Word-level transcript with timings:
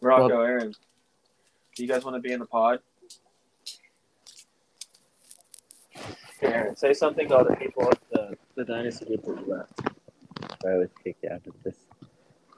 Rocco, 0.00 0.28
Well- 0.28 0.42
Aaron, 0.42 0.74
do 1.74 1.82
you 1.82 1.88
guys 1.88 2.04
want 2.04 2.16
to 2.16 2.20
be 2.20 2.32
in 2.32 2.40
the 2.40 2.46
pod? 2.46 2.80
Aaron, 6.40 6.76
say 6.76 6.92
something 6.92 7.28
to 7.28 7.36
other 7.36 7.56
people 7.56 7.88
at 7.88 7.98
the, 8.12 8.36
the 8.54 8.64
dynasty 8.64 9.06
group 9.06 9.24
that 9.24 9.38
you 9.44 9.52
left. 9.52 9.80
I 10.64 10.70
always 10.72 10.90
kick 11.02 11.16
you 11.22 11.30
out 11.30 11.46
of 11.46 11.54
this. 11.64 11.76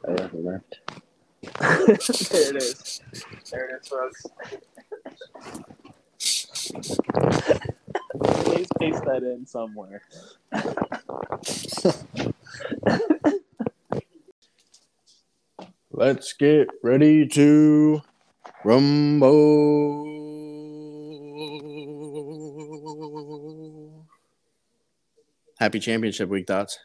I 0.06 0.12
ever 0.22 0.36
left. 0.36 0.80
there 2.30 2.50
it 2.50 2.56
is. 2.56 3.00
There 3.50 3.68
it 3.68 3.80
is, 3.80 3.88
folks. 3.88 4.26
Please 8.44 8.68
paste 8.78 9.04
that 9.04 9.22
in 9.22 9.46
somewhere. 9.46 10.02
Let's 16.00 16.32
get 16.32 16.68
ready 16.82 17.26
to 17.28 18.00
rumble. 18.64 20.06
Happy 25.58 25.78
championship 25.78 26.30
week 26.30 26.46
thoughts. 26.46 26.78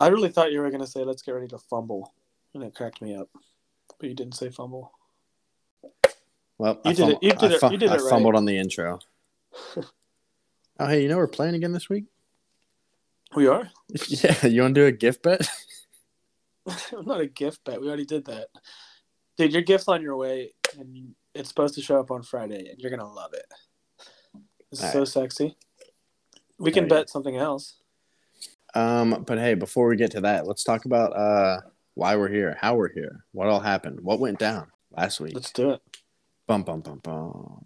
I 0.00 0.08
really 0.08 0.30
thought 0.30 0.50
you 0.50 0.60
were 0.60 0.70
going 0.70 0.80
to 0.80 0.86
say, 0.86 1.04
let's 1.04 1.20
get 1.20 1.32
ready 1.32 1.48
to 1.48 1.58
fumble. 1.58 2.14
And 2.54 2.62
it 2.64 2.74
cracked 2.74 3.02
me 3.02 3.14
up. 3.14 3.28
But 4.00 4.08
you 4.08 4.14
didn't 4.14 4.34
say 4.36 4.48
fumble. 4.48 4.92
Well, 6.56 6.80
You 6.86 6.90
I, 6.92 6.94
did 6.94 7.08
it- 7.10 7.18
you 7.20 7.32
did 7.34 7.52
I, 7.62 7.66
it- 7.66 7.72
you 7.72 7.76
did 7.76 7.90
I 7.90 7.96
it 7.96 8.00
right. 8.00 8.08
fumbled 8.08 8.34
on 8.34 8.46
the 8.46 8.56
intro. 8.56 8.98
oh, 9.76 10.86
hey, 10.86 11.02
you 11.02 11.08
know 11.10 11.18
we're 11.18 11.26
playing 11.28 11.54
again 11.54 11.72
this 11.72 11.90
week? 11.90 12.06
We 13.36 13.46
are? 13.46 13.68
yeah, 14.08 14.46
you 14.46 14.62
want 14.62 14.74
to 14.74 14.80
do 14.80 14.86
a 14.86 14.92
gift 14.92 15.22
bet? 15.22 15.46
Not 16.92 17.20
a 17.20 17.26
gift 17.26 17.64
bet. 17.64 17.80
We 17.80 17.88
already 17.88 18.04
did 18.04 18.26
that. 18.26 18.48
Dude, 19.36 19.52
your 19.52 19.62
gift's 19.62 19.88
on 19.88 20.02
your 20.02 20.16
way, 20.16 20.52
and 20.78 21.14
it's 21.34 21.48
supposed 21.48 21.74
to 21.74 21.82
show 21.82 21.98
up 21.98 22.10
on 22.10 22.22
Friday, 22.22 22.68
and 22.70 22.78
you're 22.78 22.90
going 22.90 23.00
to 23.00 23.06
love 23.06 23.32
it. 23.34 23.46
It's 24.70 24.82
All 24.82 24.90
so 24.92 24.98
right. 25.00 25.08
sexy. 25.08 25.56
We 26.58 26.70
can 26.70 26.84
Oh, 26.84 26.86
yeah. 26.86 27.00
bet 27.00 27.10
something 27.10 27.36
else. 27.36 27.76
Um, 28.74 29.24
but 29.26 29.38
hey, 29.38 29.54
before 29.54 29.88
we 29.88 29.96
get 29.96 30.12
to 30.12 30.20
that, 30.22 30.46
let's 30.46 30.64
talk 30.64 30.84
about 30.86 31.14
uh 31.14 31.60
why 31.94 32.16
we're 32.16 32.30
here, 32.30 32.56
how 32.58 32.74
we're 32.74 32.92
here, 32.92 33.24
what 33.32 33.48
all 33.48 33.60
happened, 33.60 34.00
what 34.00 34.18
went 34.18 34.38
down 34.38 34.68
last 34.96 35.20
week. 35.20 35.34
Let's 35.34 35.52
do 35.52 35.72
it. 35.72 35.80
Bum 36.46 36.62
bum 36.62 36.80
bum 36.80 37.00
bum. 37.02 37.64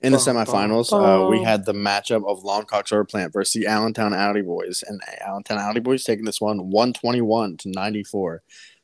In 0.00 0.12
the 0.12 0.18
semifinals, 0.18 0.92
uh, 0.92 1.28
we 1.28 1.42
had 1.42 1.64
the 1.64 1.72
matchup 1.72 2.28
of 2.28 2.42
Longcock 2.42 2.88
Solar 2.88 3.04
Plant 3.04 3.32
versus 3.32 3.52
the 3.52 3.66
Allentown 3.66 4.12
Audi 4.12 4.42
Boys, 4.42 4.82
and 4.86 5.00
Allentown 5.20 5.58
Audi 5.58 5.80
Boys 5.80 6.04
taking 6.04 6.24
this 6.24 6.40
one 6.40 6.70
121 6.70 7.56
to 7.58 7.70
94. 7.70 8.42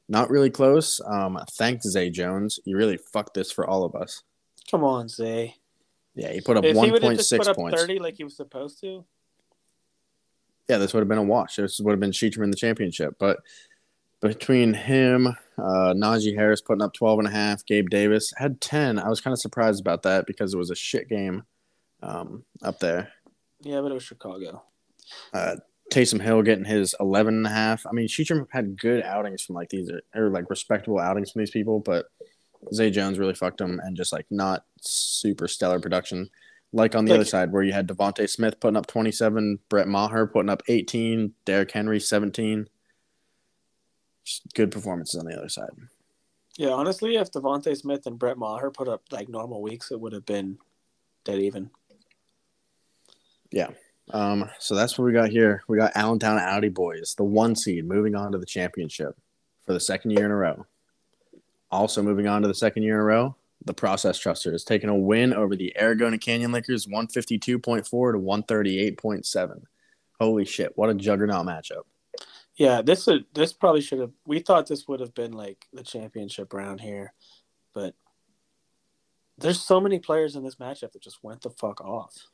Not 0.09 0.31
really 0.31 0.51
close. 0.51 1.01
Um, 1.05 1.39
thanks, 1.53 1.89
Zay 1.89 2.11
Jones. 2.11 2.61
You 2.65 2.77
really 2.77 2.97
fucked 2.97 3.35
this 3.35 3.53
for 3.53 3.67
all 3.67 3.85
of 3.85 3.95
us. 3.95 4.23
Come 4.71 4.85
on, 4.85 5.09
Zay. 5.09 5.57
Yeah, 6.15 6.33
he 6.33 6.41
put 6.41 6.57
up 6.57 6.65
If 6.65 6.77
he 6.77 6.91
would 6.91 7.03
have 7.03 7.17
just 7.17 7.33
1.6 7.33 7.55
points. 7.55 7.81
30 7.81 7.99
like 7.99 8.17
he 8.17 8.25
was 8.25 8.37
supposed 8.37 8.81
to, 8.81 9.05
yeah, 10.69 10.77
this 10.77 10.93
would 10.93 11.01
have 11.01 11.09
been 11.09 11.19
a 11.19 11.23
wash. 11.23 11.57
This 11.57 11.81
would 11.81 11.93
have 11.93 12.01
been 12.01 12.13
Cheecham 12.13 12.43
in 12.43 12.51
the 12.51 12.57
championship. 12.57 13.15
But 13.19 13.39
between 14.21 14.75
him, 14.75 15.27
uh, 15.27 15.95
Najee 15.95 16.35
Harris 16.37 16.61
putting 16.61 16.83
up 16.83 16.93
12 16.95 17.21
and 17.21 17.29
a 17.29 17.31
half, 17.31 17.65
Gabe 17.65 17.89
Davis 17.89 18.33
had 18.37 18.61
10. 18.61 18.99
I 18.99 19.09
was 19.09 19.21
kind 19.21 19.33
of 19.33 19.41
surprised 19.41 19.81
about 19.81 20.03
that 20.03 20.27
because 20.27 20.55
it 20.55 20.59
was 20.59 20.71
a 20.71 20.75
shit 20.77 21.09
game 21.09 21.45
um, 22.03 22.45
up 22.63 22.79
there. 22.81 23.13
yeah, 23.61 23.81
but 23.81 23.91
it 23.91 23.95
was 23.95 24.03
Chicago. 24.05 24.63
Uh, 25.33 25.57
Taysom 25.93 26.21
Hill 26.21 26.43
getting 26.43 26.65
his 26.67 26.95
11 27.01 27.35
and 27.35 27.47
a 27.47 27.51
half. 27.51 27.87
I 27.87 27.93
mean, 27.93 28.09
Cheecham 28.09 28.47
had 28.51 28.79
good 28.79 29.03
outings 29.03 29.43
from 29.43 29.55
like 29.55 29.71
these, 29.71 29.91
or 30.15 30.29
like 30.31 30.51
respectable 30.51 30.99
outings 30.99 31.31
from 31.31 31.41
these 31.41 31.51
people, 31.51 31.81
but 31.81 32.07
Zay 32.75 32.91
Jones 32.91 33.19
really 33.19 33.35
fucked 33.35 33.61
him 33.61 33.81
and 33.83 33.97
just 33.97 34.13
like 34.13 34.27
not 34.31 34.65
super 34.81 35.49
stellar 35.49 35.81
production. 35.81 36.29
Like 36.73 36.95
on 36.95 37.07
the 37.07 37.13
Like- 37.13 37.21
other 37.21 37.25
side, 37.25 37.53
where 37.53 37.63
you 37.63 37.73
had 37.73 37.89
DeVonta 37.89 38.29
Smith 38.29 38.61
putting 38.61 38.77
up 38.77 38.87
27, 38.87 39.61
Brett 39.71 39.89
Maher 39.89 40.27
putting 40.27 40.51
up 40.51 40.63
18, 40.69 41.33
Derrick 41.47 41.71
Henry 41.71 41.99
17. 42.01 42.69
Good 44.55 44.71
performances 44.71 45.21
on 45.21 45.27
the 45.27 45.37
other 45.37 45.49
side. 45.49 45.71
Yeah, 46.57 46.71
honestly, 46.71 47.17
if 47.17 47.31
DeVonta 47.31 47.77
Smith 47.77 48.07
and 48.07 48.19
Brett 48.19 48.37
Maher 48.37 48.71
put 48.71 48.89
up 48.89 49.03
like 49.13 49.29
normal 49.29 49.63
weeks, 49.63 49.91
it 49.93 50.01
would 50.01 50.13
have 50.13 50.27
been 50.27 50.59
dead 51.25 51.39
even. 51.39 51.71
Yeah. 53.51 53.69
Um, 54.11 54.51
so 54.59 54.75
that's 54.75 54.99
what 54.99 55.05
we 55.05 55.13
got 55.13 55.29
here. 55.29 55.63
We 55.69 55.79
got 55.79 55.93
Allentown 55.95 56.39
Audi 56.39 56.71
boys, 56.71 57.15
the 57.17 57.25
one 57.25 57.55
seed, 57.55 57.87
moving 57.87 58.15
on 58.15 58.33
to 58.33 58.39
the 58.39 58.47
championship 58.47 59.17
for 59.65 59.73
the 59.73 59.81
second 59.81 60.13
year 60.13 60.25
in 60.25 60.31
a 60.31 60.37
row. 60.37 60.67
Also 61.71 62.03
moving 62.03 62.27
on 62.27 62.43
to 62.43 62.49
the 62.49 62.55
second 62.55 62.83
year 62.83 62.95
in 62.95 63.01
a 63.01 63.05
row, 63.05 63.37
the 63.65 63.75
Process 63.75 64.19
Trusters 64.19 64.65
taking 64.65 64.89
a 64.89 64.97
win 64.97 65.35
over 65.35 65.55
the 65.55 65.77
Aragona 65.79 66.19
Canyon 66.19 66.53
Lickers, 66.53 66.89
one 66.89 67.07
fifty 67.07 67.39
two 67.39 67.59
point 67.59 67.87
four 67.87 68.13
to 68.13 68.19
one 68.19 68.43
thirty 68.43 68.81
eight 68.81 68.97
point 68.97 69.27
seven. 69.27 69.67
Holy 70.19 70.47
shit! 70.47 70.73
What 70.77 70.91
a 70.91 70.95
juggernaut 70.95 71.47
matchup. 71.47 71.83
Yeah, 72.59 72.83
this 72.83 73.07
would 73.07 73.25
this 73.35 73.53
probably 73.53 73.81
should 73.81 74.01
have. 74.01 74.11
We 74.27 74.41
thought 74.41 74.67
this 74.67 74.89
would 74.89 74.99
have 75.01 75.15
been 75.15 75.33
like 75.33 75.67
the 75.73 75.85
championship 75.85 76.53
round 76.53 76.81
here, 76.81 77.15
but 77.73 77.95
there's 79.39 79.61
so 79.61 79.81
many 79.81 80.01
players 80.01 80.35
in 80.35 80.43
this 80.43 80.57
matchup 80.57 80.93
that 80.93 81.03
just 81.03 81.23
went 81.23 81.43
the 81.43 81.51
fuck 81.51 81.81
off. 81.81 82.27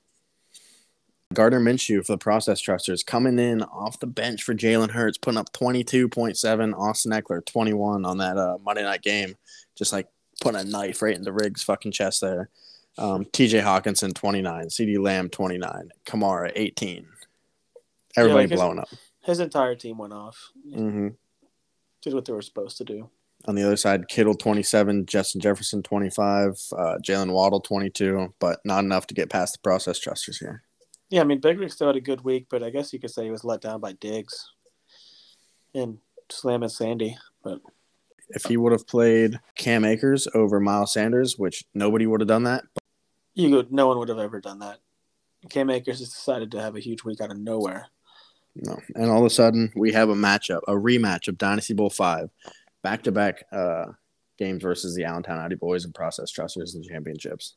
Gardner 1.34 1.60
Minshew 1.60 2.04
for 2.06 2.12
the 2.12 2.18
Process 2.18 2.60
Trusters 2.60 3.02
coming 3.02 3.38
in 3.38 3.62
off 3.64 4.00
the 4.00 4.06
bench 4.06 4.42
for 4.42 4.54
Jalen 4.54 4.92
Hurts, 4.92 5.18
putting 5.18 5.38
up 5.38 5.52
22.7. 5.52 6.78
Austin 6.78 7.12
Ekeler, 7.12 7.44
21 7.44 8.06
on 8.06 8.18
that 8.18 8.38
uh, 8.38 8.56
Monday 8.64 8.82
night 8.82 9.02
game. 9.02 9.36
Just 9.76 9.92
like 9.92 10.08
putting 10.40 10.60
a 10.60 10.64
knife 10.64 11.02
right 11.02 11.16
in 11.16 11.22
the 11.22 11.32
Riggs 11.32 11.62
fucking 11.62 11.92
chest 11.92 12.20
there. 12.20 12.48
Um, 12.96 13.24
TJ 13.26 13.62
Hockenson, 13.62 14.14
29. 14.14 14.68
CeeDee 14.68 14.98
Lamb, 14.98 15.28
29. 15.28 15.90
Kamara, 16.06 16.52
18. 16.54 17.06
Everybody 18.16 18.46
like 18.46 18.56
blowing 18.56 18.78
up. 18.78 18.88
His 19.24 19.40
entire 19.40 19.74
team 19.74 19.98
went 19.98 20.12
off. 20.12 20.50
hmm 20.72 21.08
Did 22.02 22.14
what 22.14 22.24
they 22.24 22.32
were 22.32 22.42
supposed 22.42 22.76
to 22.78 22.84
do. 22.84 23.10
On 23.46 23.54
the 23.54 23.62
other 23.62 23.76
side, 23.76 24.08
Kittle, 24.08 24.34
27. 24.34 25.06
Justin 25.06 25.40
Jefferson, 25.40 25.82
25. 25.82 26.58
Uh, 26.72 26.96
Jalen 27.02 27.32
Waddle, 27.32 27.60
22. 27.60 28.34
But 28.38 28.60
not 28.64 28.84
enough 28.84 29.06
to 29.08 29.14
get 29.14 29.30
past 29.30 29.54
the 29.54 29.58
Process 29.60 29.98
Trusters 29.98 30.38
here. 30.38 30.62
Yeah, 31.10 31.20
I 31.20 31.24
mean, 31.24 31.40
Big 31.40 31.58
Rick 31.58 31.72
still 31.72 31.86
had 31.88 31.96
a 31.96 32.00
good 32.00 32.22
week, 32.22 32.46
but 32.50 32.62
I 32.62 32.70
guess 32.70 32.92
you 32.92 32.98
could 32.98 33.10
say 33.10 33.24
he 33.24 33.30
was 33.30 33.44
let 33.44 33.60
down 33.60 33.80
by 33.80 33.92
Diggs 33.92 34.50
and 35.74 35.98
Slam 36.30 36.62
and 36.62 36.72
Sandy. 36.72 37.18
But 37.42 37.60
If 38.30 38.46
he 38.46 38.56
would 38.56 38.72
have 38.72 38.86
played 38.86 39.38
Cam 39.56 39.84
Akers 39.84 40.26
over 40.34 40.58
Miles 40.60 40.92
Sanders, 40.94 41.38
which 41.38 41.64
nobody 41.74 42.06
would 42.06 42.20
have 42.20 42.28
done 42.28 42.44
that, 42.44 42.64
you 43.34 43.50
could, 43.50 43.72
no 43.72 43.86
one 43.88 43.98
would 43.98 44.08
have 44.08 44.18
ever 44.18 44.40
done 44.40 44.60
that. 44.60 44.78
Cam 45.50 45.68
Akers 45.68 45.98
just 45.98 46.14
decided 46.14 46.50
to 46.52 46.60
have 46.62 46.76
a 46.76 46.80
huge 46.80 47.04
week 47.04 47.20
out 47.20 47.30
of 47.30 47.38
nowhere. 47.38 47.88
No. 48.56 48.80
And 48.94 49.10
all 49.10 49.18
of 49.18 49.24
a 49.26 49.30
sudden, 49.30 49.72
we 49.74 49.92
have 49.92 50.08
a 50.08 50.14
matchup, 50.14 50.60
a 50.68 50.72
rematch 50.72 51.28
of 51.28 51.38
Dynasty 51.38 51.74
Bowl 51.74 51.90
5, 51.90 52.30
back 52.82 53.02
to 53.04 53.12
back 53.12 53.44
games 54.38 54.62
versus 54.62 54.94
the 54.94 55.04
Allentown 55.04 55.38
Audi 55.38 55.56
Boys 55.56 55.84
and 55.84 55.94
Process 55.94 56.30
Trusters 56.30 56.74
in 56.74 56.82
the 56.82 56.88
championships. 56.88 57.56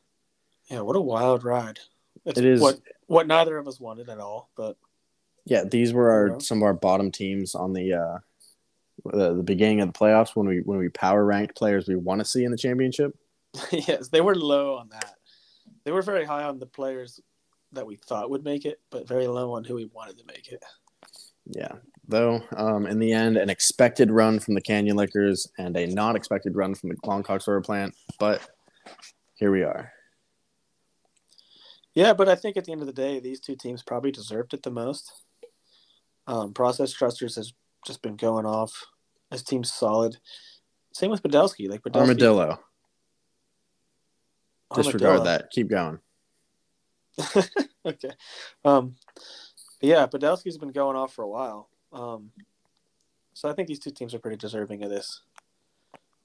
Yeah, 0.69 0.81
what 0.81 0.95
a 0.95 1.01
wild 1.01 1.43
ride. 1.43 1.79
It's 2.25 2.39
It 2.39 2.45
is- 2.45 2.61
what 2.61 2.79
what 3.05 3.27
neither 3.27 3.57
of 3.57 3.67
us 3.67 3.79
wanted 3.79 4.09
at 4.09 4.19
all, 4.19 4.49
but 4.57 4.75
Yeah, 5.45 5.63
these 5.63 5.93
were 5.93 6.11
our 6.11 6.39
some 6.41 6.57
of 6.57 6.63
our 6.63 6.73
bottom 6.73 7.11
teams 7.11 7.55
on 7.55 7.71
the 7.73 7.93
uh, 7.93 8.17
the, 9.05 9.35
the 9.35 9.43
beginning 9.43 9.81
of 9.81 9.93
the 9.93 9.97
playoffs 9.97 10.35
when 10.35 10.47
we 10.47 10.59
when 10.59 10.77
we 10.79 10.89
power 10.89 11.23
ranked 11.23 11.55
players 11.55 11.87
we 11.87 11.95
want 11.95 12.19
to 12.19 12.25
see 12.25 12.43
in 12.43 12.51
the 12.51 12.57
championship. 12.57 13.15
yes, 13.71 14.09
they 14.09 14.19
were 14.21 14.35
low 14.35 14.75
on 14.75 14.89
that. 14.89 15.15
They 15.83 15.91
were 15.91 16.01
very 16.01 16.25
high 16.25 16.43
on 16.43 16.59
the 16.59 16.65
players 16.65 17.21
that 17.71 17.85
we 17.87 17.95
thought 17.95 18.29
would 18.29 18.43
make 18.43 18.65
it, 18.65 18.81
but 18.89 19.07
very 19.07 19.27
low 19.27 19.53
on 19.53 19.63
who 19.63 19.75
we 19.75 19.85
wanted 19.85 20.17
to 20.17 20.25
make 20.25 20.51
it. 20.51 20.63
Yeah, 21.51 21.73
though 22.07 22.41
um, 22.55 22.87
in 22.87 22.99
the 22.99 23.13
end, 23.13 23.37
an 23.37 23.49
expected 23.49 24.11
run 24.11 24.39
from 24.39 24.53
the 24.53 24.61
Canyon 24.61 24.95
Lickers 24.95 25.47
and 25.57 25.75
a 25.77 25.87
not 25.87 26.15
expected 26.15 26.55
run 26.55 26.75
from 26.75 26.89
the 26.89 26.95
Longcock 27.05 27.41
Solar 27.41 27.61
Plant, 27.61 27.95
but 28.19 28.47
here 29.35 29.51
we 29.51 29.63
are. 29.63 29.91
Yeah, 31.93 32.13
but 32.13 32.29
I 32.29 32.35
think 32.35 32.57
at 32.57 32.65
the 32.65 32.71
end 32.71 32.81
of 32.81 32.87
the 32.87 32.93
day, 32.93 33.19
these 33.19 33.39
two 33.39 33.55
teams 33.55 33.81
probably 33.81 34.11
deserved 34.11 34.53
it 34.53 34.61
the 34.61 34.69
most. 34.69 35.11
Um, 36.27 36.53
Process 36.53 36.91
Trusters 36.91 37.35
has 37.37 37.53
just 37.85 38.01
been 38.01 38.17
going 38.17 38.45
off. 38.45 38.85
His 39.31 39.41
team's 39.41 39.71
solid. 39.71 40.17
Same 40.93 41.09
with 41.09 41.23
Podolski. 41.23 41.69
Like 41.69 41.81
Podolski, 41.81 42.01
Armadillo. 42.01 42.59
Disregard 44.75 45.19
Armadillo. 45.19 45.23
that. 45.23 45.49
Keep 45.51 45.69
going. 45.69 45.99
okay. 47.85 48.11
Um, 48.63 48.95
but 49.79 49.89
yeah, 49.89 50.07
Podolski's 50.07 50.57
been 50.57 50.71
going 50.71 50.95
off 50.95 51.13
for 51.13 51.23
a 51.23 51.27
while. 51.27 51.69
Um, 51.93 52.31
so 53.33 53.49
I 53.49 53.53
think 53.53 53.67
these 53.67 53.79
two 53.79 53.91
teams 53.91 54.13
are 54.13 54.19
pretty 54.19 54.37
deserving 54.37 54.83
of 54.83 54.89
this 54.89 55.21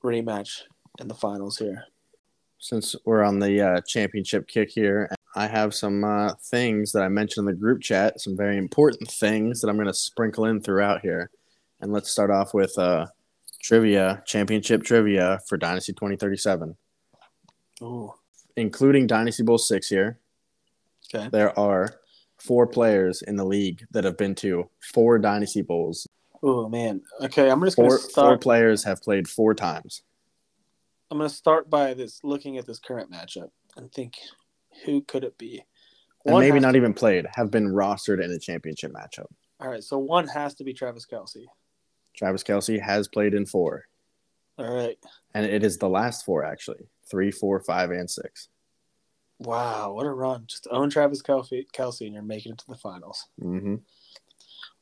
rematch 0.02 0.62
in 0.98 1.08
the 1.08 1.14
finals 1.14 1.58
here. 1.58 1.84
since 2.58 2.94
we're 3.04 3.22
on 3.22 3.38
the 3.38 3.60
uh, 3.60 3.80
championship 3.82 4.46
kick 4.48 4.70
here, 4.70 5.10
I 5.34 5.46
have 5.46 5.74
some 5.74 6.04
uh, 6.04 6.34
things 6.34 6.92
that 6.92 7.02
I 7.02 7.08
mentioned 7.08 7.48
in 7.48 7.54
the 7.54 7.60
group 7.60 7.82
chat, 7.82 8.20
some 8.20 8.36
very 8.36 8.56
important 8.56 9.10
things 9.10 9.60
that 9.60 9.68
I'm 9.68 9.76
going 9.76 9.86
to 9.86 9.94
sprinkle 9.94 10.44
in 10.44 10.60
throughout 10.60 11.00
here. 11.00 11.30
And 11.80 11.92
let's 11.92 12.10
start 12.10 12.30
off 12.30 12.54
with 12.54 12.78
uh, 12.78 13.06
trivia, 13.60 14.22
championship 14.26 14.82
trivia 14.84 15.40
for 15.48 15.56
Dynasty 15.56 15.92
2037, 15.92 16.76
Ooh. 17.82 18.14
including 18.56 19.06
Dynasty 19.06 19.42
Bowl 19.42 19.58
six 19.58 19.88
here. 19.88 20.18
Okay. 21.12 21.28
There 21.30 21.58
are 21.58 22.01
four 22.42 22.66
players 22.66 23.22
in 23.22 23.36
the 23.36 23.44
league 23.44 23.84
that 23.92 24.04
have 24.04 24.16
been 24.16 24.34
to 24.36 24.68
four 24.92 25.18
Dynasty 25.18 25.62
Bowls. 25.62 26.08
Oh 26.42 26.68
man. 26.68 27.02
Okay, 27.20 27.48
I'm 27.48 27.62
just 27.64 27.76
gonna 27.76 27.88
Four, 27.90 27.98
four 27.98 28.38
players 28.38 28.82
have 28.84 29.00
played 29.00 29.28
four 29.28 29.54
times. 29.54 30.02
I'm 31.10 31.18
gonna 31.18 31.28
start 31.30 31.70
by 31.70 31.94
this 31.94 32.20
looking 32.24 32.58
at 32.58 32.66
this 32.66 32.78
current 32.80 33.12
matchup 33.12 33.50
and 33.76 33.92
think 33.92 34.14
who 34.84 35.02
could 35.02 35.22
it 35.24 35.38
be? 35.38 35.62
And 36.24 36.32
One 36.34 36.40
maybe 36.42 36.58
not 36.60 36.72
to- 36.72 36.78
even 36.78 36.94
played, 36.94 37.26
have 37.34 37.50
been 37.50 37.68
rostered 37.68 38.22
in 38.24 38.30
a 38.32 38.38
championship 38.38 38.92
matchup. 38.92 39.26
All 39.60 39.68
right, 39.68 39.82
so 39.84 39.98
one 39.98 40.26
has 40.28 40.54
to 40.56 40.64
be 40.64 40.72
Travis 40.72 41.06
Kelce. 41.06 41.44
Travis 42.16 42.42
Kelce 42.42 42.80
has 42.80 43.06
played 43.08 43.34
in 43.34 43.46
four, 43.46 43.84
All 44.58 44.74
right. 44.74 44.98
and 45.34 45.46
it 45.46 45.62
is 45.62 45.78
the 45.78 45.88
last 45.88 46.24
four 46.24 46.44
actually 46.44 46.88
three, 47.08 47.30
four, 47.30 47.60
five, 47.60 47.90
and 47.90 48.10
six. 48.10 48.48
Wow, 49.44 49.92
what 49.94 50.06
a 50.06 50.10
run! 50.10 50.44
Just 50.46 50.68
own 50.70 50.88
Travis 50.88 51.20
Kelce, 51.20 51.66
Kelce, 51.72 52.02
and 52.02 52.14
you're 52.14 52.22
making 52.22 52.52
it 52.52 52.58
to 52.58 52.66
the 52.68 52.76
finals. 52.76 53.26
hmm 53.40 53.76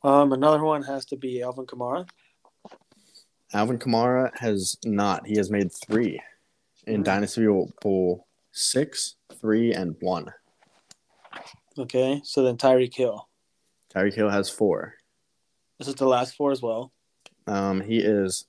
Um, 0.03 0.33
another 0.33 0.63
one 0.63 0.83
has 0.83 1.07
to 1.07 1.17
be 1.17 1.43
Alvin 1.43 1.67
Kamara. 1.67 2.07
Alvin 3.55 3.79
Kamara 3.79 4.31
has 4.39 4.77
not. 4.85 5.27
He 5.27 5.37
has 5.37 5.51
made 5.51 5.73
three 5.73 6.21
in 6.87 7.01
Mm. 7.01 7.05
Dynasty 7.05 7.47
Bowl 7.81 8.27
six, 8.53 9.17
three, 9.41 9.73
and 9.73 9.97
one. 10.01 10.27
Okay, 11.79 12.21
so 12.23 12.43
then 12.43 12.57
Tyreek 12.59 12.95
Hill. 12.95 13.29
Tyreek 13.95 14.15
Hill 14.15 14.29
has 14.29 14.51
four. 14.51 14.95
This 15.79 15.89
is 15.89 15.95
the 15.95 16.07
last 16.07 16.35
four 16.37 16.53
as 16.53 16.61
well. 16.61 16.93
Um, 17.47 17.81
he 17.81 17.99
is 17.99 18.47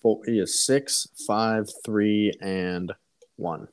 four, 0.00 0.20
he 0.24 0.38
is 0.38 0.64
six, 0.64 1.06
five, 1.26 1.68
three, 1.84 2.32
and 2.40 2.92
one. 3.36 3.68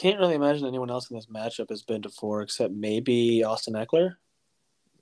Can't 0.00 0.18
really 0.18 0.34
imagine 0.34 0.66
anyone 0.66 0.90
else 0.90 1.10
in 1.10 1.16
this 1.16 1.26
matchup 1.26 1.68
has 1.68 1.82
been 1.82 2.00
to 2.00 2.08
four 2.08 2.40
except 2.40 2.72
maybe 2.72 3.44
Austin 3.44 3.74
Ekeler. 3.74 4.14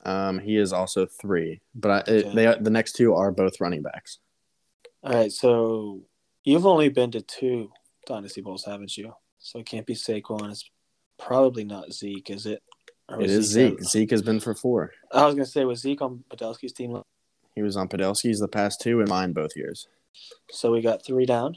Um, 0.04 0.40
he 0.40 0.56
is 0.56 0.72
also 0.72 1.06
three, 1.06 1.60
but 1.72 2.08
I, 2.08 2.10
it, 2.10 2.34
they 2.34 2.52
the 2.60 2.70
next 2.70 2.94
two 2.96 3.14
are 3.14 3.30
both 3.30 3.60
running 3.60 3.80
backs. 3.80 4.18
All 5.04 5.12
right, 5.12 5.30
so 5.30 6.00
you've 6.42 6.66
only 6.66 6.88
been 6.88 7.12
to 7.12 7.20
two 7.20 7.70
Dynasty 8.06 8.40
Bowls, 8.40 8.64
haven't 8.64 8.96
you? 8.96 9.14
So 9.38 9.60
it 9.60 9.66
can't 9.66 9.86
be 9.86 9.94
Saquon. 9.94 10.50
It's 10.50 10.68
probably 11.16 11.62
not 11.62 11.92
Zeke, 11.92 12.30
is 12.30 12.46
it? 12.46 12.60
Or 13.08 13.22
It 13.22 13.28
Zeke 13.28 13.78
Zeke. 13.78 13.84
Zeke 13.84 14.10
has 14.10 14.22
been 14.22 14.40
for 14.40 14.56
four. 14.56 14.90
I 15.12 15.26
was 15.26 15.36
gonna 15.36 15.46
say 15.46 15.64
was 15.64 15.80
Zeke 15.80 16.02
on 16.02 16.24
Podolski's 16.28 16.72
team. 16.72 17.00
He 17.54 17.62
was 17.62 17.76
on 17.76 17.86
Podolski's 17.86 18.40
the 18.40 18.48
past 18.48 18.80
two 18.80 18.98
and 18.98 19.08
mine 19.08 19.32
both 19.32 19.52
years. 19.54 19.86
So 20.50 20.72
we 20.72 20.80
got 20.80 21.06
three 21.06 21.24
down. 21.24 21.56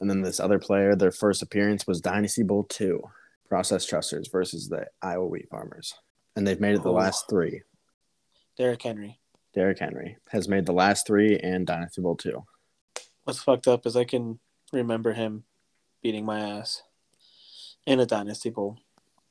And 0.00 0.08
then 0.08 0.22
this 0.22 0.38
other 0.40 0.58
player, 0.58 0.94
their 0.94 1.10
first 1.10 1.42
appearance 1.42 1.86
was 1.86 2.00
Dynasty 2.00 2.42
Bowl 2.42 2.64
two, 2.64 3.02
Process 3.48 3.84
Trusters 3.84 4.28
versus 4.28 4.68
the 4.68 4.86
Iowa 5.02 5.26
Wheat 5.26 5.48
Farmers, 5.50 5.94
and 6.36 6.46
they've 6.46 6.60
made 6.60 6.74
it 6.76 6.82
the 6.82 6.90
Oh. 6.90 6.94
last 6.94 7.28
three. 7.28 7.62
Derrick 8.56 8.82
Henry. 8.82 9.18
Derrick 9.54 9.78
Henry 9.78 10.18
has 10.30 10.48
made 10.48 10.66
the 10.66 10.72
last 10.72 11.06
three 11.06 11.36
and 11.38 11.66
Dynasty 11.66 12.00
Bowl 12.02 12.16
two. 12.16 12.44
What's 13.24 13.42
fucked 13.42 13.66
up 13.66 13.86
is 13.86 13.96
I 13.96 14.04
can 14.04 14.38
remember 14.72 15.12
him 15.14 15.44
beating 16.02 16.24
my 16.24 16.40
ass 16.40 16.82
in 17.86 17.98
a 18.00 18.06
Dynasty 18.06 18.50
Bowl. 18.50 18.78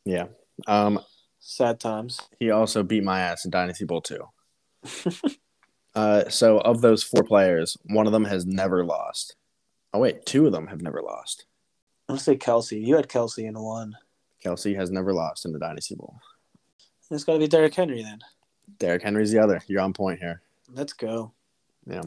Yeah. 0.03 0.27
Um, 0.67 0.99
Sad 1.39 1.79
times. 1.79 2.19
he 2.39 2.49
also 2.51 2.83
beat 2.83 3.03
my 3.03 3.19
ass 3.21 3.45
in 3.45 3.51
Dynasty 3.51 3.85
Bowl 3.85 4.01
two. 4.01 4.27
uh, 5.95 6.29
so 6.29 6.59
of 6.59 6.81
those 6.81 7.03
four 7.03 7.23
players, 7.23 7.77
one 7.85 8.05
of 8.07 8.13
them 8.13 8.25
has 8.25 8.45
never 8.45 8.83
lost. 8.85 9.35
Oh 9.97 9.99
wait, 9.99 10.27
two 10.27 10.45
of 10.45 10.51
them 10.51 10.67
have 10.67 10.83
never 10.83 11.01
lost. 11.01 11.47
I'm 12.07 12.13
gonna 12.13 12.19
say 12.19 12.35
Kelce. 12.37 12.79
You 12.79 12.97
had 12.97 13.07
Kelce 13.09 13.39
in 13.47 13.59
one. 13.59 13.97
Kelce 14.45 14.75
has 14.75 14.91
never 14.91 15.11
lost 15.11 15.43
in 15.43 15.51
the 15.53 15.57
Dynasty 15.57 15.95
Bowl. 15.95 16.19
It's 17.09 17.23
got 17.23 17.33
to 17.33 17.39
be 17.39 17.47
Derrick 17.47 17.73
Henry 17.73 18.03
then. 18.03 18.19
Derrick 18.77 19.01
Henry's 19.01 19.31
the 19.31 19.39
other. 19.39 19.59
You're 19.65 19.81
on 19.81 19.93
point 19.93 20.19
here. 20.19 20.43
Let's 20.71 20.93
go. 20.93 21.31
Yeah. 21.87 22.03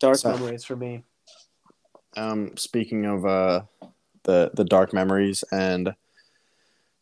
Dark 0.00 0.16
So- 0.16 0.32
memories 0.36 0.64
for 0.64 0.76
me. 0.76 1.04
Um, 2.14 2.58
speaking 2.58 3.06
of 3.06 3.24
uh, 3.24 3.62
the 4.24 4.50
the 4.52 4.64
dark 4.66 4.92
memories 4.92 5.44
and 5.50 5.94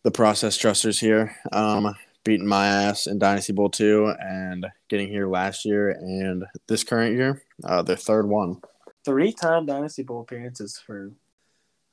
the 0.05 0.13
process 0.13 0.57
trusters 0.57 1.01
here, 1.01 1.35
um, 1.51 1.97
beating 2.23 2.47
my 2.47 2.69
ass 2.69 3.09
in 3.09 3.19
Dynasty 3.19 3.53
Bowl 3.55 3.71
two 3.71 4.15
and 4.21 4.69
getting 4.89 5.09
here 5.09 5.27
last 5.27 5.65
year 5.65 5.91
and 5.91 6.45
this 6.69 6.85
current 6.85 7.17
year, 7.17 7.43
uh, 7.65 7.83
their 7.83 7.97
third 7.97 8.29
one. 8.29 8.63
Three-time 9.11 9.67
Dynasty 9.67 10.03
Bowl 10.03 10.21
appearances 10.21 10.81
for. 10.85 11.13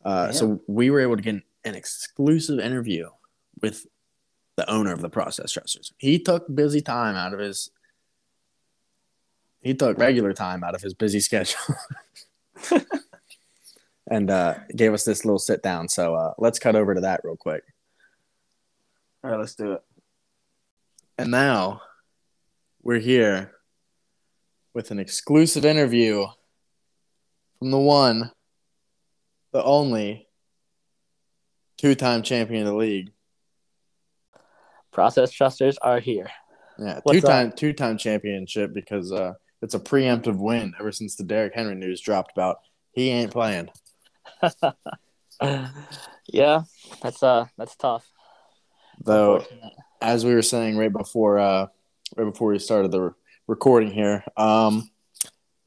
Uh, 0.06 0.31
so 0.31 0.62
we 0.68 0.90
were 0.90 1.00
able 1.00 1.16
to 1.16 1.22
get 1.22 1.42
an 1.66 1.75
exclusive 1.75 2.60
interview 2.60 3.10
with 3.62 3.88
the 4.56 4.69
owner 4.69 4.94
of 4.94 5.02
the 5.02 5.10
process 5.10 5.52
trusters. 5.52 5.92
He 5.98 6.19
took 6.19 6.54
busy 6.54 6.81
time 6.81 7.16
out 7.16 7.34
of 7.34 7.40
his. 7.40 7.72
He 9.62 9.74
took 9.74 9.98
regular 9.98 10.34
time 10.34 10.64
out 10.64 10.75
of 10.75 10.81
his 10.81 10.94
busy 10.94 11.19
schedule. 11.28 11.60
and 14.10 14.30
uh, 14.30 14.56
gave 14.75 14.94
us 14.94 15.04
this 15.04 15.25
little 15.25 15.40
sit 15.40 15.62
down. 15.62 15.90
So 15.90 16.16
uh, 16.16 16.34
let's 16.38 16.60
cut 16.60 16.75
over 16.75 16.96
to 16.96 17.02
that 17.02 17.22
real 17.24 17.36
quick. 17.36 17.64
All 19.24 19.31
right, 19.31 19.40
let's 19.40 19.56
do 19.56 19.74
it. 19.74 19.81
And 21.18 21.31
now 21.31 21.81
we're 22.81 23.00
here 23.00 23.52
with 24.74 24.92
an 24.92 25.00
exclusive 25.00 25.66
interview 25.66 26.28
from 27.59 27.71
the 27.71 27.80
one, 27.80 28.31
the 29.51 29.63
only 29.63 30.27
two 31.77 31.95
time 31.95 32.21
champion 32.21 32.62
of 32.62 32.74
the 32.74 32.77
league. 32.77 33.12
Process 34.92 35.31
trusters 35.31 35.77
are 35.77 36.00
here. 36.00 36.30
Yeah, 36.80 37.00
two 37.09 37.21
time 37.21 37.51
two 37.51 37.74
time 37.74 37.98
championship 37.98 38.74
because 38.74 39.12
uh, 39.12 39.33
it's 39.62 39.74
a 39.74 39.80
preemptive 39.80 40.38
win 40.38 40.74
ever 40.80 40.92
since 40.92 41.15
the 41.15 41.24
Derrick 41.24 41.54
Henry 41.56 41.75
news 41.75 42.01
dropped 42.01 42.31
about 42.31 42.57
he 42.92 43.09
ain't 43.09 43.31
playing. 43.31 43.69
yeah, 46.27 46.63
that's 47.01 47.24
uh 47.24 47.45
that's 47.57 47.75
tough. 47.75 48.07
Though 49.04 49.44
as 50.01 50.25
we 50.25 50.33
were 50.33 50.42
saying 50.42 50.77
right 50.77 50.92
before 50.92 51.39
uh 51.39 51.68
right 52.15 52.31
before 52.31 52.50
we 52.50 52.59
started 52.59 52.92
the 52.92 53.13
recording 53.48 53.92
here 53.92 54.24
um 54.36 54.89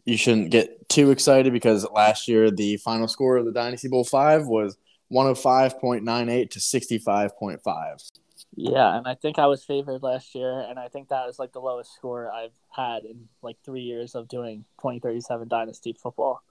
you 0.05 0.17
shouldn't 0.17 0.51
get 0.51 0.89
too 0.89 1.11
excited 1.11 1.53
because 1.53 1.87
last 1.93 2.29
year 2.29 2.51
the 2.51 2.77
final 2.79 3.09
score 3.09 3.37
of 3.37 3.45
the 3.45 3.53
dynasty 3.53 3.89
bowl 3.89 4.05
5 4.05 4.47
was 4.47 4.77
105.98 5.13 6.51
to 6.51 6.59
65.5 6.59 8.11
Yeah, 8.57 8.97
and 8.97 9.07
I 9.07 9.15
think 9.15 9.39
I 9.39 9.47
was 9.47 9.65
favored 9.65 10.03
last 10.03 10.35
year, 10.35 10.61
and 10.61 10.79
I 10.79 10.89
think 10.89 11.09
that 11.09 11.27
was 11.27 11.39
like 11.39 11.53
the 11.53 11.61
lowest 11.61 11.95
score 11.95 12.31
I've 12.31 12.53
had 12.71 13.05
in 13.05 13.29
like 13.43 13.57
three 13.65 13.83
years 13.83 14.15
of 14.15 14.29
doing 14.29 14.65
2037 14.79 15.49
Dynasty 15.49 15.93
football. 15.93 16.43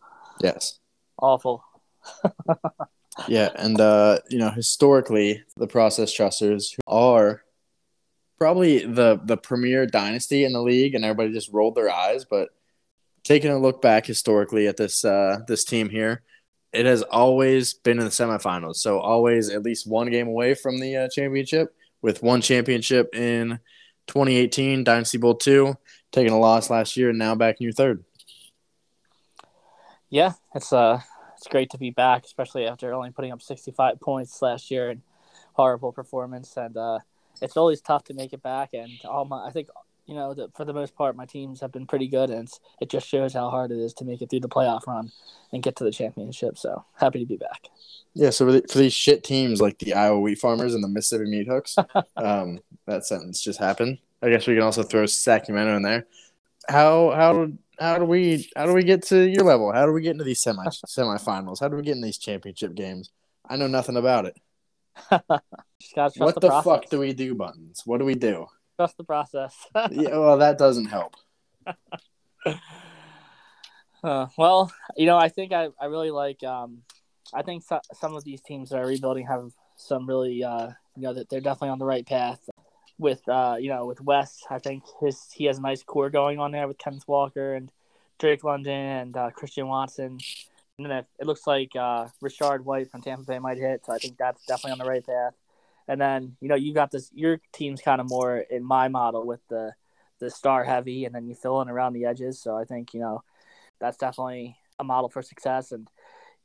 yes 0.41 0.79
Awful. 1.22 1.63
yeah 3.27 3.50
and 3.56 3.82
uh 3.82 4.20
you 4.29 4.38
know 4.38 4.50
historically 4.50 5.44
the 5.58 5.68
process 5.68 6.13
trusters 6.13 6.77
are 6.88 7.44
probably 8.38 8.86
the 8.86 9.20
the 9.25 9.36
premier 9.36 9.86
dynasty 9.86 10.46
in 10.46 10.53
the 10.53 10.62
league 10.62 10.96
and 10.96 11.03
everybody 11.03 11.34
just 11.34 11.51
rolled 11.51 11.75
their 11.75 11.91
eyes 11.91 12.24
but 12.24 12.50
taking 13.23 13.51
a 13.51 13.59
look 13.59 13.81
back 13.81 14.05
historically 14.05 14.67
at 14.67 14.77
this 14.77 15.03
uh 15.05 15.39
this 15.47 15.63
team 15.63 15.89
here 15.89 16.21
it 16.71 16.85
has 16.85 17.01
always 17.03 17.73
been 17.73 17.99
in 17.99 18.05
the 18.05 18.11
semifinals 18.11 18.75
so 18.75 18.99
always 18.99 19.49
at 19.49 19.63
least 19.63 19.88
one 19.88 20.09
game 20.09 20.27
away 20.27 20.53
from 20.53 20.79
the 20.79 20.95
uh, 20.95 21.07
championship 21.09 21.75
with 22.01 22.23
one 22.23 22.41
championship 22.41 23.13
in 23.15 23.59
2018 24.07 24.83
dynasty 24.83 25.17
bowl 25.17 25.35
2 25.35 25.75
taking 26.11 26.33
a 26.33 26.39
loss 26.39 26.69
last 26.69 26.97
year 26.97 27.09
and 27.09 27.19
now 27.19 27.35
back 27.35 27.57
in 27.59 27.63
your 27.63 27.73
third 27.73 28.03
Yeah, 30.09 30.33
it's 30.55 30.73
uh 30.73 31.01
it's 31.38 31.47
great 31.47 31.69
to 31.71 31.77
be 31.77 31.89
back, 31.91 32.25
especially 32.25 32.65
after 32.65 32.93
only 32.93 33.11
putting 33.11 33.31
up 33.31 33.41
65 33.41 33.99
points 34.01 34.41
last 34.41 34.69
year 34.69 34.89
and 34.89 35.01
horrible 35.53 35.93
performance. 35.93 36.57
And 36.57 36.75
uh, 36.75 36.99
it's 37.41 37.55
always 37.55 37.81
tough 37.81 38.03
to 38.05 38.13
make 38.13 38.33
it 38.33 38.43
back. 38.43 38.73
And 38.73 38.91
all 39.05 39.23
my, 39.23 39.45
I 39.45 39.51
think, 39.51 39.69
you 40.10 40.16
know, 40.16 40.34
the, 40.34 40.50
for 40.56 40.66
the 40.66 40.74
most 40.74 40.96
part, 40.96 41.16
my 41.16 41.28
teams 41.28 41.62
have 41.62 41.72
been 41.72 41.86
pretty 41.86 42.08
good, 42.08 42.32
and 42.32 42.48
it's, 42.48 42.60
it 42.82 42.89
just 42.89 43.08
shows 43.08 43.32
how 43.32 43.51
hard 43.51 43.72
it 43.72 43.78
is 43.78 43.94
to 43.94 44.06
make 44.06 44.24
it 44.24 44.32
through 44.32 44.39
the 44.39 44.50
playoff 44.50 44.88
run 44.88 45.12
and 45.54 45.62
get 45.62 45.75
to 45.75 45.84
the 45.84 45.92
championship. 45.92 46.58
So 46.58 46.84
happy 46.96 47.20
to 47.20 47.28
be 47.28 47.38
back. 47.38 47.68
Yeah, 48.16 48.32
so 48.32 48.48
for, 48.48 48.54
the, 48.54 48.66
for 48.68 48.80
these 48.80 48.92
shit 48.92 49.24
teams 49.24 49.62
like 49.62 49.78
the 49.78 49.94
Iowa 49.94 50.20
Wheat 50.20 50.39
Farmers 50.39 50.74
and 50.74 50.84
the 50.84 50.88
Mississippi 50.88 51.30
Meat 51.30 51.48
Hooks, 51.48 51.78
um, 52.18 52.60
that 52.88 53.06
sentence 53.06 53.39
just 53.39 53.60
happened. 53.60 54.00
I 54.24 54.32
guess 54.32 54.48
we 54.48 54.56
can 54.56 54.63
also 54.63 54.82
throw 54.82 55.06
Sacramento 55.06 55.75
in 55.75 55.84
there. 55.84 56.08
How 56.68 57.12
how 57.12 57.51
how 57.80 58.00
do 58.00 58.06
we 58.06 58.50
how 58.56 58.66
do 58.66 58.74
we 58.74 58.84
get 58.84 59.04
to 59.04 59.30
your 59.30 59.46
level? 59.46 59.72
How 59.72 59.86
do 59.86 59.94
we 59.94 60.01
get 60.01 60.12
into 60.12 60.24
these 60.24 60.42
semi 60.42 60.66
semifinals? 60.88 61.60
How 61.60 61.68
do 61.68 61.78
we 61.78 61.84
get 61.84 61.96
in 61.96 62.01
these 62.01 62.18
championship 62.18 62.74
games? 62.74 63.12
I 63.48 63.58
know 63.58 63.68
nothing 63.68 63.96
about 63.96 64.25
it. 64.25 64.36
Just 65.12 65.96
gotta 65.96 66.13
trust 66.13 66.20
what 66.20 66.36
the, 66.42 66.50
the, 66.50 66.62
fuck 66.63 66.89
do 66.89 67.00
we 67.00 67.13
do, 67.13 67.36
buttons? 67.36 67.84
What 67.86 68.00
do 68.00 68.06
we 68.06 68.16
do? 68.16 68.48
Trust 68.79 68.95
the 68.95 69.03
process? 69.03 69.67
yeah, 69.91 70.17
well, 70.17 70.38
that 70.38 70.57
doesn't 70.57 70.86
help. 70.86 71.15
Uh, 74.01 74.27
well, 74.38 74.71
you 74.95 75.05
know, 75.05 75.17
I 75.17 75.27
think 75.27 75.51
I, 75.51 75.67
I 75.77 75.88
really 75.88 76.09
like. 76.09 76.41
Um, 76.41 76.83
I 77.33 77.41
think 77.41 77.63
so, 77.63 77.81
some 77.93 78.15
of 78.15 78.24
these 78.24 78.39
teams 78.39 78.69
that 78.69 78.77
are 78.77 78.86
rebuilding 78.88 79.27
have 79.27 79.51
some 79.75 80.07
really, 80.07 80.41
uh, 80.41 80.69
you 80.95 81.03
know, 81.03 81.13
that 81.13 81.27
they're 81.27 81.41
definitely 81.41 81.71
on 81.71 81.79
the 81.79 81.86
right 81.86 82.05
path. 82.05 82.39
With 82.98 83.27
uh, 83.27 83.57
you 83.59 83.67
know, 83.67 83.86
with 83.86 84.00
West, 84.00 84.45
I 84.50 84.59
think 84.59 84.83
his 85.01 85.29
he 85.33 85.43
has 85.48 85.57
a 85.57 85.62
nice 85.62 85.83
core 85.83 86.09
going 86.09 86.39
on 86.39 86.53
there 86.53 86.65
with 86.65 86.77
Kenneth 86.77 87.09
Walker 87.09 87.55
and 87.55 87.74
Drake 88.19 88.45
London 88.45 88.71
and 88.74 89.17
uh, 89.17 89.31
Christian 89.31 89.67
Watson. 89.67 90.17
And 90.77 90.86
then 90.86 90.91
it, 91.00 91.05
it 91.19 91.27
looks 91.27 91.45
like 91.45 91.75
uh, 91.75 92.07
Rachaad 92.24 92.62
White 92.62 92.89
from 92.89 93.01
Tampa 93.01 93.25
Bay 93.25 93.39
might 93.39 93.57
hit, 93.57 93.86
so 93.86 93.91
I 93.91 93.98
think 93.98 94.15
that's 94.15 94.45
definitely 94.45 94.71
on 94.71 94.77
the 94.77 94.86
right 94.86 95.05
path. 95.05 95.33
And 95.89 96.00
then 96.00 96.38
you 96.39 96.48
know 96.48 96.55
you 96.55 96.74
got 96.74 96.91
this. 96.91 97.10
Your 97.13 97.41
team's 97.51 97.81
kind 97.81 98.00
of 98.00 98.08
more 98.08 98.38
in 98.38 98.63
my 98.63 98.88
model 98.88 99.25
with 99.25 99.41
the 99.50 99.74
the 100.19 100.29
star 100.29 100.63
heavy, 100.63 101.05
and 101.05 101.15
then 101.15 101.25
you 101.25 101.34
fill 101.34 101.62
in 101.62 101.69
around 101.69 101.93
the 101.93 102.05
edges. 102.05 102.39
So 102.39 102.55
I 102.55 102.63
think 102.63 102.93
you 102.93 103.00
know 103.00 103.24
that's 103.81 103.98
definitely 103.98 104.55
a 104.77 104.84
model 104.84 105.10
for 105.10 105.24
success. 105.24 105.72
And 105.72 105.88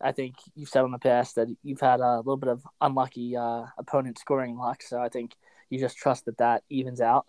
I 0.00 0.12
think 0.12 0.36
you've 0.54 0.70
said 0.70 0.84
in 0.84 0.92
the 0.92 0.98
past 0.98 1.34
that 1.34 1.48
you've 1.62 1.80
had 1.80 2.00
a 2.00 2.16
little 2.16 2.38
bit 2.38 2.48
of 2.48 2.66
unlucky 2.80 3.36
uh, 3.36 3.66
opponent 3.76 4.18
scoring 4.18 4.56
luck. 4.56 4.82
So 4.82 4.98
I 4.98 5.10
think 5.10 5.34
you 5.68 5.78
just 5.78 5.98
trust 5.98 6.24
that 6.24 6.38
that 6.38 6.62
evens 6.70 7.02
out. 7.02 7.26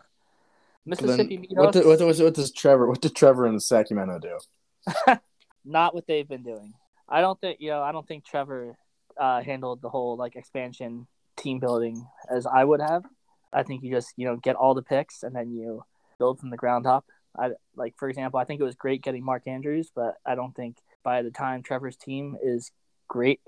Mississippi 0.86 1.36
Then 1.38 1.46
what, 1.50 1.74
do- 1.74 1.86
what, 1.86 2.00
what, 2.00 2.18
what 2.18 2.34
does 2.34 2.52
Trevor? 2.52 2.88
What 2.88 3.02
did 3.02 3.14
Trevor 3.14 3.46
and 3.46 3.62
Sacramento 3.62 4.20
do? 4.20 5.18
not 5.66 5.94
what 5.94 6.08
they've 6.08 6.28
been 6.28 6.44
doing. 6.44 6.76
I 7.10 7.20
don't 7.20 7.40
think 7.42 7.60
you 7.60 7.72
know. 7.72 7.82
I 7.82 7.92
don't 7.92 8.08
think 8.08 8.24
Trevor 8.24 8.78
uh, 9.20 9.42
handled 9.42 9.82
the 9.82 9.90
whole 9.90 10.16
like 10.16 10.38
expansion 10.38 11.08
team 11.46 11.60
building 11.60 12.08
as 12.30 12.46
I 12.46 12.64
would 12.64 12.82
have. 12.82 13.06
I 13.54 13.64
think 13.64 13.84
you 13.84 13.92
just 13.92 14.14
you 14.18 14.26
know 14.26 14.36
get 14.36 14.56
all 14.56 14.74
the 14.74 14.82
picks 14.82 15.24
and 15.24 15.36
then 15.36 15.52
you 15.52 15.84
build 16.18 16.40
from 16.40 16.50
the 16.50 16.58
ground 16.58 16.86
up. 16.88 17.06
I 17.38 17.52
like 17.76 17.94
for 17.98 18.10
example, 18.10 18.40
I 18.40 18.46
think 18.46 18.60
it 18.60 18.66
was 18.66 18.76
great 18.76 19.04
getting 19.04 19.24
Mark 19.24 19.48
Andrews, 19.48 19.92
but 19.96 20.16
I 20.26 20.36
don't 20.36 20.56
think 20.56 20.78
by 21.04 21.22
the 21.22 21.32
time 21.32 21.62
Trevor's 21.62 21.96
team 21.96 22.36
is 22.44 22.72
great, 23.08 23.42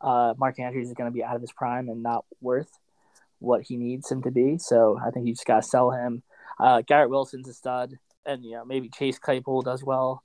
uh, 0.00 0.34
Mark 0.38 0.58
Andrews 0.58 0.88
is 0.88 0.94
going 0.94 1.10
to 1.10 1.14
be 1.14 1.22
out 1.22 1.36
of 1.36 1.42
his 1.42 1.52
prime 1.52 1.88
and 1.88 2.02
not 2.02 2.24
worth 2.40 2.70
what 3.40 3.62
he 3.62 3.76
needs 3.76 4.10
him 4.10 4.22
to 4.22 4.30
be. 4.30 4.56
So 4.58 4.98
I 5.04 5.10
think 5.10 5.26
you 5.26 5.34
just 5.34 5.46
got 5.46 5.62
to 5.62 5.68
sell 5.68 5.90
him. 5.90 6.22
Uh, 6.58 6.82
Garrett 6.86 7.10
Wilson's 7.10 7.48
a 7.48 7.52
stud, 7.52 7.98
and 8.24 8.44
you 8.44 8.52
know 8.52 8.64
maybe 8.64 8.88
Chase 8.88 9.18
Claypool 9.18 9.62
does 9.62 9.84
well 9.84 10.22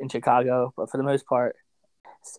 in 0.00 0.08
Chicago, 0.08 0.72
but 0.76 0.90
for 0.90 0.98
the 0.98 1.02
most 1.02 1.26
part, 1.26 1.56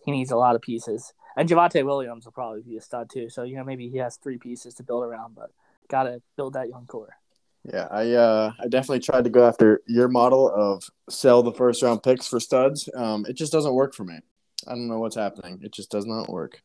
he 0.04 0.12
needs 0.12 0.30
a 0.30 0.36
lot 0.36 0.54
of 0.54 0.62
pieces. 0.62 1.12
And 1.36 1.48
Javonte 1.48 1.84
Williams 1.84 2.24
will 2.24 2.32
probably 2.32 2.62
be 2.62 2.76
a 2.76 2.80
stud 2.80 3.10
too. 3.10 3.28
So 3.30 3.42
you 3.42 3.56
know 3.56 3.64
maybe 3.64 3.88
he 3.88 3.98
has 3.98 4.16
three 4.16 4.38
pieces 4.38 4.74
to 4.74 4.82
build 4.82 5.04
around, 5.04 5.34
but 5.34 5.50
got 5.88 6.04
to 6.04 6.22
build 6.36 6.54
that 6.54 6.68
young 6.68 6.86
core. 6.86 7.16
Yeah, 7.64 7.88
I 7.90 8.12
uh, 8.12 8.52
I 8.58 8.68
definitely 8.68 9.00
tried 9.00 9.24
to 9.24 9.30
go 9.30 9.46
after 9.46 9.82
your 9.86 10.08
model 10.08 10.50
of 10.54 10.84
sell 11.10 11.42
the 11.42 11.52
first 11.52 11.82
round 11.82 12.02
picks 12.02 12.26
for 12.26 12.40
studs. 12.40 12.88
Um, 12.94 13.26
it 13.28 13.34
just 13.34 13.52
doesn't 13.52 13.74
work 13.74 13.94
for 13.94 14.04
me. 14.04 14.18
I 14.66 14.70
don't 14.70 14.88
know 14.88 14.98
what's 14.98 15.16
happening. 15.16 15.60
It 15.62 15.72
just 15.72 15.90
does 15.90 16.06
not 16.06 16.28
work. 16.28 16.62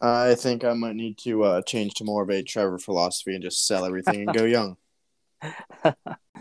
I 0.00 0.34
think 0.34 0.64
I 0.64 0.74
might 0.74 0.94
need 0.94 1.18
to 1.18 1.42
uh, 1.42 1.62
change 1.62 1.94
to 1.94 2.04
more 2.04 2.22
of 2.22 2.30
a 2.30 2.42
Trevor 2.42 2.78
philosophy 2.78 3.34
and 3.34 3.42
just 3.42 3.66
sell 3.66 3.84
everything 3.84 4.22
and 4.22 4.36
go 4.36 4.44
young. 4.44 4.76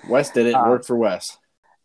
Wes 0.10 0.30
did 0.32 0.48
it. 0.48 0.54
Uh, 0.54 0.66
worked 0.68 0.86
for 0.86 0.98
Wes. 0.98 1.38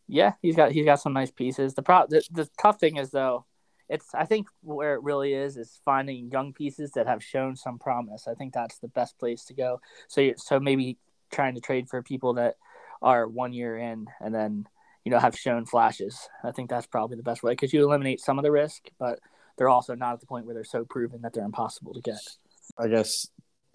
Yeah, 0.06 0.32
he's 0.42 0.56
got 0.56 0.72
he's 0.72 0.84
got 0.84 1.00
some 1.00 1.12
nice 1.12 1.30
pieces. 1.30 1.74
The 1.74 1.82
pro 1.82 2.06
the, 2.08 2.22
the 2.32 2.48
tough 2.60 2.80
thing 2.80 2.96
is 2.96 3.10
though, 3.10 3.46
it's 3.90 4.14
I 4.14 4.24
think 4.24 4.46
where 4.62 4.94
it 4.94 5.02
really 5.02 5.34
is 5.34 5.56
is 5.56 5.80
finding 5.84 6.30
young 6.30 6.52
pieces 6.52 6.92
that 6.92 7.08
have 7.08 7.22
shown 7.22 7.56
some 7.56 7.78
promise. 7.78 8.28
I 8.28 8.34
think 8.34 8.54
that's 8.54 8.78
the 8.78 8.88
best 8.88 9.18
place 9.18 9.44
to 9.46 9.54
go. 9.54 9.80
So 10.08 10.32
so 10.36 10.60
maybe 10.60 10.96
trying 11.30 11.56
to 11.56 11.60
trade 11.60 11.88
for 11.88 12.02
people 12.02 12.34
that 12.34 12.54
are 13.02 13.26
one 13.26 13.52
year 13.52 13.76
in 13.76 14.06
and 14.20 14.34
then 14.34 14.66
you 15.04 15.10
know 15.10 15.18
have 15.18 15.36
shown 15.36 15.66
flashes. 15.66 16.28
I 16.44 16.52
think 16.52 16.70
that's 16.70 16.86
probably 16.86 17.16
the 17.16 17.24
best 17.24 17.42
way 17.42 17.52
because 17.52 17.72
you 17.72 17.84
eliminate 17.84 18.20
some 18.20 18.38
of 18.38 18.44
the 18.44 18.52
risk, 18.52 18.88
but 18.98 19.18
they're 19.58 19.68
also 19.68 19.94
not 19.94 20.14
at 20.14 20.20
the 20.20 20.26
point 20.26 20.46
where 20.46 20.54
they're 20.54 20.64
so 20.64 20.84
proven 20.84 21.22
that 21.22 21.32
they're 21.32 21.44
impossible 21.44 21.92
to 21.94 22.00
get. 22.00 22.20
I 22.78 22.86
guess 22.86 23.26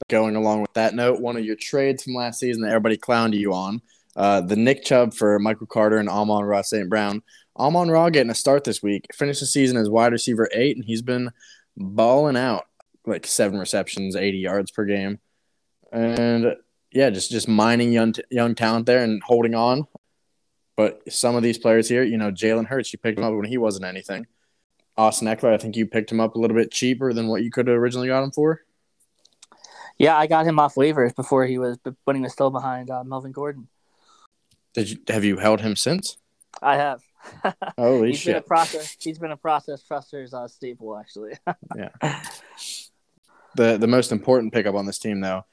going 0.07 0.37
along 0.37 0.61
with 0.61 0.73
that 0.73 0.95
note, 0.95 1.19
one 1.19 1.35
of 1.35 1.43
your 1.43 1.57
trades 1.57 2.03
from 2.03 2.13
last 2.13 2.39
season 2.39 2.61
that 2.63 2.69
everybody 2.69 2.97
clowned 2.97 3.33
you 3.33 3.53
on, 3.53 3.81
uh, 4.15 4.41
the 4.41 4.55
Nick 4.55 4.85
Chubb 4.85 5.13
for 5.13 5.37
Michael 5.39 5.67
Carter 5.67 5.97
and 5.97 6.09
Amon-Ra 6.09 6.61
St. 6.61 6.89
Brown. 6.89 7.21
Amon 7.57 7.89
Ra 7.89 8.09
getting 8.09 8.31
a 8.31 8.35
start 8.35 8.63
this 8.63 8.83
week. 8.83 9.07
Finished 9.13 9.39
the 9.39 9.45
season 9.45 9.77
as 9.77 9.89
wide 9.89 10.11
receiver 10.11 10.49
eight, 10.53 10.75
and 10.75 10.85
he's 10.85 11.01
been 11.01 11.31
balling 11.77 12.37
out 12.37 12.65
like 13.05 13.25
seven 13.25 13.59
receptions, 13.59 14.15
80 14.15 14.37
yards 14.37 14.71
per 14.71 14.85
game. 14.85 15.19
And 15.91 16.55
yeah, 16.91 17.09
just 17.09 17.31
just 17.31 17.47
mining 17.47 17.91
young 17.91 18.13
young 18.29 18.55
talent 18.55 18.85
there 18.85 19.03
and 19.03 19.21
holding 19.23 19.55
on. 19.55 19.87
But 20.75 21.01
some 21.11 21.35
of 21.35 21.43
these 21.43 21.57
players 21.57 21.87
here, 21.87 22.03
you 22.03 22.17
know, 22.17 22.31
Jalen 22.31 22.65
Hurts, 22.65 22.91
you 22.91 22.99
picked 22.99 23.17
him 23.17 23.23
up 23.23 23.33
when 23.33 23.45
he 23.45 23.57
wasn't 23.57 23.85
anything. 23.85 24.27
Austin 24.97 25.27
Ekeler, 25.27 25.53
I 25.53 25.57
think 25.57 25.75
you 25.75 25.85
picked 25.85 26.11
him 26.11 26.19
up 26.19 26.35
a 26.35 26.39
little 26.39 26.55
bit 26.55 26.71
cheaper 26.71 27.13
than 27.13 27.27
what 27.27 27.43
you 27.43 27.51
could 27.51 27.67
have 27.67 27.77
originally 27.77 28.07
got 28.07 28.23
him 28.23 28.31
for. 28.31 28.61
Yeah, 29.97 30.17
I 30.17 30.27
got 30.27 30.45
him 30.45 30.59
off 30.59 30.75
waivers 30.75 31.15
before 31.15 31.45
he 31.45 31.57
was 31.57 31.77
when 32.03 32.17
he 32.17 32.21
was 32.21 32.33
still 32.33 32.49
behind 32.49 32.89
uh, 32.89 33.03
Melvin 33.03 33.31
Gordon. 33.31 33.69
Did 34.73 34.89
you 34.89 34.97
have 35.07 35.23
you 35.23 35.37
held 35.37 35.61
him 35.61 35.77
since? 35.77 36.17
I 36.61 36.75
have. 36.75 37.01
Holy 37.77 38.11
he's 38.11 38.23
been 38.23 38.35
a 38.35 38.37
shit! 38.37 38.47
process. 38.47 38.95
He's 38.99 39.19
been 39.19 39.31
a 39.31 39.37
process 39.37 39.83
truster's 39.83 40.33
uh, 40.33 40.47
staple 40.47 40.97
actually. 40.97 41.33
Yeah. 41.75 42.21
The 43.55 43.77
the 43.77 43.87
most 43.87 44.11
important 44.11 44.53
pickup 44.53 44.75
on 44.75 44.85
this 44.85 44.99
team 44.99 45.21
though, 45.21 45.45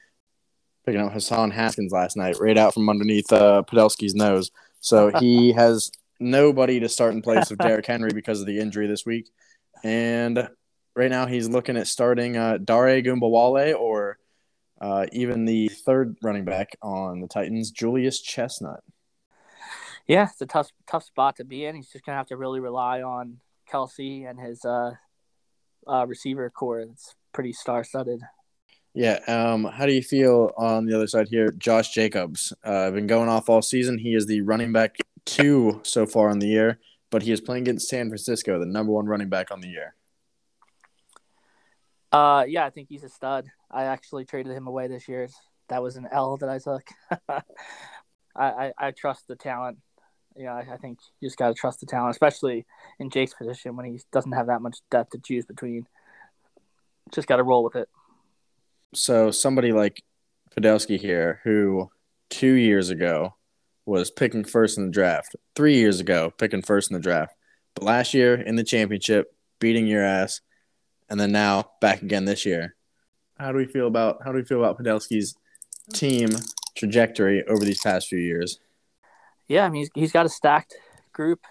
picking 0.85 1.01
up 1.01 1.13
Hassan 1.13 1.51
Haskins 1.51 1.91
last 1.91 2.17
night, 2.17 2.37
right 2.39 2.57
out 2.57 2.73
from 2.73 2.89
underneath 2.89 3.31
uh, 3.31 3.63
Podolski's 3.63 4.15
nose. 4.15 4.51
So 4.81 5.11
he 5.19 5.51
has 5.53 5.91
nobody 6.19 6.79
to 6.81 6.89
start 6.89 7.13
in 7.13 7.21
place 7.21 7.49
of 7.51 7.57
Derrick 7.57 7.85
Henry 7.87 8.11
because 8.13 8.41
of 8.41 8.47
the 8.47 8.59
injury 8.59 8.87
this 8.87 9.05
week, 9.05 9.29
and 9.83 10.49
right 10.95 11.09
now 11.09 11.25
he's 11.25 11.47
looking 11.47 11.77
at 11.77 11.87
starting 11.87 12.35
uh, 12.35 12.57
Dare 12.57 13.01
Ogunbowale 13.01 13.77
or 13.79 14.17
uh, 14.81 15.05
even 15.13 15.45
the 15.45 15.69
third 15.69 16.17
running 16.21 16.43
back 16.43 16.75
on 16.81 17.21
the 17.21 17.27
Titans, 17.27 17.71
Julius 17.71 18.21
Chestnut. 18.21 18.83
Yeah, 20.07 20.27
it's 20.29 20.41
a 20.41 20.45
tough 20.45 20.69
tough 20.87 21.05
spot 21.05 21.37
to 21.37 21.45
be 21.45 21.65
in. 21.65 21.75
He's 21.75 21.89
just 21.89 22.05
gonna 22.05 22.17
have 22.17 22.27
to 22.27 22.37
really 22.37 22.59
rely 22.59 23.01
on 23.01 23.39
Kelce 23.69 24.29
and 24.29 24.39
his 24.39 24.65
uh, 24.65 24.91
uh, 25.87 26.05
receiver 26.07 26.49
core. 26.49 26.81
It's 26.81 27.15
pretty 27.31 27.53
star 27.53 27.83
studded. 27.83 28.21
Yeah. 28.93 29.19
Um, 29.27 29.63
how 29.63 29.85
do 29.85 29.93
you 29.93 30.03
feel 30.03 30.51
on 30.57 30.85
the 30.85 30.95
other 30.95 31.07
side 31.07 31.27
here? 31.27 31.51
Josh 31.51 31.93
Jacobs. 31.93 32.53
Uh, 32.63 32.91
been 32.91 33.07
going 33.07 33.29
off 33.29 33.49
all 33.49 33.61
season. 33.61 33.97
He 33.97 34.13
is 34.13 34.25
the 34.25 34.41
running 34.41 34.71
back 34.71 34.97
two 35.25 35.81
so 35.83 36.05
far 36.05 36.29
in 36.29 36.39
the 36.39 36.47
year, 36.47 36.79
but 37.09 37.23
he 37.23 37.31
is 37.31 37.41
playing 37.41 37.63
against 37.63 37.89
San 37.89 38.09
Francisco, 38.09 38.59
the 38.59 38.65
number 38.65 38.91
one 38.91 39.05
running 39.05 39.29
back 39.29 39.51
on 39.51 39.61
the 39.61 39.67
year. 39.67 39.95
Uh, 42.11 42.45
yeah, 42.47 42.65
I 42.65 42.69
think 42.69 42.89
he's 42.89 43.03
a 43.03 43.09
stud. 43.09 43.47
I 43.71 43.85
actually 43.85 44.25
traded 44.25 44.55
him 44.55 44.67
away 44.67 44.87
this 44.87 45.07
year. 45.07 45.27
That 45.69 45.81
was 45.81 45.95
an 45.95 46.07
L 46.11 46.37
that 46.37 46.49
I 46.49 46.59
took. 46.59 46.83
I, 47.29 47.41
I, 48.35 48.73
I 48.77 48.91
trust 48.91 49.27
the 49.27 49.35
talent. 49.35 49.79
Know, 50.37 50.51
I, 50.51 50.73
I 50.73 50.77
think 50.77 50.99
you 51.19 51.27
just 51.27 51.37
got 51.37 51.49
to 51.49 51.53
trust 51.53 51.79
the 51.79 51.85
talent, 51.85 52.11
especially 52.11 52.65
in 52.99 53.09
Jake's 53.09 53.33
position 53.33 53.75
when 53.75 53.85
he 53.85 53.99
doesn't 54.11 54.31
have 54.31 54.47
that 54.47 54.61
much 54.61 54.79
depth 54.89 55.11
to 55.11 55.19
choose 55.19 55.45
between. 55.45 55.87
Just 57.11 57.27
got 57.27 57.37
to 57.37 57.43
roll 57.43 57.63
with 57.63 57.75
it. 57.75 57.89
So 58.93 59.31
somebody 59.31 59.71
like 59.71 60.03
Podolski 60.55 60.99
here, 60.99 61.39
who 61.43 61.89
two 62.29 62.53
years 62.53 62.89
ago 62.89 63.35
was 63.85 64.11
picking 64.11 64.43
first 64.43 64.77
in 64.77 64.85
the 64.85 64.91
draft, 64.91 65.35
three 65.55 65.75
years 65.75 65.99
ago 65.99 66.31
picking 66.37 66.61
first 66.61 66.89
in 66.89 66.95
the 66.95 67.01
draft, 67.01 67.35
but 67.75 67.83
last 67.83 68.13
year 68.13 68.35
in 68.35 68.55
the 68.55 68.63
championship 68.63 69.33
beating 69.59 69.87
your 69.87 70.03
ass, 70.03 70.41
and 71.09 71.19
then 71.19 71.31
now 71.31 71.71
back 71.81 72.01
again 72.01 72.25
this 72.25 72.45
year. 72.45 72.75
How 73.37 73.51
do 73.51 73.57
we 73.57 73.65
feel 73.65 73.87
about 73.87 74.19
how 74.23 74.31
do 74.31 74.37
we 74.37 74.43
feel 74.43 74.63
about 74.63 74.79
Podolski's 74.79 75.35
team 75.93 76.29
trajectory 76.75 77.43
over 77.47 77.65
these 77.65 77.81
past 77.81 78.07
few 78.07 78.19
years? 78.19 78.59
Yeah, 79.47 79.65
I 79.65 79.69
mean, 79.69 79.81
he's, 79.81 79.89
he's 79.93 80.11
got 80.11 80.25
a 80.25 80.29
stacked 80.29 80.75
group, 81.11 81.41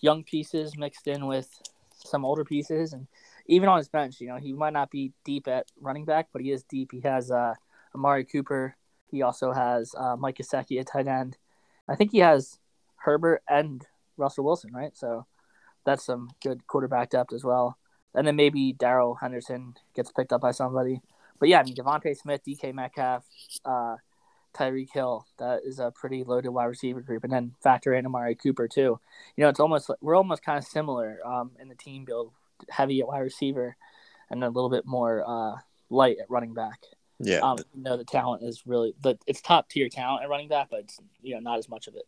young 0.00 0.24
pieces 0.24 0.76
mixed 0.76 1.06
in 1.06 1.26
with 1.26 1.48
some 1.94 2.24
older 2.24 2.44
pieces, 2.44 2.92
and 2.92 3.06
even 3.46 3.68
on 3.68 3.78
his 3.78 3.88
bench, 3.88 4.20
you 4.20 4.28
know, 4.28 4.36
he 4.36 4.52
might 4.52 4.72
not 4.72 4.90
be 4.90 5.12
deep 5.24 5.48
at 5.48 5.66
running 5.80 6.04
back, 6.04 6.28
but 6.32 6.42
he 6.42 6.50
is 6.50 6.62
deep. 6.64 6.92
He 6.92 7.00
has 7.00 7.30
uh, 7.30 7.54
Amari 7.94 8.24
Cooper. 8.24 8.76
He 9.10 9.22
also 9.22 9.52
has 9.52 9.94
uh, 9.96 10.16
Mike 10.16 10.38
Gesicki 10.38 10.80
at 10.80 10.86
tight 10.86 11.06
end. 11.06 11.36
I 11.88 11.94
think 11.94 12.12
he 12.12 12.18
has 12.18 12.58
Herbert 12.96 13.42
and 13.48 13.84
Russell 14.16 14.44
Wilson, 14.44 14.72
right? 14.72 14.96
So 14.96 15.26
that's 15.84 16.04
some 16.04 16.30
good 16.42 16.66
quarterback 16.66 17.10
depth 17.10 17.32
as 17.32 17.44
well. 17.44 17.76
And 18.14 18.26
then 18.26 18.36
maybe 18.36 18.72
Darrell 18.72 19.16
Henderson 19.16 19.74
gets 19.94 20.10
picked 20.10 20.32
up 20.32 20.40
by 20.40 20.52
somebody. 20.52 21.00
But 21.38 21.48
yeah, 21.48 21.60
I 21.60 21.64
mean, 21.64 21.74
DeVonta 21.74 22.16
Smith, 22.16 22.40
DK 22.46 22.72
Metcalf, 22.72 23.24
uh, 23.64 23.96
Tyreek 24.54 24.92
Hill. 24.92 25.26
That 25.38 25.60
is 25.64 25.78
a 25.78 25.90
pretty 25.90 26.24
loaded 26.24 26.50
wide 26.50 26.64
receiver 26.64 27.00
group, 27.00 27.24
and 27.24 27.32
then 27.32 27.54
factor 27.62 27.94
in 27.94 28.06
Amari 28.06 28.34
Cooper 28.34 28.68
too. 28.68 28.98
You 29.36 29.42
know, 29.44 29.48
it's 29.48 29.60
almost 29.60 29.90
we're 30.00 30.16
almost 30.16 30.42
kind 30.42 30.58
of 30.58 30.64
similar 30.64 31.18
um, 31.24 31.52
in 31.60 31.68
the 31.68 31.74
team 31.74 32.04
build, 32.04 32.32
heavy 32.70 33.00
at 33.00 33.08
wide 33.08 33.20
receiver, 33.20 33.76
and 34.30 34.42
a 34.42 34.48
little 34.48 34.70
bit 34.70 34.86
more 34.86 35.24
uh, 35.26 35.56
light 35.90 36.16
at 36.20 36.30
running 36.30 36.54
back. 36.54 36.80
Yeah, 37.20 37.40
Um, 37.40 37.58
you 37.74 37.82
know, 37.82 37.96
the 37.96 38.04
talent 38.04 38.42
is 38.42 38.66
really, 38.66 38.94
but 39.00 39.18
it's 39.26 39.40
top 39.40 39.68
tier 39.68 39.88
talent 39.88 40.24
at 40.24 40.28
running 40.28 40.48
back, 40.48 40.68
but 40.70 40.80
it's, 40.80 40.98
you 41.22 41.34
know, 41.34 41.40
not 41.40 41.58
as 41.58 41.68
much 41.68 41.86
of 41.86 41.94
it. 41.94 42.06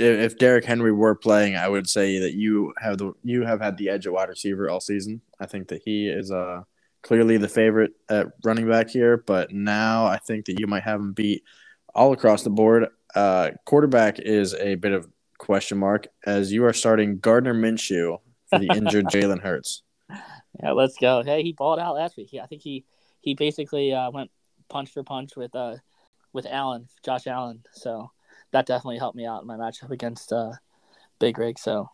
if 0.00 0.38
Derrick 0.38 0.64
Henry 0.64 0.92
were 0.92 1.14
playing, 1.14 1.56
I 1.56 1.68
would 1.68 1.88
say 1.88 2.18
that 2.18 2.34
you 2.34 2.74
have 2.80 2.98
the 2.98 3.12
you 3.22 3.44
have 3.44 3.60
had 3.60 3.76
the 3.76 3.90
edge 3.90 4.06
at 4.06 4.12
wide 4.12 4.28
receiver 4.28 4.68
all 4.68 4.80
season. 4.80 5.20
I 5.38 5.46
think 5.46 5.68
that 5.68 5.82
he 5.84 6.08
is 6.08 6.30
uh 6.30 6.62
clearly 7.02 7.36
the 7.36 7.48
favorite 7.48 7.92
at 8.08 8.28
running 8.42 8.68
back 8.68 8.88
here, 8.90 9.18
but 9.18 9.52
now 9.52 10.06
I 10.06 10.16
think 10.16 10.46
that 10.46 10.58
you 10.58 10.66
might 10.66 10.82
have 10.82 11.00
him 11.00 11.12
beat 11.12 11.44
all 11.94 12.12
across 12.12 12.42
the 12.42 12.50
board. 12.50 12.88
Uh, 13.14 13.50
quarterback 13.64 14.18
is 14.18 14.54
a 14.54 14.74
bit 14.74 14.92
of 14.92 15.08
question 15.38 15.78
mark 15.78 16.08
as 16.26 16.52
you 16.52 16.64
are 16.64 16.72
starting 16.72 17.18
Gardner 17.18 17.54
Minshew 17.54 18.18
for 18.50 18.58
the 18.58 18.68
injured 18.68 19.06
Jalen 19.10 19.40
Hurts. 19.40 19.82
Yeah, 20.62 20.72
let's 20.72 20.96
go. 20.96 21.22
Hey, 21.22 21.42
he 21.42 21.52
balled 21.52 21.78
out 21.78 21.94
last 21.94 22.16
week. 22.16 22.34
I 22.40 22.46
think 22.46 22.62
he 22.62 22.84
he 23.20 23.34
basically 23.34 23.92
uh, 23.92 24.10
went 24.10 24.30
punch 24.68 24.90
for 24.90 25.02
punch 25.02 25.36
with 25.36 25.54
uh 25.54 25.76
with 26.32 26.46
Allen, 26.46 26.88
Josh 27.04 27.26
Allen. 27.26 27.62
So 27.72 28.10
that 28.52 28.66
definitely 28.66 28.98
helped 28.98 29.16
me 29.16 29.26
out 29.26 29.42
in 29.42 29.46
my 29.46 29.56
matchup 29.56 29.90
against 29.90 30.32
uh, 30.32 30.52
Big 31.18 31.38
Rig. 31.38 31.58
So 31.58 31.88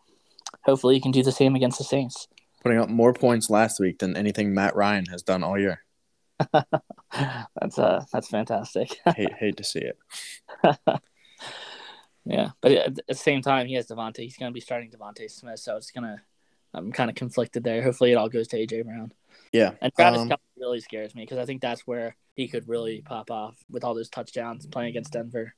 hopefully 0.63 0.95
he 0.95 1.01
can 1.01 1.11
do 1.11 1.23
the 1.23 1.31
same 1.31 1.55
against 1.55 1.77
the 1.77 1.83
Saints. 1.83 2.27
Putting 2.63 2.79
up 2.79 2.89
more 2.89 3.13
points 3.13 3.49
last 3.49 3.79
week 3.79 3.99
than 3.99 4.15
anything 4.15 4.53
Matt 4.53 4.75
Ryan 4.75 5.05
has 5.05 5.23
done 5.23 5.43
all 5.43 5.57
year. 5.57 5.83
that's 7.59 7.79
uh 7.79 8.03
that's 8.11 8.27
fantastic. 8.27 8.97
hate 9.15 9.33
hate 9.33 9.57
to 9.57 9.63
see 9.63 9.79
it. 9.79 9.97
yeah, 12.25 12.49
but 12.61 12.71
at 12.71 12.99
the 13.07 13.15
same 13.15 13.41
time, 13.41 13.67
he 13.67 13.75
has 13.75 13.87
DeVonta. 13.87 14.17
He's 14.17 14.37
going 14.37 14.51
to 14.51 14.53
be 14.53 14.61
starting 14.61 14.89
DeVonta 14.89 15.29
Smith, 15.29 15.59
so 15.59 15.77
it's 15.77 15.91
gonna. 15.91 16.21
I'm 16.73 16.91
kind 16.91 17.09
of 17.09 17.15
conflicted 17.15 17.63
there. 17.63 17.83
Hopefully, 17.83 18.13
it 18.13 18.15
all 18.15 18.29
goes 18.29 18.47
to 18.49 18.57
AJ 18.57 18.85
Brown. 18.85 19.11
Yeah, 19.51 19.71
and 19.81 19.93
Travis 19.93 20.21
um, 20.21 20.29
Kelce 20.29 20.37
really 20.57 20.79
scares 20.79 21.13
me 21.13 21.23
because 21.23 21.37
I 21.37 21.45
think 21.45 21.61
that's 21.61 21.81
where 21.81 22.15
he 22.35 22.47
could 22.47 22.67
really 22.67 23.01
pop 23.01 23.29
off 23.29 23.57
with 23.69 23.83
all 23.83 23.93
those 23.93 24.09
touchdowns 24.09 24.65
playing 24.67 24.89
against 24.89 25.11
Denver. 25.11 25.53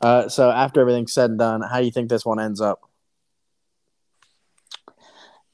Uh, 0.00 0.28
so 0.28 0.50
after 0.50 0.80
everything's 0.80 1.12
said 1.12 1.30
and 1.30 1.38
done, 1.38 1.62
how 1.62 1.80
do 1.80 1.84
you 1.84 1.90
think 1.90 2.08
this 2.08 2.24
one 2.24 2.40
ends 2.40 2.60
up? 2.60 2.89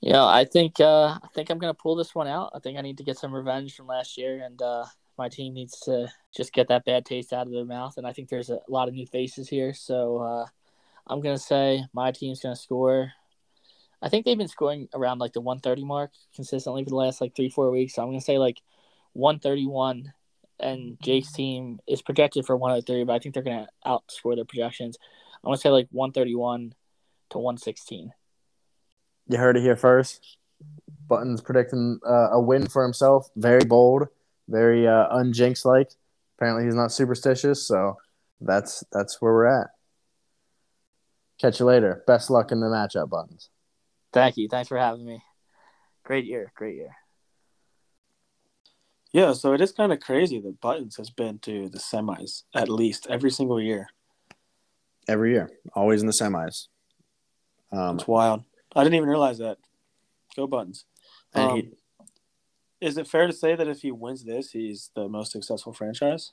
Yeah, 0.00 0.24
I 0.24 0.44
think 0.44 0.78
uh, 0.78 1.18
I 1.22 1.28
think 1.34 1.50
I'm 1.50 1.58
gonna 1.58 1.74
pull 1.74 1.96
this 1.96 2.14
one 2.14 2.28
out. 2.28 2.52
I 2.54 2.58
think 2.58 2.78
I 2.78 2.82
need 2.82 2.98
to 2.98 3.04
get 3.04 3.18
some 3.18 3.34
revenge 3.34 3.74
from 3.74 3.86
last 3.86 4.18
year, 4.18 4.42
and 4.44 4.60
uh, 4.60 4.84
my 5.18 5.28
team 5.28 5.54
needs 5.54 5.80
to 5.80 6.08
just 6.36 6.52
get 6.52 6.68
that 6.68 6.84
bad 6.84 7.04
taste 7.06 7.32
out 7.32 7.46
of 7.46 7.52
their 7.52 7.64
mouth. 7.64 7.96
And 7.96 8.06
I 8.06 8.12
think 8.12 8.28
there's 8.28 8.50
a 8.50 8.60
lot 8.68 8.88
of 8.88 8.94
new 8.94 9.06
faces 9.06 9.48
here, 9.48 9.72
so 9.72 10.18
uh, 10.18 10.46
I'm 11.06 11.20
gonna 11.20 11.38
say 11.38 11.84
my 11.94 12.12
team's 12.12 12.40
gonna 12.40 12.56
score. 12.56 13.12
I 14.02 14.08
think 14.10 14.24
they've 14.26 14.38
been 14.38 14.48
scoring 14.48 14.88
around 14.94 15.18
like 15.18 15.32
the 15.32 15.40
130 15.40 15.84
mark 15.84 16.12
consistently 16.34 16.84
for 16.84 16.90
the 16.90 16.96
last 16.96 17.20
like 17.20 17.34
three 17.34 17.48
four 17.50 17.70
weeks. 17.70 17.94
So 17.94 18.02
I'm 18.02 18.08
gonna 18.08 18.20
say 18.20 18.38
like 18.38 18.60
131 19.14 20.12
and 20.60 20.98
Jake's 21.02 21.32
team 21.32 21.80
is 21.86 22.02
projected 22.02 22.46
for 22.46 22.56
103, 22.56 23.04
but 23.04 23.14
I 23.14 23.18
think 23.18 23.34
they're 23.34 23.42
to 23.42 23.66
outscore 23.86 24.36
their 24.36 24.44
projections. 24.44 24.98
I'm 25.42 25.48
gonna 25.48 25.56
say 25.58 25.70
like 25.70 25.88
131 25.90 26.74
to 27.30 27.38
116. 27.38 28.12
You 29.28 29.38
heard 29.38 29.56
it 29.56 29.62
here 29.62 29.76
first. 29.76 30.38
Buttons 31.08 31.40
predicting 31.40 32.00
uh, 32.06 32.30
a 32.32 32.40
win 32.40 32.66
for 32.66 32.82
himself. 32.82 33.28
Very 33.36 33.64
bold, 33.64 34.08
very 34.48 34.86
uh, 34.86 35.08
unjinx 35.08 35.64
like. 35.64 35.90
Apparently, 36.36 36.64
he's 36.64 36.74
not 36.74 36.92
superstitious, 36.92 37.66
so 37.66 37.96
that's 38.40 38.84
that's 38.92 39.20
where 39.20 39.32
we're 39.32 39.62
at. 39.62 39.68
Catch 41.40 41.60
you 41.60 41.66
later. 41.66 42.02
Best 42.06 42.30
luck 42.30 42.50
in 42.50 42.60
the 42.60 42.66
matchup, 42.66 43.10
Buttons. 43.10 43.50
Thank 44.12 44.36
you. 44.36 44.48
Thanks 44.48 44.68
for 44.68 44.78
having 44.78 45.04
me. 45.04 45.22
Great 46.04 46.24
year. 46.24 46.52
Great 46.54 46.76
year. 46.76 46.96
Yeah, 49.12 49.32
so 49.32 49.52
it 49.52 49.60
is 49.60 49.72
kind 49.72 49.92
of 49.92 50.00
crazy 50.00 50.40
that 50.40 50.60
Buttons 50.60 50.96
has 50.96 51.10
been 51.10 51.38
to 51.40 51.68
the 51.68 51.78
semis 51.78 52.42
at 52.54 52.68
least 52.68 53.06
every 53.08 53.30
single 53.30 53.60
year. 53.60 53.88
Every 55.08 55.32
year, 55.32 55.50
always 55.74 56.00
in 56.00 56.06
the 56.06 56.12
semis. 56.12 56.66
Um, 57.72 57.96
it's 57.96 58.06
wild. 58.06 58.44
I 58.76 58.84
didn't 58.84 58.96
even 58.96 59.08
realize 59.08 59.38
that. 59.38 59.58
Go 60.36 60.46
Buttons. 60.46 60.84
Um, 61.34 61.56
he, 61.56 61.70
is 62.80 62.98
it 62.98 63.08
fair 63.08 63.26
to 63.26 63.32
say 63.32 63.54
that 63.54 63.68
if 63.68 63.80
he 63.80 63.90
wins 63.90 64.24
this, 64.24 64.50
he's 64.50 64.90
the 64.94 65.08
most 65.08 65.32
successful 65.32 65.72
franchise? 65.72 66.32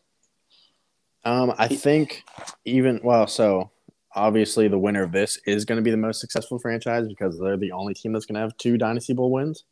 Um, 1.25 1.53
I 1.57 1.69
think 1.69 2.23
even 2.65 2.99
well, 3.03 3.27
so 3.27 3.71
obviously 4.15 4.67
the 4.67 4.77
winner 4.77 5.03
of 5.03 5.11
this 5.11 5.39
is 5.45 5.65
going 5.65 5.77
to 5.77 5.81
be 5.81 5.91
the 5.91 5.97
most 5.97 6.19
successful 6.19 6.59
franchise 6.59 7.07
because 7.07 7.39
they're 7.39 7.57
the 7.57 7.71
only 7.71 7.93
team 7.93 8.13
that's 8.13 8.25
going 8.25 8.35
to 8.35 8.41
have 8.41 8.57
two 8.57 8.77
Dynasty 8.77 9.13
Bowl 9.13 9.31
wins. 9.31 9.63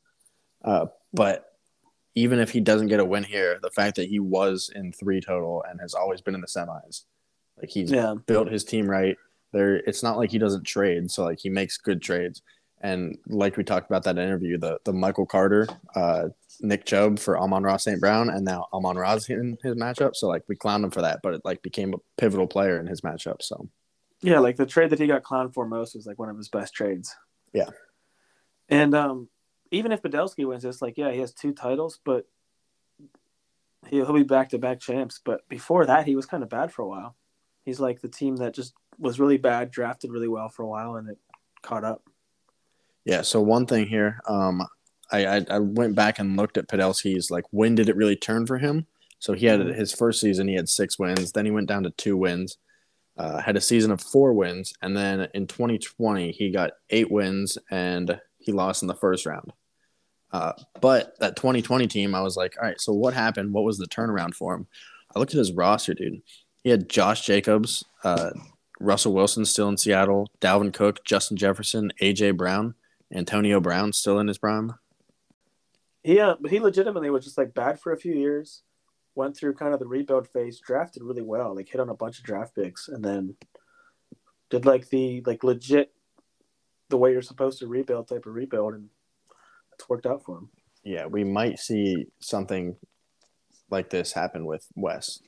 Uh, 0.64 0.86
but 1.14 1.52
even 2.16 2.40
if 2.40 2.52
he 2.52 2.60
doesn't 2.60 2.88
get 2.88 3.00
a 3.00 3.06
win 3.06 3.24
here, 3.24 3.60
the 3.62 3.70
fact 3.72 3.96
that 3.98 4.08
he 4.08 4.20
was 4.20 4.72
in 4.74 4.92
three 4.92 5.22
total 5.22 5.64
and 5.70 5.80
has 5.82 5.94
always 5.94 6.22
been 6.22 6.36
in 6.36 6.42
the 6.42 6.48
semis, 6.48 7.04
like 7.60 7.70
he's 7.70 7.92
yeah. 7.92 8.16
built 8.26 8.50
his 8.50 8.64
team 8.64 8.90
right. 8.90 9.18
There, 9.54 9.76
it's 9.76 10.04
not 10.04 10.18
like 10.18 10.32
he 10.32 10.38
doesn't 10.38 10.64
trade, 10.64 11.12
so 11.12 11.26
like 11.26 11.40
he 11.40 11.50
makes 11.50 11.78
good 11.78 12.02
trades. 12.02 12.42
And 12.82 13.18
like 13.28 13.58
we 13.58 13.64
talked 13.64 13.90
about 13.90 14.04
that 14.04 14.18
interview, 14.18 14.58
the 14.58 14.80
the 14.84 14.94
Michael 14.94 15.26
Carter, 15.26 15.68
uh, 15.96 16.30
Nick 16.62 16.86
Chubb 16.86 17.20
for 17.20 17.38
Amon-Ra 17.38 17.78
St. 17.78 18.00
Brown, 18.00 18.30
and 18.30 18.44
now 18.44 18.68
Amon-Ra 18.74 19.20
in 19.30 19.58
his 19.62 19.76
matchup. 19.76 20.16
So 20.16 20.28
like 20.28 20.44
we 20.48 20.56
clowned 20.56 20.84
him 20.84 20.92
for 20.92 21.02
that, 21.02 21.20
but 21.22 21.36
it 21.36 21.42
like 21.46 21.62
became 21.62 21.94
a 21.94 21.98
pivotal 22.18 22.48
player 22.48 22.80
in 22.80 22.88
his 22.88 23.02
matchup. 23.02 23.42
So 23.42 23.70
yeah, 24.22 24.40
like 24.40 24.56
the 24.56 24.66
trade 24.66 24.90
that 24.90 25.00
he 25.00 25.08
got 25.08 25.24
clowned 25.24 25.54
for 25.54 25.68
most 25.68 25.96
was 25.96 26.08
like 26.08 26.18
one 26.18 26.30
of 26.30 26.38
his 26.38 26.50
best 26.50 26.74
trades. 26.74 27.16
Yeah, 27.54 27.70
and 28.68 28.96
um, 28.96 29.30
even 29.70 29.92
if 29.92 30.02
Podolski 30.02 30.48
wins 30.48 30.64
this, 30.64 30.82
like 30.82 30.98
yeah, 30.98 31.12
he 31.12 31.20
has 31.20 31.34
two 31.34 31.54
titles, 31.54 32.00
but 32.04 32.26
he'll, 33.88 34.06
he'll 34.06 34.16
be 34.16 34.24
back 34.24 34.50
to 34.50 34.58
back 34.58 34.80
champs. 34.80 35.20
But 35.24 35.48
before 35.50 35.86
that, 35.86 36.08
he 36.08 36.16
was 36.16 36.26
kind 36.26 36.44
of 36.44 36.50
bad 36.50 36.72
for 36.72 36.82
a 36.82 36.88
while. 36.88 37.16
He's 37.64 37.80
like 37.80 38.02
the 38.02 38.10
team 38.10 38.38
that 38.38 38.56
just 38.56 38.74
was 38.98 39.20
really 39.20 39.38
bad, 39.38 39.72
drafted 39.72 40.12
really 40.12 40.28
well 40.28 40.50
for 40.50 40.64
a 40.64 40.68
while, 40.68 40.96
and 40.96 41.10
it 41.10 41.18
caught 41.62 41.84
up. 41.84 42.04
Yeah. 43.06 43.22
So 43.22 43.42
one 43.42 43.66
thing 43.66 43.88
here, 43.88 44.20
um, 44.28 44.62
I, 45.12 45.26
I, 45.26 45.46
I 45.50 45.60
went 45.60 45.96
back 45.96 46.20
and 46.20 46.38
looked 46.38 46.58
at 46.58 46.68
Podolski's 46.68 47.32
like 47.32 47.46
when 47.52 47.76
did 47.76 47.90
it 47.90 47.96
really 47.96 48.16
turn 48.16 48.46
for 48.46 48.58
him? 48.58 48.88
So 49.20 49.34
he 49.34 49.46
had 49.46 49.60
mm-hmm. 49.60 49.78
his 49.78 49.94
first 49.94 50.20
season, 50.20 50.48
he 50.48 50.56
had 50.56 50.70
six 50.70 50.98
wins. 50.98 51.32
Then 51.32 51.46
he 51.46 51.52
went 51.52 51.68
down 51.68 51.84
to 51.84 51.92
two 51.92 52.18
wins. 52.18 52.58
Uh, 53.18 53.42
had 53.42 53.58
a 53.58 53.62
season 53.62 53.92
of 53.92 54.02
four 54.02 54.34
wins, 54.34 54.74
and 54.82 54.96
then 54.96 55.28
in 55.34 55.46
2020 55.46 56.32
he 56.32 56.50
got 56.50 56.72
eight 56.90 57.12
wins 57.12 57.58
and 57.70 58.20
he 58.40 58.52
lost 58.52 58.82
in 58.82 58.88
the 58.88 58.96
first 58.96 59.26
round. 59.26 59.52
Uh, 60.32 60.54
but 60.80 61.20
that 61.20 61.36
2020 61.36 61.88
team, 61.88 62.16
I 62.16 62.22
was 62.22 62.38
like, 62.38 62.56
all 62.58 62.68
right, 62.68 62.80
so 62.80 62.94
what 62.94 63.14
happened? 63.14 63.54
What 63.54 63.66
was 63.66 63.78
the 63.78 63.86
turnaround 63.86 64.34
for 64.34 64.56
him? 64.56 64.68
I 65.14 65.20
looked 65.20 65.34
at 65.34 65.40
his 65.40 65.52
roster, 65.52 65.94
dude. 65.94 66.22
He 66.64 66.70
had 66.70 66.90
Josh 66.90 67.26
Jacobs, 67.26 67.84
uh, 68.04 68.32
Russell 68.80 69.14
Wilson 69.14 69.46
still 69.46 69.68
in 69.70 69.78
Seattle, 69.78 70.30
Dalvin 70.40 70.74
Cook, 70.74 71.04
Justin 71.04 71.38
Jefferson, 71.38 71.92
AJ 72.02 72.38
Brown, 72.38 72.76
Antonio 73.14 73.60
Brown 73.60 73.94
still 73.94 74.20
in 74.20 74.28
his 74.28 74.38
prime. 74.38 74.74
Yeah, 76.04 76.34
but 76.40 76.52
he 76.52 76.60
legitimately 76.60 77.10
was 77.10 77.24
just 77.24 77.38
like 77.38 77.54
bad 77.54 77.80
for 77.80 77.92
a 77.92 77.98
few 77.98 78.14
years. 78.14 78.64
Went 79.14 79.36
through 79.36 79.56
kind 79.56 79.74
of 79.74 79.80
the 79.80 79.88
rebuild 79.88 80.28
phase, 80.28 80.60
drafted 80.60 81.04
really 81.04 81.22
well, 81.22 81.56
like 81.56 81.68
hit 81.68 81.82
on 81.82 81.90
a 81.90 81.96
bunch 81.96 82.18
of 82.18 82.24
draft 82.24 82.56
picks, 82.56 82.88
and 82.88 83.04
then 83.04 83.36
did 84.50 84.66
like 84.66 84.90
the 84.90 85.22
like 85.26 85.44
legit 85.44 85.92
the 86.90 86.98
way 86.98 87.12
you're 87.12 87.22
supposed 87.22 87.60
to 87.60 87.68
rebuild 87.68 88.08
type 88.08 88.26
of 88.26 88.34
rebuild, 88.34 88.74
and 88.74 88.90
it's 89.74 89.90
worked 89.90 90.06
out 90.06 90.24
for 90.24 90.38
him. 90.38 90.50
Yeah, 90.84 91.06
we 91.06 91.24
might 91.24 91.60
see 91.60 92.08
something 92.20 92.76
like 93.70 93.90
this 93.90 94.14
happen 94.14 94.46
with 94.46 94.66
Wes 94.76 95.20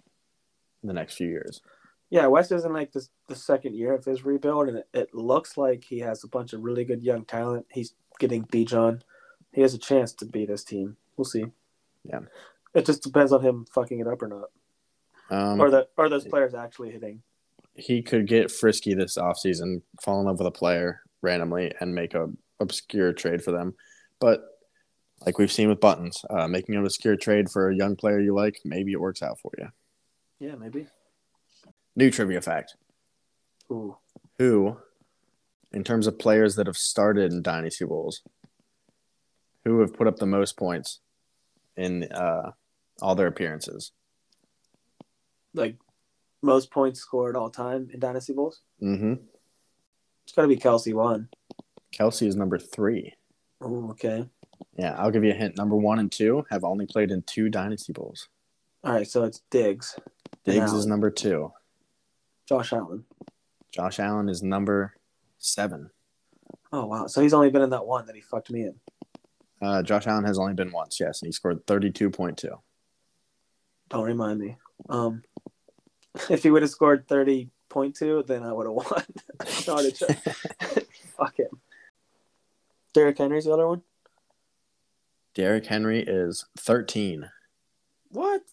in 0.82 0.88
the 0.88 0.94
next 0.94 1.16
few 1.16 1.28
years. 1.28 1.62
Yeah, 2.14 2.28
Wes 2.28 2.52
is 2.52 2.64
in 2.64 2.74
like 2.74 2.92
this 2.92 3.10
the 3.28 3.36
second 3.36 3.74
year 3.74 3.92
of 3.96 4.06
his 4.06 4.24
rebuild, 4.24 4.68
and 4.68 4.78
it, 4.78 4.88
it 4.94 5.16
looks 5.16 5.58
like 5.58 5.84
he 5.84 5.98
has 6.02 6.24
a 6.24 6.28
bunch 6.28 6.54
of 6.54 6.62
really 6.62 6.86
good 6.86 7.02
young 7.02 7.26
talent. 7.26 7.66
He's 7.72 7.96
getting 8.20 8.46
Bijan. 8.46 9.02
He 9.52 9.62
has 9.62 9.74
a 9.74 9.80
chance 9.80 10.14
to 10.14 10.28
beat 10.28 10.48
this 10.48 10.64
team. 10.64 10.96
We'll 11.18 11.26
see. 11.26 11.46
Yeah, 12.04 12.20
it 12.76 12.86
just 12.86 13.02
depends 13.02 13.32
on 13.32 13.42
him 13.42 13.66
fucking 13.74 14.00
it 14.00 14.06
up 14.06 14.22
or 14.22 14.28
not, 14.28 14.50
um, 15.32 15.60
or 15.60 15.72
the 15.72 15.88
or 15.98 16.08
those 16.08 16.28
players 16.28 16.54
actually 16.54 16.92
hitting. 16.92 17.24
He 17.74 18.04
could 18.04 18.28
get 18.28 18.52
frisky 18.52 18.94
this 18.94 19.18
offseason, 19.18 19.82
fall 20.04 20.20
in 20.20 20.28
love 20.28 20.38
with 20.38 20.46
a 20.46 20.52
player 20.52 21.02
randomly, 21.24 21.74
and 21.80 21.96
make 21.96 22.14
a 22.14 22.30
obscure 22.60 23.12
trade 23.14 23.44
for 23.44 23.52
them. 23.52 23.74
But 24.20 24.44
like 25.26 25.40
we've 25.40 25.52
seen 25.52 25.68
with 25.68 25.80
buttons, 25.80 26.24
uh, 26.30 26.48
making 26.48 26.76
an 26.76 26.86
obscure 26.86 27.16
trade 27.16 27.50
for 27.50 27.72
a 27.72 27.76
young 27.76 27.96
player 27.96 28.20
you 28.20 28.36
like, 28.36 28.60
maybe 28.64 28.92
it 28.92 29.02
works 29.02 29.24
out 29.24 29.40
for 29.40 29.50
you. 29.58 29.70
Yeah, 30.38 30.54
maybe. 30.58 30.86
New 31.96 32.10
trivia 32.12 32.42
fact. 32.42 32.76
Ooh. 33.72 33.98
Who, 34.40 34.78
in 35.72 35.84
terms 35.84 36.08
of 36.08 36.20
players 36.20 36.56
that 36.56 36.68
have 36.68 36.78
started 36.78 37.32
in 37.32 37.42
Dynasty 37.42 37.86
Bowls, 37.86 38.22
who 39.64 39.80
have 39.80 39.94
put 39.94 40.08
up 40.08 40.18
the 40.18 40.26
most 40.26 40.58
points 40.58 41.00
in 41.78 42.04
uh, 42.12 42.52
all 43.02 43.16
their 43.16 43.28
appearances? 43.28 43.92
Like 45.54 45.78
most 46.42 46.72
points 46.72 47.00
scored 47.00 47.36
all 47.36 47.50
time 47.50 47.90
in 47.94 48.00
Dynasty 48.00 48.34
Bowls? 48.34 48.62
Mm-hmm. 48.82 49.14
It's 50.24 50.34
got 50.34 50.44
to 50.44 50.48
be 50.48 50.58
Kelce 50.58 50.94
one. 50.94 51.30
Kelce 51.94 52.28
is 52.28 52.36
number 52.36 52.58
three. 52.58 53.14
Oh, 53.62 53.92
okay. 53.92 54.28
Yeah, 54.78 54.96
I'll 54.98 55.12
give 55.12 55.24
you 55.24 55.32
a 55.32 55.36
hint. 55.36 55.58
Number 55.58 55.76
one 55.76 56.00
and 56.00 56.12
two 56.12 56.46
have 56.50 56.64
only 56.64 56.86
played 56.86 57.12
in 57.12 57.22
two 57.22 57.50
Dynasty 57.50 57.94
Bowls. 57.94 58.28
All 58.84 58.94
right, 58.94 59.08
so 59.08 59.24
it's 59.24 59.42
Diggs. 59.52 59.98
Diggs 60.44 60.74
is 60.74 60.86
number 60.86 61.10
two. 61.10 61.52
Josh 62.54 62.72
Allen. 62.72 63.04
Josh 63.72 64.00
Allen 64.00 64.30
is 64.30 64.44
number 64.44 64.94
seven. 65.40 65.90
Oh 66.72 66.86
wow! 66.86 67.08
So 67.08 67.20
he's 67.20 67.34
only 67.34 67.50
been 67.50 67.64
in 67.64 67.72
that 67.72 67.88
one 67.88 68.06
that 68.06 68.16
he 68.16 68.22
fucked 68.22 68.52
me 68.52 68.62
in. 68.62 68.76
Uh, 69.60 69.82
Josh 69.82 70.06
Allen 70.06 70.26
has 70.26 70.38
only 70.38 70.54
been 70.54 70.72
once, 70.72 71.00
yes, 71.00 71.22
and 71.22 71.28
he 71.28 71.32
scored 71.32 71.66
thirty-two 71.66 72.12
point 72.12 72.38
two. 72.38 72.54
Don't 73.90 74.04
remind 74.04 74.40
me. 74.40 74.58
Um, 74.88 75.24
if 76.30 76.44
he 76.44 76.52
would 76.52 76.62
have 76.62 76.70
scored 76.70 77.08
thirty 77.08 77.50
point 77.70 77.96
two, 77.96 78.24
then 78.28 78.44
I 78.44 78.54
would 78.54 78.68
have 78.68 78.74
won. 78.74 79.04
no. 79.68 79.90
Fuck 81.18 81.38
him. 81.40 81.60
Derrick 82.94 83.18
Henry's 83.18 83.46
the 83.46 83.54
other 83.54 83.68
one. 83.68 83.82
Derrick 85.34 85.66
Henry 85.66 86.04
is 86.06 86.46
thirteen. 86.56 87.32
What? 88.10 88.44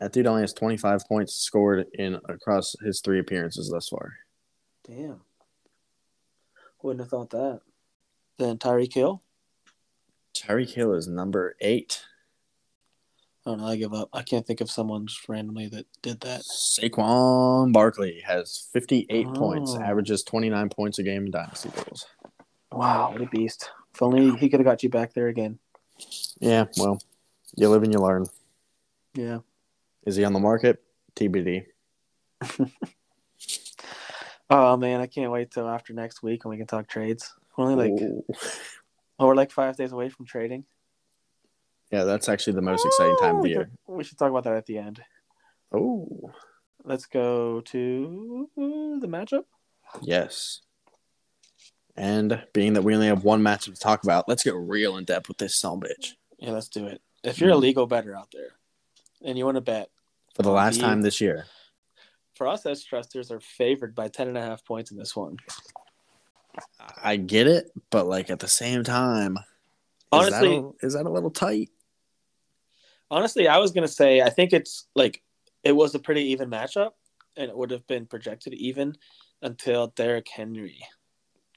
That 0.00 0.12
dude 0.12 0.26
only 0.26 0.42
has 0.42 0.52
twenty-five 0.52 1.06
points 1.06 1.34
scored 1.34 1.86
in 1.94 2.16
across 2.28 2.74
his 2.84 3.00
three 3.00 3.18
appearances 3.20 3.70
thus 3.70 3.88
far. 3.88 4.14
Damn. 4.86 5.20
Wouldn't 6.82 7.00
have 7.00 7.10
thought 7.10 7.30
that. 7.30 7.60
Then 8.38 8.58
Tyreek 8.58 8.92
Hill. 8.92 9.22
Tyreek 10.34 10.74
Hill 10.74 10.92
is 10.94 11.06
number 11.08 11.56
eight. 11.60 12.02
I 13.46 13.50
don't 13.50 13.60
know. 13.60 13.66
I 13.66 13.76
give 13.76 13.92
up. 13.94 14.08
I 14.12 14.22
can't 14.22 14.46
think 14.46 14.60
of 14.60 14.70
someone 14.70 15.06
just 15.06 15.28
randomly 15.28 15.68
that 15.68 15.86
did 16.02 16.20
that. 16.22 16.42
Saquon 16.42 17.72
Barkley 17.72 18.22
has 18.26 18.68
58 18.72 19.26
points, 19.34 19.72
Oh. 19.76 19.82
averages 19.82 20.22
29 20.24 20.68
points 20.70 20.98
a 20.98 21.02
game 21.02 21.26
in 21.26 21.30
Dynasty 21.30 21.68
Bowls. 21.70 22.06
Wow, 22.72 23.12
what 23.12 23.20
a 23.22 23.26
beast! 23.26 23.70
If 23.94 24.02
only 24.02 24.36
he 24.38 24.48
could 24.48 24.60
have 24.60 24.64
got 24.64 24.82
you 24.82 24.88
back 24.88 25.12
there 25.14 25.28
again. 25.28 25.58
Yeah, 26.40 26.64
well, 26.78 26.98
you 27.54 27.68
live 27.68 27.82
and 27.84 27.92
you 27.92 28.00
learn. 28.00 28.26
Yeah. 29.14 29.38
Is 30.06 30.16
he 30.16 30.24
on 30.24 30.32
the 30.32 30.40
market? 30.40 30.82
TBD. 31.16 31.66
Oh 34.50 34.76
man, 34.76 35.00
I 35.00 35.06
can't 35.06 35.32
wait 35.32 35.50
till 35.50 35.66
after 35.66 35.94
next 35.94 36.22
week 36.22 36.44
when 36.44 36.50
we 36.50 36.58
can 36.58 36.66
talk 36.66 36.86
trades. 36.86 37.32
We're 37.56 37.64
only 37.64 37.88
like 37.90 38.00
Ooh. 38.02 38.22
oh, 39.18 39.26
we're 39.26 39.34
like 39.34 39.50
five 39.50 39.74
days 39.76 39.90
away 39.92 40.10
from 40.10 40.26
trading. 40.26 40.64
Yeah, 41.90 42.04
that's 42.04 42.28
actually 42.28 42.52
the 42.52 42.62
most 42.62 42.84
exciting 42.84 43.16
time 43.16 43.36
of 43.36 43.42
the 43.42 43.48
year. 43.48 43.70
We 43.86 44.04
should 44.04 44.18
talk 44.18 44.28
about 44.30 44.44
that 44.44 44.52
at 44.54 44.66
the 44.66 44.76
end. 44.78 45.02
Oh, 45.72 46.30
Let's 46.84 47.06
go 47.06 47.62
to 47.62 48.50
the 48.56 49.06
matchup. 49.08 49.44
yes. 50.02 50.60
And 51.96 52.42
being 52.52 52.74
that 52.74 52.82
we 52.82 52.94
only 52.94 53.06
have 53.06 53.24
one 53.24 53.40
matchup 53.40 53.74
to 53.74 53.80
talk 53.80 54.04
about, 54.04 54.28
let's 54.28 54.42
get 54.44 54.54
real 54.54 54.98
in 54.98 55.04
depth 55.04 55.26
with 55.28 55.38
this 55.38 55.56
son 55.56 55.80
bitch. 55.80 56.12
Yeah, 56.38 56.50
let's 56.50 56.68
do 56.68 56.86
it. 56.86 57.00
If 57.22 57.40
you're 57.40 57.50
a 57.50 57.54
Mhm. 57.54 57.60
legal 57.60 57.86
better 57.86 58.14
out 58.14 58.28
there 58.32 58.50
and 59.22 59.38
you 59.38 59.46
want 59.46 59.56
to 59.56 59.62
bet, 59.62 59.90
For 60.34 60.42
the 60.42 60.50
oh, 60.50 60.54
last 60.54 60.76
The- 60.76 60.82
time 60.82 61.02
this 61.02 61.20
year. 61.20 61.46
for 62.34 62.48
us 62.48 62.66
as 62.66 62.82
trusters 62.82 63.30
are 63.30 63.38
favored 63.40 63.94
by 63.94 64.08
10 64.08 64.26
and 64.28 64.36
a 64.36 64.42
half 64.42 64.64
points 64.64 64.90
in 64.90 64.96
this 64.98 65.14
one. 65.14 65.36
I 67.02 67.16
get 67.16 67.46
it, 67.46 67.70
but 67.90 68.06
like 68.06 68.28
at 68.30 68.40
the 68.40 68.48
same 68.48 68.82
time, 68.84 69.38
Honestly- 70.12 70.56
is 70.56 70.62
that 70.62 70.72
a, 70.82 70.86
is 70.86 70.92
that 70.94 71.06
a 71.06 71.10
little 71.10 71.30
tight? 71.30 71.70
Honestly, 73.10 73.46
I 73.48 73.58
was 73.58 73.70
going 73.72 73.86
to 73.86 73.92
say 73.92 74.20
I 74.22 74.30
think 74.30 74.52
it's 74.52 74.86
like 74.94 75.22
it 75.62 75.72
was 75.72 75.94
a 75.94 75.98
pretty 76.00 76.22
even 76.32 76.50
matchup 76.50 76.92
and 77.36 77.48
it 77.50 77.56
would 77.56 77.70
have 77.70 77.86
been 77.86 78.06
projected 78.06 78.54
even 78.54 78.96
until 79.42 79.88
Derrick 79.88 80.28
Henry 80.28 80.80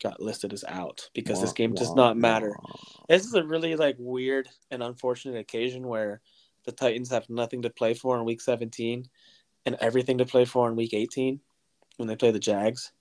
got 0.03 0.19
listed 0.21 0.53
as 0.53 0.63
out 0.67 1.09
because 1.15 1.41
this 1.41 1.49
Wah, 1.49 1.53
game 1.55 1.73
does 1.73 1.95
not 1.95 2.17
matter. 2.17 2.55
wah. 2.61 2.75
This 3.09 3.25
is 3.25 3.33
a 3.33 3.43
really 3.43 3.75
like 3.75 3.95
weird 3.97 4.47
and 4.69 4.83
unfortunate 4.83 5.39
occasion 5.39 5.87
where 5.87 6.21
the 6.67 6.73
Titans 6.73 7.10
have 7.10 7.30
nothing 7.30 7.62
to 7.62 7.69
play 7.69 7.93
for 7.93 8.17
in 8.17 8.25
week 8.25 8.41
17 8.41 9.06
and 9.65 9.77
everything 9.80 10.17
to 10.17 10.25
play 10.25 10.43
for 10.43 10.67
in 10.69 10.75
week 10.75 10.93
18 10.93 11.39
when 11.95 12.10
they 12.10 12.15
play 12.17 12.30
the 12.30 12.39
Jags. 12.39 12.91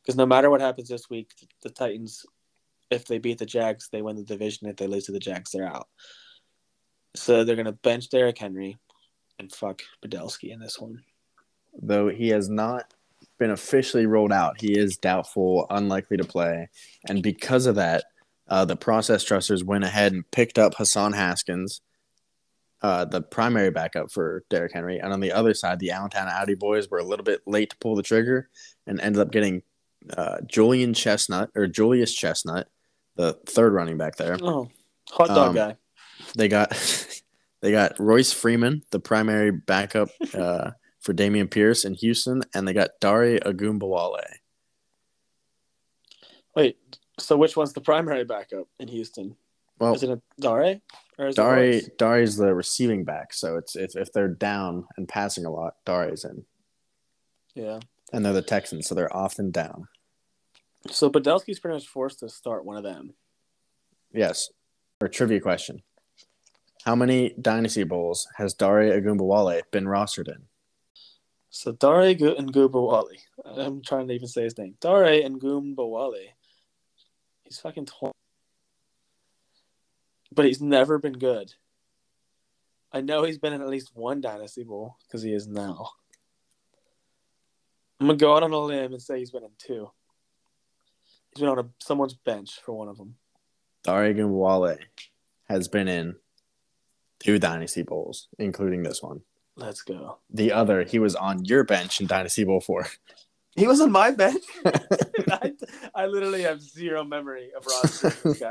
Because 0.00 0.16
no 0.16 0.24
matter 0.24 0.48
what 0.48 0.62
happens 0.62 0.88
this 0.88 1.10
week, 1.10 1.30
the 1.62 1.68
Titans, 1.68 2.24
if 2.90 3.06
they 3.06 3.18
beat 3.18 3.38
the 3.38 3.46
Jags, 3.46 3.90
they 3.92 4.00
win 4.00 4.16
the 4.16 4.24
division. 4.24 4.68
If 4.68 4.76
they 4.76 4.86
lose 4.86 5.04
to 5.04 5.12
the 5.12 5.18
Jags, 5.18 5.50
they're 5.52 5.68
out. 5.68 5.86
So 7.14 7.44
they're 7.44 7.56
going 7.56 7.66
to 7.66 7.72
bench 7.72 8.08
Derrick 8.08 8.38
Henry 8.38 8.78
and 9.38 9.52
fuck 9.52 9.82
Podolski 10.02 10.50
in 10.50 10.58
this 10.58 10.80
one. 10.80 11.02
Though 11.74 12.08
he 12.08 12.28
has 12.28 12.48
not 12.48 12.94
been 13.38 13.50
officially 13.50 14.06
rolled 14.06 14.32
out, 14.32 14.62
he 14.62 14.78
is 14.78 14.96
doubtful, 14.96 15.66
unlikely 15.68 16.16
to 16.16 16.24
play. 16.24 16.70
And 17.06 17.22
because 17.22 17.66
of 17.66 17.74
that, 17.74 18.04
uh, 18.48 18.64
the 18.64 18.76
process 18.76 19.24
trusters 19.24 19.62
went 19.62 19.84
ahead 19.84 20.12
and 20.12 20.30
picked 20.30 20.58
up 20.58 20.74
Hassan 20.76 21.12
Haskins, 21.12 21.82
uh, 22.84 23.02
the 23.06 23.22
primary 23.22 23.70
backup 23.70 24.12
for 24.12 24.44
Derrick 24.50 24.74
Henry. 24.74 24.98
And 24.98 25.10
on 25.10 25.20
the 25.20 25.32
other 25.32 25.54
side, 25.54 25.78
the 25.78 25.92
Allentown 25.92 26.28
Audi 26.28 26.54
boys 26.54 26.90
were 26.90 26.98
a 26.98 27.02
little 27.02 27.24
bit 27.24 27.40
late 27.46 27.70
to 27.70 27.78
pull 27.78 27.96
the 27.96 28.02
trigger 28.02 28.50
and 28.86 29.00
ended 29.00 29.22
up 29.22 29.32
getting 29.32 29.62
uh, 30.14 30.42
Julian 30.46 30.92
Chestnut 30.92 31.48
or 31.54 31.66
Julius 31.66 32.12
Chestnut, 32.12 32.68
the 33.16 33.38
third 33.46 33.72
running 33.72 33.96
back 33.96 34.16
there. 34.16 34.36
Oh, 34.42 34.68
hot 35.10 35.28
dog 35.28 35.48
Um, 35.48 35.54
guy. 35.54 35.76
They 36.36 36.48
got 36.48 36.72
they 37.62 37.72
got 37.72 37.98
Royce 37.98 38.34
Freeman, 38.34 38.82
the 38.90 39.00
primary 39.00 39.50
backup 39.50 40.10
uh, 40.34 40.72
for 41.00 41.14
Dameon 41.14 41.50
Pierce 41.50 41.86
in 41.86 41.94
Houston, 41.94 42.42
and 42.54 42.68
they 42.68 42.74
got 42.74 42.90
Dare 43.00 43.38
Ogunbowale. 43.38 44.20
Wait, 46.54 46.76
so 47.18 47.38
which 47.38 47.56
one's 47.56 47.72
the 47.72 47.80
primary 47.80 48.24
backup 48.24 48.68
in 48.78 48.88
Houston? 48.88 49.36
Well, 49.78 49.94
Is 49.94 50.02
it 50.02 50.10
a 50.10 50.20
Dare? 50.38 50.82
Dari? 51.18 51.82
Dari's 51.96 52.36
the 52.36 52.54
receiving 52.54 53.04
back, 53.04 53.32
so 53.32 53.56
it's 53.56 53.76
if, 53.76 53.96
if 53.96 54.12
they're 54.12 54.28
down 54.28 54.86
and 54.96 55.08
passing 55.08 55.44
a 55.44 55.50
lot, 55.50 55.76
Dari's 55.84 56.24
in, 56.24 56.44
Yeah. 57.54 57.80
and 58.12 58.24
they're 58.24 58.32
the 58.32 58.42
Texans, 58.42 58.88
so 58.88 58.94
they're 58.94 59.14
often 59.16 59.50
down. 59.50 59.88
So 60.90 61.08
Podolski's 61.10 61.60
pretty 61.60 61.74
much 61.76 61.86
forced 61.86 62.20
to 62.20 62.28
start 62.28 62.64
one 62.64 62.76
of 62.76 62.82
them. 62.82 63.14
Yes. 64.12 64.50
Or 65.00 65.08
trivia 65.08 65.40
question: 65.40 65.82
How 66.84 66.94
many 66.94 67.34
Dynasty 67.40 67.84
Bowls 67.84 68.28
has 68.36 68.54
Dare 68.54 69.00
Ogunbowale 69.00 69.62
been 69.70 69.84
rostered 69.84 70.28
in? 70.28 70.42
So 71.50 71.72
Dari 71.72 72.16
Gubawali. 72.16 73.18
I'm 73.44 73.80
trying 73.82 74.08
to 74.08 74.14
even 74.14 74.26
say 74.28 74.42
his 74.44 74.58
name. 74.58 74.74
Dari 74.80 75.22
and 75.22 75.40
Gumbawali. 75.40 76.26
He's 77.44 77.60
fucking 77.60 77.86
twenty. 77.86 78.14
But 80.34 80.46
he's 80.46 80.60
never 80.60 80.98
been 80.98 81.14
good. 81.14 81.52
I 82.92 83.00
know 83.00 83.24
he's 83.24 83.38
been 83.38 83.52
in 83.52 83.60
at 83.60 83.68
least 83.68 83.90
one 83.94 84.20
Dynasty 84.20 84.62
Bowl 84.64 84.96
because 85.06 85.22
he 85.22 85.32
is 85.32 85.46
now. 85.46 85.90
I'm 88.00 88.06
gonna 88.06 88.18
go 88.18 88.36
out 88.36 88.42
on 88.42 88.52
a 88.52 88.58
limb 88.58 88.92
and 88.92 89.02
say 89.02 89.18
he's 89.18 89.30
been 89.30 89.44
in 89.44 89.50
two. 89.58 89.90
He's 91.30 91.40
been 91.40 91.48
on 91.48 91.58
a, 91.58 91.66
someone's 91.82 92.14
bench 92.14 92.60
for 92.64 92.72
one 92.72 92.88
of 92.88 92.96
them. 92.96 93.16
Dare 93.82 94.14
Ogunbowale 94.14 94.78
has 95.48 95.68
been 95.68 95.88
in 95.88 96.16
two 97.18 97.38
Dynasty 97.38 97.82
Bowls, 97.82 98.28
including 98.38 98.82
this 98.82 99.02
one. 99.02 99.22
Let's 99.56 99.82
go. 99.82 100.18
The 100.30 100.52
other, 100.52 100.84
he 100.84 100.98
was 100.98 101.14
on 101.14 101.44
your 101.44 101.64
bench 101.64 102.00
in 102.00 102.06
Dynasty 102.06 102.44
Bowl 102.44 102.60
4. 102.60 102.86
He 103.56 103.68
was 103.68 103.80
on 103.80 103.92
my 103.92 104.10
bench. 104.10 104.42
Dude, 104.64 105.30
I, 105.30 105.52
I 105.94 106.06
literally 106.06 106.42
have 106.42 106.60
zero 106.60 107.04
memory 107.04 107.52
of 107.56 107.64
rostering 107.64 108.22
this 108.24 108.40
guy. 108.40 108.50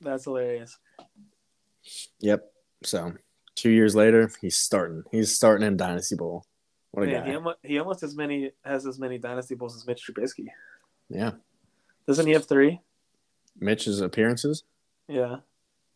That's 0.00 0.24
hilarious. 0.24 0.78
Yep. 2.20 2.50
So 2.84 3.14
two 3.54 3.70
years 3.70 3.94
later, 3.94 4.30
he's 4.40 4.56
starting. 4.56 5.04
He's 5.10 5.34
starting 5.34 5.66
in 5.66 5.76
Dynasty 5.76 6.16
Bowl. 6.16 6.44
What 6.92 7.04
a 7.04 7.06
Man, 7.06 7.24
he, 7.24 7.30
guy. 7.30 7.36
almost, 7.36 7.56
he 7.62 7.78
almost 7.78 8.02
as 8.02 8.14
many 8.16 8.52
has 8.64 8.86
as 8.86 8.98
many 8.98 9.18
dynasty 9.18 9.54
bowls 9.54 9.76
as 9.76 9.86
Mitch 9.86 10.02
Trubisky. 10.06 10.46
Yeah. 11.10 11.32
Doesn't 12.06 12.26
he 12.26 12.32
have 12.32 12.46
three? 12.46 12.80
Mitch's 13.58 14.00
appearances. 14.00 14.64
Yeah, 15.08 15.36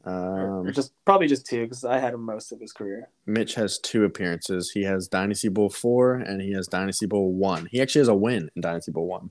or, 0.04 0.12
or 0.12 0.60
Um, 0.68 0.72
just 0.72 0.92
probably 1.04 1.26
just 1.26 1.46
two 1.46 1.62
because 1.64 1.84
I 1.84 1.98
had 1.98 2.14
him 2.14 2.22
most 2.24 2.52
of 2.52 2.60
his 2.60 2.72
career. 2.72 3.08
Mitch 3.26 3.54
has 3.54 3.78
two 3.78 4.04
appearances. 4.04 4.70
He 4.70 4.82
has 4.84 5.08
Dynasty 5.08 5.48
Bowl 5.48 5.68
4 5.68 6.14
and 6.14 6.40
he 6.40 6.52
has 6.52 6.68
Dynasty 6.68 7.06
Bowl 7.06 7.32
1. 7.32 7.66
He 7.70 7.80
actually 7.80 8.00
has 8.00 8.08
a 8.08 8.14
win 8.14 8.50
in 8.54 8.62
Dynasty 8.62 8.92
Bowl 8.92 9.06
1. 9.06 9.30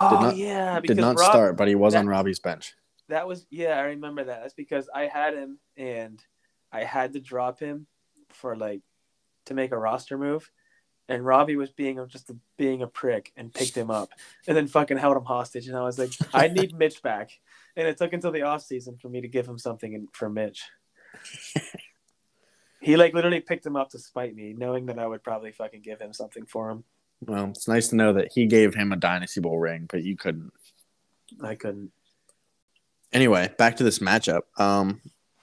Oh 0.00 0.20
not- 0.20 0.36
yeah, 0.36 0.80
because 0.80 0.96
Did 0.96 1.02
not 1.02 1.18
Rob, 1.18 1.30
start, 1.30 1.56
but 1.56 1.68
he 1.68 1.74
was 1.74 1.92
that- 1.92 2.00
on 2.00 2.08
Robbie's 2.08 2.38
bench. 2.38 2.74
That 3.08 3.26
was 3.26 3.46
yeah, 3.50 3.78
I 3.78 3.82
remember 3.84 4.24
that. 4.24 4.42
That's 4.42 4.54
because 4.54 4.88
I 4.94 5.06
had 5.06 5.34
him 5.34 5.58
and 5.76 6.22
I 6.70 6.84
had 6.84 7.14
to 7.14 7.20
drop 7.20 7.58
him 7.58 7.86
for 8.30 8.54
like 8.54 8.82
to 9.46 9.54
make 9.54 9.72
a 9.72 9.78
roster 9.78 10.18
move. 10.18 10.50
And 11.10 11.24
Robbie 11.24 11.56
was 11.56 11.70
being 11.70 12.06
just 12.08 12.28
a, 12.28 12.36
being 12.58 12.82
a 12.82 12.86
prick 12.86 13.32
and 13.34 13.52
picked 13.52 13.74
him 13.74 13.90
up 13.90 14.10
and 14.46 14.54
then 14.54 14.66
fucking 14.66 14.98
held 14.98 15.16
him 15.16 15.24
hostage. 15.24 15.66
And 15.66 15.74
I 15.74 15.82
was 15.82 15.98
like, 15.98 16.12
I 16.34 16.48
need 16.48 16.74
Mitch 16.78 17.02
back. 17.02 17.30
And 17.76 17.88
it 17.88 17.96
took 17.96 18.12
until 18.12 18.30
the 18.30 18.42
off 18.42 18.62
season 18.62 18.98
for 19.00 19.08
me 19.08 19.22
to 19.22 19.28
give 19.28 19.48
him 19.48 19.56
something 19.56 19.94
in, 19.94 20.08
for 20.12 20.28
Mitch. 20.28 20.64
he 22.80 22.96
like 22.98 23.14
literally 23.14 23.40
picked 23.40 23.64
him 23.64 23.76
up 23.76 23.88
to 23.90 23.98
spite 23.98 24.34
me, 24.34 24.54
knowing 24.56 24.84
that 24.86 24.98
I 24.98 25.06
would 25.06 25.24
probably 25.24 25.52
fucking 25.52 25.80
give 25.80 25.98
him 25.98 26.12
something 26.12 26.44
for 26.44 26.68
him. 26.68 26.84
Well, 27.20 27.50
it's 27.50 27.68
nice 27.68 27.88
to 27.88 27.96
know 27.96 28.12
that 28.14 28.32
he 28.32 28.46
gave 28.46 28.74
him 28.74 28.92
a 28.92 28.96
Dynasty 28.96 29.40
Bowl 29.40 29.58
ring, 29.58 29.86
but 29.90 30.02
you 30.04 30.16
couldn't. 30.16 30.52
I 31.42 31.54
couldn't. 31.54 31.90
Anyway, 33.12 33.50
back 33.58 33.76
to 33.76 33.84
this 33.84 33.98
matchup. 33.98 34.42
Um, 34.58 35.00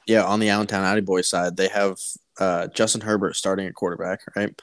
yeah, 0.08 0.24
on 0.24 0.40
the 0.40 0.50
Allentown 0.50 0.86
Audi 0.86 1.02
Boys 1.02 1.28
side, 1.30 1.58
they 1.58 1.68
have 1.68 1.98
uh, 2.40 2.68
Justin 2.68 3.02
Herbert 3.02 3.36
starting 3.36 3.66
at 3.68 3.74
quarterback, 3.76 4.22
right? 4.36 4.62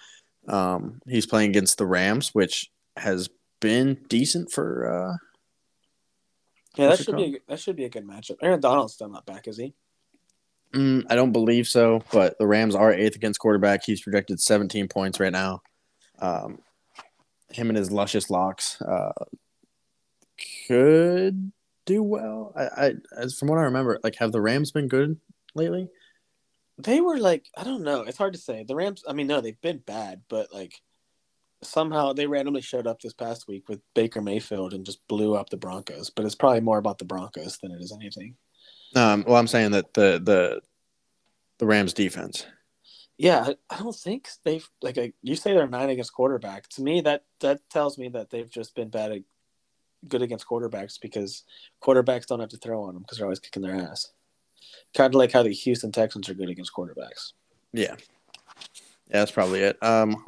Um, 0.49 1.01
he's 1.07 1.27
playing 1.27 1.51
against 1.51 1.79
the 1.79 1.87
Rams, 1.87 2.31
which 2.35 2.71
has 2.97 3.29
been 3.61 3.99
decent 4.09 4.51
for. 4.51 4.89
Uh, 4.89 5.17
Yeah, 6.77 6.89
that 6.89 7.01
should 7.01 7.17
be 7.17 7.37
a, 7.37 7.39
that 7.49 7.61
should 7.61 7.77
be 7.77 7.85
a 7.85 7.89
good 7.91 8.07
matchup. 8.07 8.37
Aaron 8.43 8.61
Donald's 8.61 8.95
still 8.95 9.09
not 9.09 9.27
back, 9.27 9.49
is 9.49 9.57
he? 9.57 9.75
mm, 10.73 11.05
I 11.11 11.15
don't 11.15 11.33
believe 11.33 11.69
so, 11.69 12.03
but 12.13 12.39
the 12.39 12.47
Rams 12.47 12.75
are 12.75 12.93
eighth 12.93 13.17
against 13.17 13.41
quarterback. 13.41 13.85
He's 13.85 14.01
projected 14.01 14.41
17 14.41 14.89
points 14.89 15.21
right 15.21 15.33
now. 15.33 15.61
Um, 16.19 16.61
him 17.55 17.69
and 17.69 17.77
his 17.77 17.91
luscious 17.91 18.31
locks 18.31 18.81
uh, 18.83 19.13
could 20.67 21.53
do 21.87 22.03
well. 22.03 22.53
I, 22.57 22.63
I, 22.63 22.93
as 23.17 23.39
from 23.39 23.49
what 23.49 23.59
I 23.59 23.63
remember, 23.63 23.99
like 24.03 24.17
have 24.17 24.33
the 24.33 24.41
Rams 24.41 24.71
been 24.71 24.89
good 24.89 25.19
lately? 25.55 25.89
They 26.79 27.01
were 27.01 27.19
like, 27.19 27.47
I 27.57 27.65
don't 27.65 27.83
know. 27.83 28.03
It's 28.03 28.19
hard 28.19 28.33
to 28.33 28.39
say. 28.39 28.65
The 28.67 28.75
Rams, 28.75 29.05
I 29.07 29.13
mean, 29.13 29.27
no, 29.27 29.41
they've 29.41 29.61
been 29.61 29.79
bad, 29.79 30.23
but 30.29 30.53
like 30.53 30.75
somehow 31.63 32.13
they 32.13 32.27
randomly 32.27 32.63
showed 32.63 32.87
up 32.87 33.01
this 33.01 33.13
past 33.13 33.47
week 33.47 33.69
with 33.69 33.81
Baker 33.95 34.21
Mayfield 34.21 34.75
and 34.75 34.85
just 34.85 35.07
blew 35.09 35.35
up 35.35 35.51
the 35.51 35.57
Broncos. 35.57 36.11
But 36.11 36.25
it's 36.25 36.35
probably 36.35 36.61
more 36.61 36.79
about 36.79 36.99
the 36.99 37.05
Broncos 37.05 37.59
than 37.59 37.73
it 37.73 37.81
is 37.81 37.93
anything. 37.93 38.37
Um, 38.95 39.25
well, 39.27 39.37
I'm 39.37 39.47
saying 39.47 39.73
that 39.73 39.95
the 39.95 40.21
the 40.23 40.61
the 41.59 41.67
Rams 41.67 41.93
defense. 41.93 42.47
Yeah, 43.23 43.53
I, 43.71 43.79
don't 43.79 43.95
think 43.95 44.29
they've 44.43 44.69
like 44.83 44.97
a, 44.97 45.13
you 45.23 45.37
say 45.37 45.55
they're 45.55 45.69
nine 45.69 45.91
against 45.91 46.13
quarterback. 46.13 46.69
To 46.71 46.83
me, 46.83 47.03
that 47.03 47.23
that 47.39 47.61
tells 47.71 47.97
me 47.97 48.09
that 48.09 48.31
they've 48.31 48.51
just 48.51 48.75
been 48.75 48.89
bad, 48.89 49.13
at, 49.13 49.21
good 50.09 50.23
against 50.23 50.45
quarterbacks 50.45 51.01
because 51.01 51.45
quarterbacks 51.81 52.27
don't 52.27 52.41
have 52.41 52.49
to 52.49 52.57
throw 52.57 52.83
on 52.83 52.95
them 52.95 53.05
because 53.05 53.19
they're 53.19 53.27
always 53.27 53.39
kicking 53.39 53.63
their 53.63 53.77
ass. 53.77 54.11
Kind 54.93 55.15
of 55.15 55.19
like 55.21 55.31
how 55.31 55.45
the 55.45 55.53
Houston 55.53 55.93
Texans 55.93 56.29
are 56.29 56.35
good 56.35 56.49
against 56.49 56.75
quarterbacks. 56.75 57.35
Yeah, 57.73 57.95
yeah, 57.95 59.21
that's 59.21 59.31
probably 59.31 59.61
it. 59.61 59.81
Um, 59.81 60.25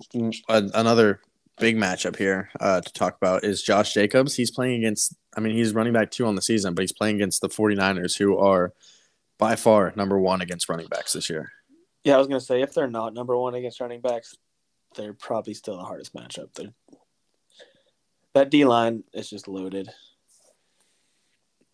another 0.48 1.18
big 1.58 1.76
matchup 1.76 2.14
here 2.14 2.48
uh, 2.60 2.80
to 2.80 2.92
talk 2.92 3.16
about 3.16 3.42
is 3.42 3.60
Josh 3.60 3.92
Jacobs. 3.92 4.36
He's 4.36 4.52
playing 4.52 4.84
against. 4.84 5.16
I 5.36 5.40
mean, 5.40 5.56
he's 5.56 5.74
running 5.74 5.94
back 5.94 6.12
two 6.12 6.26
on 6.26 6.36
the 6.36 6.42
season, 6.42 6.74
but 6.74 6.82
he's 6.82 6.92
playing 6.92 7.16
against 7.16 7.40
the 7.40 7.48
49ers, 7.48 8.16
who 8.16 8.38
are 8.38 8.72
by 9.36 9.56
far 9.56 9.92
number 9.96 10.16
one 10.16 10.40
against 10.40 10.68
running 10.68 10.86
backs 10.86 11.14
this 11.14 11.28
year. 11.28 11.50
Yeah, 12.04 12.14
I 12.14 12.18
was 12.18 12.26
gonna 12.26 12.40
say 12.40 12.62
if 12.62 12.74
they're 12.74 12.88
not 12.88 13.14
number 13.14 13.36
one 13.36 13.54
against 13.54 13.80
running 13.80 14.00
backs, 14.00 14.36
they're 14.94 15.14
probably 15.14 15.54
still 15.54 15.78
the 15.78 15.84
hardest 15.84 16.14
matchup. 16.14 16.52
They're, 16.54 16.74
that 18.34 18.50
D 18.50 18.64
line 18.64 19.04
is 19.12 19.30
just 19.30 19.48
loaded. 19.48 19.88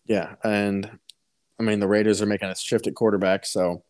Yeah, 0.05 0.35
and 0.43 0.99
I 1.59 1.63
mean 1.63 1.79
the 1.79 1.87
Raiders 1.87 2.21
are 2.21 2.25
making 2.25 2.49
a 2.49 2.55
shift 2.55 2.87
at 2.87 2.95
quarterback, 2.95 3.45
so 3.45 3.83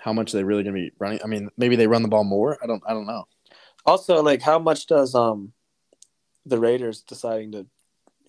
how 0.00 0.12
much 0.12 0.34
are 0.34 0.36
they 0.36 0.44
really 0.44 0.62
going 0.62 0.74
to 0.74 0.80
be 0.80 0.92
running? 0.98 1.20
I 1.22 1.26
mean, 1.26 1.48
maybe 1.56 1.76
they 1.76 1.86
run 1.86 2.02
the 2.02 2.08
ball 2.08 2.24
more. 2.24 2.58
I 2.62 2.66
don't. 2.66 2.82
I 2.86 2.92
don't 2.92 3.06
know. 3.06 3.24
Also, 3.86 4.22
like 4.22 4.42
how 4.42 4.58
much 4.58 4.86
does 4.86 5.14
um 5.14 5.52
the 6.46 6.58
Raiders 6.58 7.02
deciding 7.02 7.52
to 7.52 7.66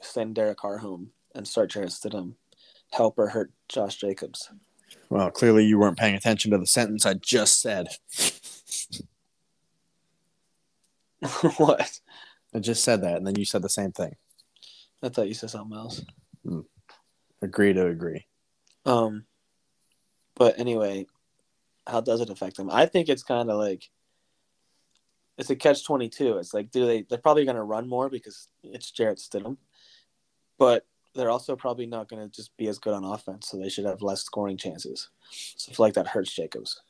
send 0.01 0.35
Derek 0.35 0.57
Carr 0.57 0.77
home 0.77 1.11
and 1.33 1.47
start 1.47 1.71
Jarrett 1.71 1.89
Stidham 1.89 2.35
help 2.91 3.17
or 3.17 3.29
hurt 3.29 3.51
Josh 3.69 3.95
Jacobs? 3.97 4.49
Well, 5.09 5.29
clearly 5.31 5.65
you 5.65 5.79
weren't 5.79 5.97
paying 5.97 6.15
attention 6.15 6.51
to 6.51 6.57
the 6.57 6.65
sentence 6.65 7.05
I 7.05 7.13
just 7.13 7.61
said. 7.61 7.87
what? 11.57 11.99
I 12.53 12.59
just 12.59 12.83
said 12.83 13.01
that, 13.01 13.17
and 13.17 13.27
then 13.27 13.35
you 13.35 13.45
said 13.45 13.61
the 13.61 13.69
same 13.69 13.91
thing. 13.91 14.15
I 15.03 15.09
thought 15.09 15.27
you 15.27 15.33
said 15.33 15.49
something 15.49 15.77
else. 15.77 16.01
Agree 17.41 17.73
to 17.73 17.87
agree. 17.87 18.25
Um, 18.85 19.25
but 20.35 20.59
anyway, 20.59 21.05
how 21.87 22.01
does 22.01 22.21
it 22.21 22.29
affect 22.29 22.57
them? 22.57 22.69
I 22.71 22.85
think 22.85 23.09
it's 23.09 23.23
kind 23.23 23.49
of 23.49 23.57
like 23.57 23.89
it's 25.37 25.49
a 25.49 25.55
catch 25.55 25.85
twenty 25.85 26.09
two. 26.09 26.37
It's 26.37 26.53
like 26.53 26.71
do 26.71 26.85
they? 26.85 27.01
They're 27.03 27.17
probably 27.17 27.45
going 27.45 27.55
to 27.55 27.63
run 27.63 27.87
more 27.89 28.09
because 28.09 28.47
it's 28.63 28.91
Jarrett 28.91 29.19
Stidham, 29.19 29.57
but 30.57 30.85
they're 31.15 31.31
also 31.31 31.55
probably 31.55 31.85
not 31.85 32.09
going 32.09 32.21
to 32.21 32.33
just 32.33 32.55
be 32.57 32.67
as 32.67 32.77
good 32.77 32.93
on 32.93 33.03
offense, 33.03 33.47
so 33.49 33.57
they 33.57 33.69
should 33.69 33.85
have 33.85 34.01
less 34.01 34.23
scoring 34.23 34.57
chances. 34.57 35.09
So 35.31 35.71
I 35.71 35.75
feel 35.75 35.85
like 35.85 35.93
that 35.95 36.07
hurts 36.07 36.33
Jacobs. 36.33 36.81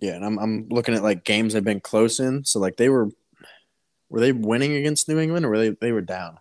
Yeah, 0.00 0.14
and 0.14 0.24
I'm 0.24 0.38
I'm 0.38 0.68
looking 0.68 0.94
at 0.94 1.02
like 1.02 1.24
games 1.24 1.52
they've 1.54 1.62
been 1.64 1.80
close 1.80 2.18
in. 2.18 2.44
So 2.44 2.58
like 2.58 2.76
they 2.76 2.88
were, 2.88 3.08
were 4.10 4.20
they 4.20 4.32
winning 4.32 4.74
against 4.74 5.08
New 5.08 5.18
England 5.18 5.46
or 5.46 5.50
were 5.50 5.58
they 5.58 5.70
they 5.80 5.92
were 5.92 6.00
down? 6.00 6.38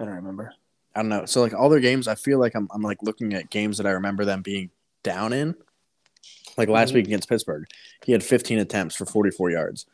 I 0.00 0.04
don't 0.04 0.14
remember. 0.14 0.54
I 0.94 1.00
don't 1.00 1.10
know. 1.10 1.26
So 1.26 1.42
like 1.42 1.52
all 1.52 1.68
their 1.68 1.80
games, 1.80 2.08
I 2.08 2.14
feel 2.14 2.38
like 2.38 2.54
I'm 2.54 2.68
I'm 2.72 2.82
like 2.82 3.02
looking 3.02 3.34
at 3.34 3.50
games 3.50 3.76
that 3.76 3.86
I 3.86 3.90
remember 3.90 4.24
them 4.24 4.40
being 4.42 4.70
down 5.02 5.32
in. 5.32 5.54
Like 6.56 6.70
last 6.70 6.90
Mhm. 6.92 6.94
week 6.94 7.06
against 7.06 7.28
Pittsburgh, 7.28 7.66
he 8.04 8.12
had 8.12 8.24
15 8.24 8.58
attempts 8.58 8.96
for 8.96 9.04
44 9.04 9.50
yards, 9.50 9.84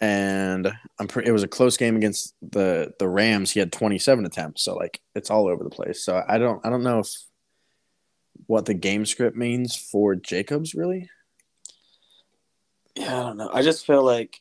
and 0.00 0.70
I'm 0.98 1.08
pre- 1.08 1.26
it 1.26 1.32
was 1.32 1.42
a 1.42 1.48
close 1.48 1.76
game 1.76 1.96
against 1.96 2.34
the 2.42 2.92
the 2.98 3.08
Rams. 3.08 3.50
He 3.50 3.60
had 3.60 3.72
27 3.72 4.26
attempts, 4.26 4.62
so 4.62 4.74
like 4.74 5.00
it's 5.14 5.30
all 5.30 5.48
over 5.48 5.64
the 5.64 5.70
place. 5.70 6.04
So 6.04 6.22
I 6.26 6.38
don't 6.38 6.64
I 6.64 6.70
don't 6.70 6.82
know 6.82 7.00
if 7.00 7.08
what 8.46 8.66
the 8.66 8.74
game 8.74 9.06
script 9.06 9.36
means 9.36 9.74
for 9.74 10.14
Jacobs 10.14 10.74
really. 10.74 11.08
Yeah, 12.94 13.20
I 13.20 13.22
don't 13.22 13.36
know. 13.36 13.50
I 13.52 13.62
just 13.62 13.86
feel 13.86 14.02
like 14.02 14.40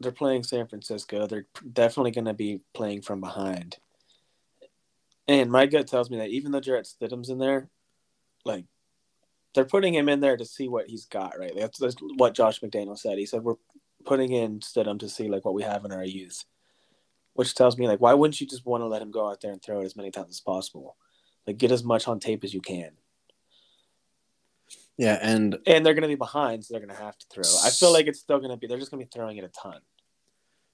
they're 0.00 0.12
playing 0.12 0.42
San 0.42 0.66
Francisco. 0.66 1.26
They're 1.26 1.46
definitely 1.70 2.10
going 2.10 2.26
to 2.26 2.34
be 2.34 2.60
playing 2.74 3.02
from 3.02 3.20
behind. 3.20 3.76
And 5.28 5.50
my 5.50 5.66
gut 5.66 5.86
tells 5.86 6.10
me 6.10 6.18
that 6.18 6.30
even 6.30 6.52
though 6.52 6.60
Jarrett 6.60 6.86
Stidham's 6.86 7.30
in 7.30 7.38
there, 7.38 7.68
like 8.44 8.64
they're 9.54 9.64
putting 9.64 9.94
him 9.94 10.08
in 10.08 10.20
there 10.20 10.36
to 10.36 10.44
see 10.44 10.68
what 10.68 10.86
he's 10.86 11.06
got, 11.06 11.38
right? 11.38 11.52
That's, 11.56 11.78
that's 11.78 11.96
what 12.16 12.34
Josh 12.34 12.60
McDaniel 12.60 12.98
said. 12.98 13.18
He 13.18 13.26
said 13.26 13.42
we're 13.42 13.56
putting 14.06 14.32
in 14.32 14.60
Stidham 14.60 14.98
to 15.00 15.08
see 15.08 15.28
like 15.28 15.44
what 15.44 15.54
we 15.54 15.62
have 15.62 15.84
in 15.84 15.92
our 15.92 16.04
youth, 16.04 16.44
which 17.34 17.54
tells 17.54 17.76
me 17.76 17.86
like 17.88 18.00
why 18.00 18.14
wouldn't 18.14 18.40
you 18.40 18.46
just 18.46 18.64
want 18.64 18.82
to 18.82 18.86
let 18.86 19.02
him 19.02 19.10
go 19.10 19.28
out 19.28 19.40
there 19.40 19.52
and 19.52 19.62
throw 19.62 19.80
it 19.80 19.84
as 19.84 19.96
many 19.96 20.10
times 20.10 20.30
as 20.30 20.40
possible? 20.40 20.96
Like 21.46 21.58
get 21.58 21.72
as 21.72 21.84
much 21.84 22.08
on 22.08 22.20
tape 22.20 22.44
as 22.44 22.54
you 22.54 22.60
can. 22.60 22.92
Yeah, 24.96 25.18
and 25.20 25.58
And 25.66 25.84
they're 25.84 25.94
going 25.94 26.02
to 26.02 26.08
be 26.08 26.14
behind, 26.14 26.64
so 26.64 26.72
they're 26.72 26.84
going 26.84 26.96
to 26.96 27.02
have 27.02 27.18
to 27.18 27.26
throw. 27.30 27.44
I 27.64 27.70
feel 27.70 27.92
like 27.92 28.06
it's 28.06 28.20
still 28.20 28.38
going 28.38 28.50
to 28.50 28.56
be. 28.56 28.66
They're 28.66 28.78
just 28.78 28.90
going 28.90 29.02
to 29.02 29.06
be 29.06 29.10
throwing 29.12 29.36
it 29.36 29.44
a 29.44 29.48
ton. 29.48 29.80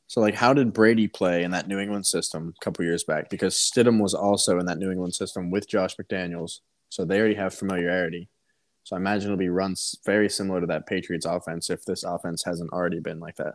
So, 0.06 0.20
like, 0.20 0.34
how 0.34 0.52
did 0.52 0.72
Brady 0.72 1.08
play 1.08 1.42
in 1.42 1.50
that 1.52 1.66
New 1.66 1.78
England 1.78 2.06
system 2.06 2.54
a 2.56 2.64
couple 2.64 2.84
years 2.84 3.02
back? 3.02 3.30
Because 3.30 3.56
Stidham 3.56 4.00
was 4.00 4.14
also 4.14 4.58
in 4.58 4.66
that 4.66 4.78
New 4.78 4.90
England 4.90 5.14
system 5.14 5.50
with 5.50 5.68
Josh 5.68 5.96
McDaniels, 5.96 6.60
so 6.88 7.04
they 7.04 7.18
already 7.18 7.34
have 7.34 7.54
familiarity. 7.54 8.28
So, 8.84 8.96
I 8.96 8.98
imagine 8.98 9.28
it'll 9.28 9.36
be 9.38 9.48
run 9.48 9.76
very 10.04 10.28
similar 10.28 10.60
to 10.60 10.66
that 10.66 10.86
Patriots 10.86 11.26
offense 11.26 11.70
if 11.70 11.84
this 11.84 12.02
offense 12.02 12.42
hasn't 12.44 12.72
already 12.72 13.00
been 13.00 13.20
like 13.20 13.36
that. 13.36 13.54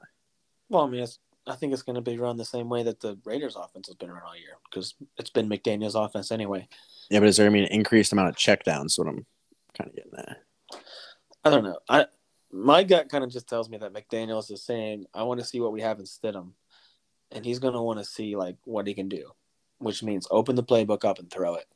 Well, 0.70 0.84
I 0.84 0.90
mean, 0.90 1.04
it's, 1.04 1.20
I 1.48 1.56
think 1.56 1.74
it's 1.74 1.82
going 1.82 1.96
to 1.96 2.02
be 2.02 2.18
run 2.18 2.38
the 2.38 2.46
same 2.46 2.70
way 2.70 2.84
that 2.84 3.00
the 3.00 3.18
Raiders' 3.24 3.56
offense 3.56 3.88
has 3.88 3.96
been 3.96 4.12
run 4.12 4.24
all 4.26 4.36
year 4.36 4.58
because 4.70 4.96
it's 5.18 5.30
been 5.30 5.50
McDaniel's 5.50 5.96
offense 5.96 6.32
anyway. 6.32 6.68
Yeah, 7.10 7.20
but 7.20 7.30
is 7.30 7.38
there 7.38 7.48
I 7.48 7.50
mean 7.50 7.64
an 7.64 7.72
increased 7.72 8.12
amount 8.12 8.30
of 8.30 8.36
checkdowns? 8.36 8.98
What 8.98 9.08
I'm 9.08 9.26
kind 9.78 9.90
of 9.90 9.96
getting 9.96 10.14
at. 10.18 10.38
I 11.44 11.50
don't 11.50 11.64
know. 11.64 11.80
I 11.90 12.06
my 12.52 12.84
gut 12.84 13.10
kind 13.10 13.24
of 13.24 13.32
just 13.32 13.48
tells 13.48 13.70
me 13.70 13.78
that 13.78 13.94
McDaniel's 13.94 14.50
is 14.50 14.64
saying, 14.64 15.06
"I 15.14 15.24
want 15.24 15.40
to 15.40 15.46
see 15.46 15.60
what 15.60 15.72
we 15.72 15.82
have 15.82 16.00
in 16.00 16.06
Stidham," 16.06 16.52
and 17.32 17.46
he's 17.46 17.60
going 17.60 17.74
to 17.74 17.82
want 17.82 18.00
to 18.00 18.06
see 18.06 18.36
like 18.36 18.58
what 18.66 18.88
he 18.88 18.94
can 18.94 19.08
do, 19.08 19.32
which 19.80 20.04
means 20.04 20.28
open 20.32 20.56
the 20.56 20.64
playbook 20.64 21.06
up 21.06 21.20
and 21.20 21.30
throw 21.30 21.56
it. 21.56 21.68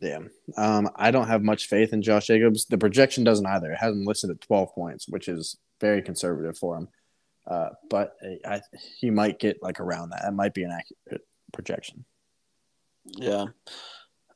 Yeah, 0.00 0.20
um, 0.56 0.88
I 0.96 1.10
don't 1.10 1.28
have 1.28 1.42
much 1.42 1.66
faith 1.66 1.92
in 1.92 2.02
Josh 2.02 2.26
Jacobs. 2.26 2.66
The 2.66 2.78
projection 2.78 3.24
doesn't 3.24 3.46
either. 3.46 3.72
It 3.72 3.78
has 3.78 3.94
him 3.94 4.04
listed 4.04 4.30
at 4.30 4.40
12 4.40 4.74
points, 4.74 5.08
which 5.08 5.28
is 5.28 5.58
very 5.80 6.02
conservative 6.02 6.56
for 6.56 6.76
him. 6.76 6.88
Uh, 7.46 7.70
but 7.88 8.14
I, 8.22 8.56
I, 8.56 8.60
he 8.98 9.10
might 9.10 9.38
get 9.38 9.62
like 9.62 9.80
around 9.80 10.10
that. 10.10 10.22
That 10.22 10.34
might 10.34 10.54
be 10.54 10.62
an 10.62 10.70
accurate 10.70 11.26
projection. 11.52 12.04
Yeah. 13.04 13.46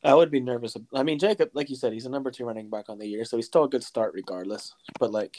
I 0.03 0.15
would 0.15 0.31
be 0.31 0.41
nervous. 0.41 0.77
I 0.95 1.03
mean, 1.03 1.19
Jacob, 1.19 1.51
like 1.55 1.71
you 1.71 1.77
said, 1.77 1.93
he's 1.93 2.05
a 2.05 2.11
number 2.11 2.31
two 2.31 2.45
running 2.45 2.69
back 2.69 2.89
on 2.89 2.99
the 2.99 3.07
year, 3.07 3.25
so 3.25 3.37
he's 3.37 3.47
still 3.47 3.65
a 3.65 3.69
good 3.69 3.83
start 3.83 4.13
regardless. 4.15 4.75
But 4.99 5.13
like 5.13 5.39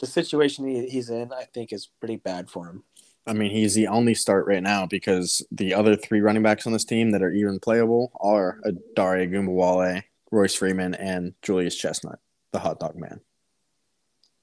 the 0.00 0.06
situation 0.06 0.66
he, 0.66 0.88
he's 0.88 1.10
in, 1.10 1.32
I 1.32 1.44
think 1.44 1.72
is 1.72 1.90
pretty 2.00 2.16
bad 2.16 2.50
for 2.50 2.66
him. 2.66 2.82
I 3.26 3.32
mean, 3.32 3.50
he's 3.50 3.74
the 3.74 3.88
only 3.88 4.14
start 4.14 4.46
right 4.46 4.62
now 4.62 4.86
because 4.86 5.46
the 5.50 5.74
other 5.74 5.94
three 5.94 6.20
running 6.20 6.42
backs 6.42 6.66
on 6.66 6.72
this 6.72 6.84
team 6.84 7.10
that 7.10 7.22
are 7.22 7.32
even 7.32 7.60
playable 7.60 8.12
are 8.20 8.60
Daria 8.96 9.26
Gumbawale, 9.26 10.02
Royce 10.30 10.54
Freeman, 10.54 10.94
and 10.94 11.34
Julius 11.42 11.76
Chestnut, 11.76 12.18
the 12.52 12.58
hot 12.58 12.80
dog 12.80 12.96
man. 12.96 13.20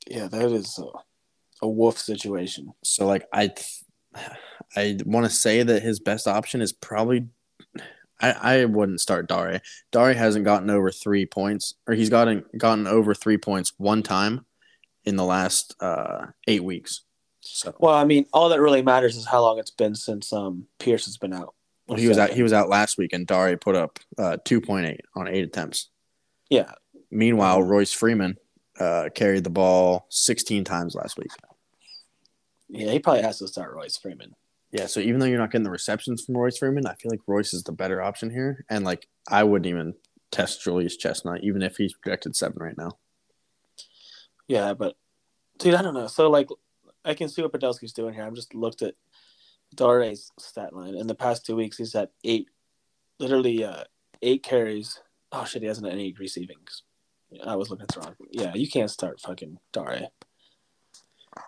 Yeah, 0.09 0.27
that 0.27 0.51
is 0.51 0.79
a, 0.79 1.65
a 1.65 1.67
wolf 1.67 1.97
situation. 1.97 2.73
So, 2.83 3.07
like, 3.07 3.25
I, 3.33 3.51
I 4.75 4.99
want 5.05 5.25
to 5.25 5.31
say 5.31 5.63
that 5.63 5.81
his 5.81 5.99
best 5.99 6.27
option 6.27 6.61
is 6.61 6.71
probably. 6.71 7.27
I, 8.19 8.31
I 8.31 8.65
wouldn't 8.65 9.01
start 9.01 9.27
Dari. 9.27 9.59
Dari 9.91 10.15
hasn't 10.15 10.45
gotten 10.45 10.71
over 10.71 10.91
three 10.91 11.25
points, 11.27 11.75
or 11.87 11.93
he's 11.93 12.09
gotten 12.09 12.43
gotten 12.57 12.87
over 12.87 13.13
three 13.13 13.37
points 13.37 13.73
one 13.77 14.01
time 14.01 14.45
in 15.05 15.17
the 15.17 15.23
last 15.23 15.75
uh, 15.79 16.27
eight 16.47 16.63
weeks. 16.63 17.03
So 17.53 17.75
Well, 17.79 17.95
I 17.95 18.05
mean, 18.05 18.25
all 18.33 18.49
that 18.49 18.61
really 18.61 18.81
matters 18.81 19.15
is 19.15 19.25
how 19.25 19.41
long 19.41 19.59
it's 19.59 19.71
been 19.71 19.95
since 19.95 20.31
um 20.33 20.65
Pierce 20.79 21.05
has 21.05 21.17
been 21.17 21.33
out. 21.33 21.53
well, 21.87 21.97
he 21.97 22.07
was 22.07 22.17
out. 22.17 22.31
He 22.31 22.43
was 22.43 22.53
out 22.53 22.69
last 22.69 22.97
week, 22.97 23.13
and 23.13 23.25
Dari 23.25 23.57
put 23.57 23.75
up 23.75 23.99
uh, 24.17 24.37
two 24.43 24.61
point 24.61 24.85
eight 24.87 25.01
on 25.15 25.27
eight 25.27 25.43
attempts. 25.43 25.89
Yeah, 26.49 26.71
Meanwhile, 27.11 27.63
Royce 27.63 27.93
Freeman 27.93 28.37
uh, 28.79 29.09
carried 29.15 29.43
the 29.43 29.49
ball 29.49 30.07
16 30.09 30.63
times 30.63 30.95
last 30.95 31.17
week. 31.17 31.31
Yeah, 32.69 32.91
he 32.91 32.99
probably 32.99 33.21
has 33.21 33.39
to 33.39 33.47
start 33.47 33.73
Royce 33.73 33.97
Freeman. 33.97 34.35
Yeah, 34.71 34.87
so 34.87 34.99
even 34.99 35.19
though 35.19 35.25
you're 35.25 35.39
not 35.39 35.51
getting 35.51 35.63
the 35.63 35.71
receptions 35.71 36.25
from 36.25 36.35
Royce 36.35 36.57
Freeman, 36.57 36.85
I 36.85 36.95
feel 36.95 37.09
like 37.09 37.21
Royce 37.25 37.53
is 37.53 37.63
the 37.63 37.71
better 37.71 38.01
option 38.01 38.29
here. 38.29 38.65
And 38.69 38.83
like 38.83 39.07
I 39.29 39.43
wouldn't 39.43 39.67
even 39.67 39.93
test 40.31 40.61
Julius 40.61 40.97
Chestnut, 40.97 41.43
even 41.43 41.61
if 41.61 41.77
he's 41.77 41.93
projected 41.93 42.35
seven 42.35 42.61
right 42.61 42.77
now. 42.77 42.91
Yeah, 44.49 44.73
but 44.73 44.95
dude, 45.59 45.73
I 45.75 45.81
don't 45.81 45.93
know. 45.93 46.07
So 46.07 46.29
like, 46.29 46.49
I 47.05 47.13
can 47.13 47.29
see 47.29 47.41
what 47.41 47.53
Podolski's 47.53 47.93
doing 47.93 48.13
here. 48.13 48.23
I've 48.23 48.33
just 48.33 48.53
looked 48.53 48.81
at 48.81 48.95
Dare's 49.75 50.31
stat 50.39 50.73
line. 50.73 50.95
In 50.95 51.07
the 51.07 51.15
past 51.15 51.45
two 51.45 51.55
weeks, 51.55 51.77
he's 51.77 51.93
had 51.93 52.09
eight, 52.23 52.49
literally 53.19 53.63
uh, 53.63 53.83
eight 54.21 54.43
carries. 54.43 54.99
Oh 55.31 55.45
shit, 55.45 55.61
he 55.61 55.67
hasn't 55.67 55.85
had 55.85 55.95
any 55.95 56.13
receiving. 56.17 56.57
I 57.45 57.55
was 57.55 57.69
looking 57.69 57.83
at 57.83 57.89
the 57.89 57.99
wrong. 57.99 58.15
Yeah, 58.31 58.53
you 58.53 58.69
can't 58.69 58.89
start 58.89 59.19
fucking 59.19 59.57
Dare. 59.73 60.07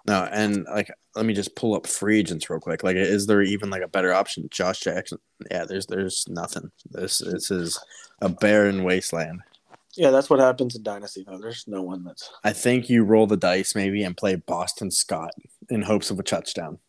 No, 0.06 0.28
and 0.32 0.66
like 0.66 0.92
let 1.16 1.26
me 1.26 1.34
just 1.34 1.56
pull 1.56 1.74
up 1.74 1.88
free 1.88 2.20
agents 2.20 2.50
real 2.50 2.60
quick. 2.60 2.84
Like, 2.84 2.96
is 2.96 3.26
there 3.26 3.42
even 3.42 3.70
like 3.70 3.82
a 3.82 3.88
better 3.88 4.14
option? 4.14 4.48
Josh 4.52 4.82
Jackson? 4.82 5.18
Yeah, 5.50 5.66
there's 5.66 5.88
there's 5.88 6.26
nothing. 6.28 6.72
This 6.92 7.20
this 7.20 7.50
is 7.50 7.80
a 8.22 8.30
barren 8.30 8.84
wasteland. 8.84 9.42
Yeah, 10.00 10.12
that's 10.12 10.30
what 10.30 10.40
happens 10.40 10.78
in 10.78 10.84
Dynasty 10.84 11.26
though. 11.28 11.40
There's 11.40 11.68
no 11.68 11.82
one 11.82 12.06
that's. 12.06 12.32
I 12.46 12.54
think 12.54 12.90
you 12.90 13.04
roll 13.04 13.28
the 13.28 13.36
dice 13.36 13.76
maybe 13.76 14.02
and 14.04 14.16
play 14.16 14.36
Boston 14.36 14.92
Scott 14.92 15.34
in 15.70 15.82
hopes 15.82 16.10
of 16.10 16.18
a 16.18 16.24
touchdown. 16.24 16.80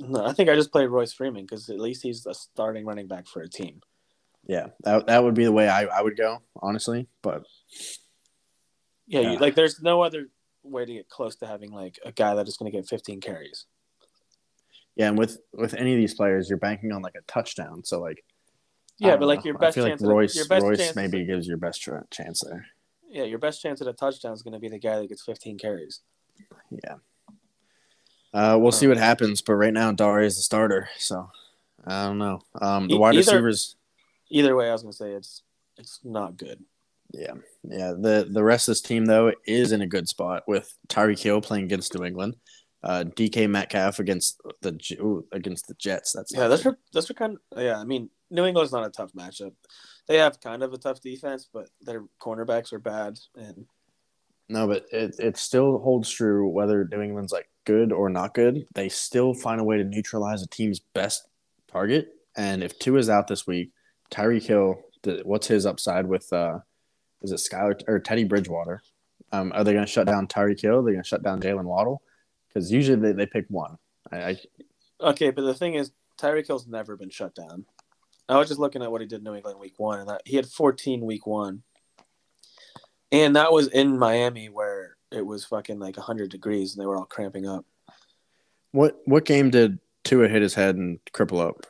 No, 0.00 0.24
I 0.24 0.32
think 0.32 0.48
I 0.48 0.54
just 0.54 0.72
play 0.72 0.86
Royce 0.86 1.12
Freeman 1.12 1.42
because 1.42 1.68
at 1.68 1.78
least 1.78 2.02
he's 2.02 2.24
a 2.24 2.32
starting 2.32 2.86
running 2.86 3.08
back 3.08 3.26
for 3.26 3.42
a 3.42 3.48
team. 3.48 3.82
Yeah, 4.46 4.68
that 4.84 5.06
that 5.06 5.22
would 5.22 5.34
be 5.34 5.44
the 5.44 5.52
way 5.52 5.68
I, 5.68 5.84
I 5.84 6.00
would 6.00 6.16
go, 6.16 6.40
honestly. 6.62 7.08
But 7.20 7.42
Yeah, 9.06 9.20
Yeah. 9.20 9.32
You, 9.32 9.38
like 9.38 9.54
there's 9.54 9.82
no 9.82 10.00
other 10.00 10.28
way 10.62 10.86
to 10.86 10.94
get 10.94 11.10
close 11.10 11.36
to 11.36 11.46
having 11.46 11.72
like 11.72 11.98
a 12.06 12.12
guy 12.12 12.34
that 12.36 12.48
is 12.48 12.56
going 12.56 12.72
to 12.72 12.78
get 12.78 12.88
15 12.88 13.20
carries. 13.20 13.66
yeah, 14.96 15.08
and 15.08 15.18
with 15.18 15.36
with 15.52 15.74
any 15.74 15.92
of 15.92 15.98
these 15.98 16.14
players, 16.14 16.48
you're 16.48 16.58
banking 16.58 16.90
on 16.90 17.02
like 17.02 17.16
a 17.18 17.22
touchdown. 17.30 17.84
So 17.84 18.00
like, 18.00 18.24
Yeah, 18.98 19.16
but 19.16 19.26
like 19.26 19.40
know. 19.40 19.44
your 19.46 19.58
best 19.58 19.74
chance, 19.76 20.00
like 20.00 20.08
at- 20.08 20.14
Royce 20.14 20.36
your 20.36 20.46
best 20.46 20.64
Royce 20.64 20.78
chance 20.78 20.96
maybe 20.96 21.24
gives 21.24 21.46
your 21.46 21.56
best 21.56 21.82
tr- 21.82 21.96
chance 22.10 22.42
there. 22.44 22.66
yeah, 23.08 23.24
your 23.24 23.38
best 23.38 23.60
chance 23.60 23.80
at 23.80 23.86
a 23.88 23.92
touchdown 23.92 24.32
is 24.32 24.42
going 24.42 24.54
to 24.54 24.60
be 24.60 24.68
the 24.68 24.78
guy 24.78 24.98
that 24.98 25.08
gets 25.08 25.22
15 25.22 25.58
carries. 25.58 26.00
Yeah. 26.70 26.96
Uh, 28.32 28.58
we'll 28.60 28.72
see 28.72 28.86
what 28.88 28.96
happens, 28.96 29.40
but 29.42 29.54
right 29.54 29.72
now 29.72 29.92
Dare 29.92 30.20
is 30.22 30.36
the 30.36 30.42
starter, 30.42 30.88
so 30.98 31.30
I 31.86 32.06
don't 32.06 32.18
know. 32.18 32.40
Um, 32.60 32.88
the 32.88 32.94
E- 32.94 32.98
wide 32.98 33.14
either- 33.14 33.32
receivers, 33.32 33.76
Either 34.30 34.56
way, 34.56 34.68
I 34.68 34.72
was 34.72 34.82
going 34.82 34.92
to 34.92 34.96
say 34.96 35.12
it's 35.12 35.42
it's 35.76 36.00
not 36.02 36.36
good. 36.36 36.64
yeah, 37.12 37.34
yeah. 37.62 37.92
The 37.92 38.26
the 38.28 38.42
rest 38.42 38.66
of 38.68 38.72
this 38.72 38.80
team 38.80 39.04
though 39.04 39.32
is 39.46 39.70
in 39.70 39.80
a 39.82 39.86
good 39.86 40.08
spot 40.08 40.42
with 40.48 40.74
Tyreek 40.88 41.20
Hill 41.22 41.40
playing 41.40 41.64
against 41.64 41.94
New 41.94 42.04
England, 42.04 42.34
uh, 42.82 43.04
DK 43.14 43.48
Metcalf 43.48 43.98
against 44.00 44.40
the 44.62 44.76
ooh, 45.00 45.24
against 45.30 45.68
the 45.68 45.74
Jets. 45.74 46.12
That's 46.12 46.34
Yeah, 46.34 46.48
that's 46.48 46.62
for, 46.62 46.78
that's 46.92 47.06
for 47.06 47.14
kind 47.14 47.36
of 47.52 47.62
yeah. 47.62 47.78
I 47.78 47.84
mean, 47.84 48.08
New 48.34 48.44
England's 48.44 48.72
not 48.72 48.84
a 48.84 48.90
tough 48.90 49.12
matchup. 49.12 49.52
They 50.08 50.18
have 50.18 50.40
kind 50.40 50.64
of 50.64 50.72
a 50.72 50.78
tough 50.78 51.00
defense, 51.00 51.48
but 51.50 51.68
their 51.80 52.04
cornerbacks 52.20 52.72
are 52.72 52.80
bad, 52.80 53.18
and 53.36 53.66
No, 54.48 54.66
but 54.66 54.86
it, 54.90 55.14
it 55.20 55.36
still 55.36 55.78
holds 55.78 56.10
true 56.10 56.48
whether 56.48 56.86
New 56.90 57.00
England's 57.00 57.32
like 57.32 57.48
good 57.64 57.92
or 57.92 58.10
not 58.10 58.34
good. 58.34 58.66
They 58.74 58.88
still 58.88 59.34
find 59.34 59.60
a 59.60 59.64
way 59.64 59.76
to 59.76 59.84
neutralize 59.84 60.42
a 60.42 60.48
team's 60.48 60.80
best 60.80 61.28
target. 61.70 62.08
And 62.36 62.64
if 62.64 62.76
Tua 62.80 62.98
is 62.98 63.08
out 63.08 63.28
this 63.28 63.46
week, 63.46 63.70
Tyreek 64.10 64.42
Hill, 64.42 64.82
the, 65.02 65.22
what's 65.24 65.46
his 65.46 65.64
upside 65.64 66.06
with 66.06 66.32
uh 66.32 66.58
is 67.22 67.30
it 67.30 67.40
Skylar 67.40 67.80
or 67.86 68.00
Teddy 68.00 68.24
Bridgewater? 68.24 68.82
Um, 69.32 69.52
are 69.54 69.64
they 69.64 69.72
going 69.72 69.86
to 69.86 69.90
shut 69.90 70.06
down 70.06 70.26
Tyreek 70.26 70.60
Hill? 70.60 70.82
They're 70.82 70.92
they 70.92 70.96
going 70.96 71.04
to 71.04 71.08
shut 71.08 71.22
down 71.22 71.40
Jalen 71.40 71.64
Waddle? 71.64 72.02
Because 72.48 72.70
usually 72.70 73.00
they, 73.00 73.12
they 73.12 73.26
pick 73.26 73.46
one. 73.48 73.78
I, 74.12 74.16
I 74.16 74.36
okay. 75.00 75.30
But 75.30 75.42
the 75.42 75.54
thing 75.54 75.74
is, 75.74 75.92
Tyreek 76.18 76.46
Hill's 76.46 76.66
never 76.66 76.96
been 76.96 77.10
shut 77.10 77.34
down. 77.34 77.64
I 78.28 78.38
was 78.38 78.48
just 78.48 78.60
looking 78.60 78.82
at 78.82 78.90
what 78.90 79.00
he 79.00 79.06
did 79.06 79.18
in 79.18 79.24
New 79.24 79.34
England 79.34 79.58
week 79.58 79.74
one, 79.78 80.00
and 80.00 80.08
that, 80.08 80.22
he 80.24 80.36
had 80.36 80.46
14 80.46 81.04
week 81.04 81.26
one, 81.26 81.62
and 83.12 83.36
that 83.36 83.52
was 83.52 83.68
in 83.68 83.98
Miami 83.98 84.48
where 84.48 84.96
it 85.10 85.24
was 85.26 85.44
fucking 85.44 85.78
like 85.78 85.96
100 85.96 86.30
degrees 86.30 86.72
and 86.74 86.82
they 86.82 86.86
were 86.86 86.96
all 86.96 87.04
cramping 87.04 87.46
up. 87.48 87.64
what 88.72 88.98
what 89.04 89.24
game 89.24 89.50
did 89.50 89.78
Tua 90.02 90.26
hit 90.28 90.42
his 90.42 90.54
head 90.54 90.76
and 90.76 90.98
cripple 91.12 91.40
up? 91.40 91.66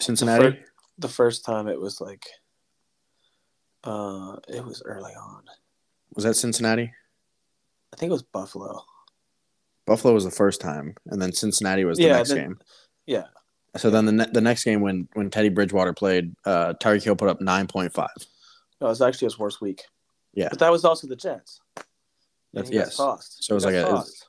Cincinnati. 0.00 0.50
fir- 0.56 0.64
The 0.98 1.08
first 1.08 1.44
time 1.44 1.68
it 1.68 1.78
was 1.80 2.00
like, 2.00 2.24
uh, 3.84 4.36
it 4.48 4.64
was 4.64 4.82
early 4.84 5.12
on. 5.12 5.44
Was 6.14 6.24
that 6.24 6.34
Cincinnati? 6.34 6.92
I 7.92 7.96
think 7.96 8.10
it 8.10 8.12
was 8.12 8.22
Buffalo. 8.22 8.82
Buffalo 9.86 10.14
was 10.14 10.24
the 10.24 10.30
first 10.30 10.60
time, 10.60 10.94
and 11.06 11.20
then 11.20 11.32
Cincinnati 11.32 11.84
was 11.84 11.98
the 11.98 12.04
Yeah, 12.04 12.16
next 12.16 12.30
then- 12.30 12.38
game. 12.38 12.58
Yeah, 13.06 13.24
So 13.76 13.88
then 13.90 14.04
the 14.06 14.12
ne- 14.12 14.30
the 14.32 14.40
next 14.40 14.64
game 14.64 14.80
when 14.80 15.08
when 15.12 15.30
Teddy 15.30 15.48
Bridgewater 15.48 15.92
played, 15.92 16.34
uh, 16.44 16.74
Tyreek 16.82 17.04
Hill 17.04 17.16
put 17.16 17.28
up 17.28 17.40
nine 17.40 17.66
point 17.66 17.92
five. 17.92 18.08
no, 18.80 18.88
it 18.88 18.90
was 18.90 19.00
actually 19.02 19.26
his 19.26 19.38
worst 19.38 19.60
week. 19.60 19.82
Yeah. 20.34 20.48
but 20.50 20.58
that 20.60 20.70
was 20.70 20.84
also 20.84 21.06
the 21.08 21.16
Jets. 21.16 21.60
That's 22.52 22.70
yes. 22.70 22.96
sauced. 22.96 23.44
So 23.44 23.52
it 23.52 23.54
was 23.56 23.64
like 23.64 23.74
a- 23.74 23.84
was- 23.90 24.24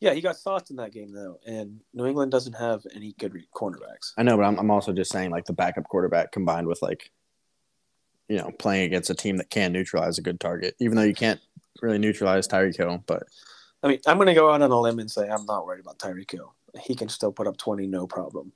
yeah, 0.00 0.12
he 0.12 0.20
got 0.20 0.36
sauced 0.36 0.70
in 0.70 0.76
that 0.76 0.92
game 0.92 1.12
though, 1.12 1.38
and 1.46 1.80
New 1.94 2.06
England 2.06 2.30
doesn't 2.30 2.52
have 2.52 2.82
any 2.94 3.14
good 3.18 3.32
re- 3.34 3.48
cornerbacks. 3.54 4.12
I 4.18 4.22
know, 4.22 4.36
but 4.36 4.44
I'm 4.44 4.58
I'm 4.58 4.70
also 4.70 4.92
just 4.92 5.10
saying 5.10 5.30
like 5.30 5.46
the 5.46 5.52
backup 5.52 5.84
quarterback 5.88 6.30
combined 6.30 6.66
with 6.66 6.82
like, 6.82 7.10
you 8.28 8.36
know, 8.36 8.50
playing 8.58 8.84
against 8.84 9.10
a 9.10 9.14
team 9.14 9.38
that 9.38 9.50
can 9.50 9.72
neutralize 9.72 10.18
a 10.18 10.22
good 10.22 10.40
target, 10.40 10.74
even 10.78 10.96
though 10.96 11.04
you 11.04 11.14
can't 11.14 11.40
really 11.80 11.98
neutralize 11.98 12.46
Tyreek 12.46 12.76
Hill. 12.76 13.02
But 13.06 13.24
I 13.84 13.88
mean, 13.88 14.00
I'm 14.06 14.16
going 14.16 14.26
to 14.28 14.34
go 14.34 14.50
out 14.50 14.62
on 14.62 14.70
a 14.70 14.80
limb 14.80 14.98
and 14.98 15.10
say 15.10 15.28
I'm 15.28 15.44
not 15.44 15.66
worried 15.66 15.80
about 15.80 15.98
Tyreek 15.98 16.30
Hill. 16.30 16.54
He 16.82 16.94
can 16.96 17.08
still 17.08 17.30
put 17.30 17.46
up 17.46 17.58
20, 17.58 17.86
no 17.86 18.06
problem. 18.06 18.52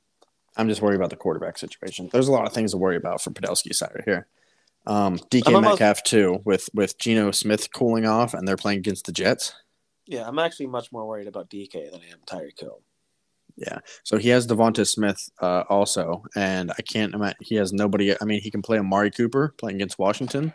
I'm 0.57 0.69
just 0.69 0.81
worried 0.83 0.97
about 0.97 1.11
the 1.11 1.17
quarterback 1.17 1.59
situation. 1.59 2.09
There's 2.11 2.29
a 2.29 2.33
lot 2.33 2.47
of 2.47 2.53
things 2.53 2.73
to 2.73 2.79
worry 2.79 2.97
about 2.97 3.21
for 3.23 3.31
Podolski's 3.31 3.79
side 3.79 3.93
right 3.95 4.05
here. 4.05 4.27
Um, 4.87 5.19
DK 5.31 5.55
almost- 5.55 5.81
Metcalf 5.81 6.03
too, 6.03 6.41
with 6.45 6.71
with 6.73 6.99
Geno 6.99 7.31
Smith 7.31 7.73
cooling 7.75 8.07
off, 8.07 8.33
and 8.33 8.49
they're 8.49 8.57
playing 8.57 8.79
against 8.79 9.05
the 9.05 9.13
Jets. 9.13 9.55
Yeah, 10.07 10.27
I'm 10.27 10.39
actually 10.39 10.69
much 10.69 10.91
more 10.91 11.07
worried 11.07 11.29
about 11.29 11.51
DK 11.51 11.91
than 11.93 12.01
I 12.01 12.07
am 12.11 12.21
Tyreek 12.27 12.59
Hill. 12.59 12.81
Yeah, 13.57 13.81
so 14.03 14.17
he 14.17 14.31
has 14.31 14.47
DeVonta 14.47 14.87
Smith 14.87 15.29
uh, 15.43 15.65
also, 15.69 16.23
and 16.35 16.71
I 16.71 16.83
can't 16.83 17.13
imagine 17.15 17.37
he 17.41 17.57
has 17.57 17.73
nobody. 17.73 18.17
I 18.19 18.25
mean, 18.25 18.41
he 18.41 18.51
can 18.51 18.63
play 18.63 18.79
Amari 18.79 19.11
Cooper 19.11 19.55
playing 19.59 19.77
against 19.77 19.99
Washington. 19.99 20.55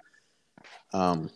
Um, 0.93 1.29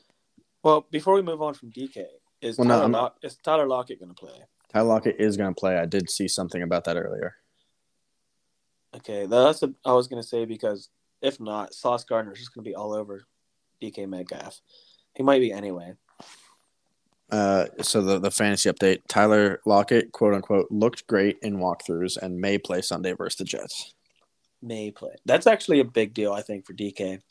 Well, 0.63 0.87
before 0.89 1.13
we 1.13 1.21
move 1.21 1.41
on 1.41 1.53
from 1.53 1.71
DK, 1.71 2.03
is 2.41 2.57
Well, 2.57 2.67
Tyler, 2.67 2.81
I'm- 2.83 2.91
Lock- 2.91 3.17
is 3.23 3.37
Tyler 3.37 3.67
Lockett 3.67 3.99
going 3.99 4.13
to 4.13 4.15
play? 4.15 4.43
Tyler 4.71 4.87
Lockett 4.87 5.15
is 5.19 5.37
going 5.37 5.53
to 5.53 5.59
play. 5.59 5.77
I 5.77 5.85
did 5.85 6.09
see 6.09 6.27
something 6.27 6.61
about 6.61 6.83
that 6.85 6.97
earlier. 6.97 7.35
Okay, 8.95 9.25
that's 9.25 9.61
what 9.61 9.71
I 9.85 9.93
was 9.93 10.07
going 10.07 10.21
to 10.21 10.27
say 10.27 10.45
because 10.45 10.89
if 11.21 11.39
not, 11.39 11.73
Sauce 11.73 12.03
Gardner 12.03 12.33
is 12.33 12.39
just 12.39 12.53
going 12.53 12.63
to 12.63 12.69
be 12.69 12.75
all 12.75 12.93
over 12.93 13.23
DK 13.81 14.07
Metcalf. 14.07 14.61
He 15.15 15.23
might 15.23 15.39
be 15.39 15.51
anyway. 15.51 15.93
Uh, 17.29 17.65
so 17.81 18.01
the 18.01 18.19
the 18.19 18.31
fantasy 18.31 18.69
update: 18.71 19.01
Tyler 19.09 19.59
Lockett, 19.65 20.11
quote 20.13 20.33
unquote, 20.33 20.67
looked 20.71 21.05
great 21.07 21.37
in 21.41 21.57
walkthroughs 21.57 22.17
and 22.17 22.39
may 22.39 22.57
play 22.57 22.81
Sunday 22.81 23.11
versus 23.13 23.37
the 23.37 23.43
Jets. 23.43 23.93
May 24.61 24.91
play. 24.91 25.11
That's 25.25 25.45
actually 25.45 25.81
a 25.81 25.85
big 25.85 26.13
deal, 26.13 26.31
I 26.33 26.41
think, 26.41 26.65
for 26.65 26.73
DK. 26.73 27.21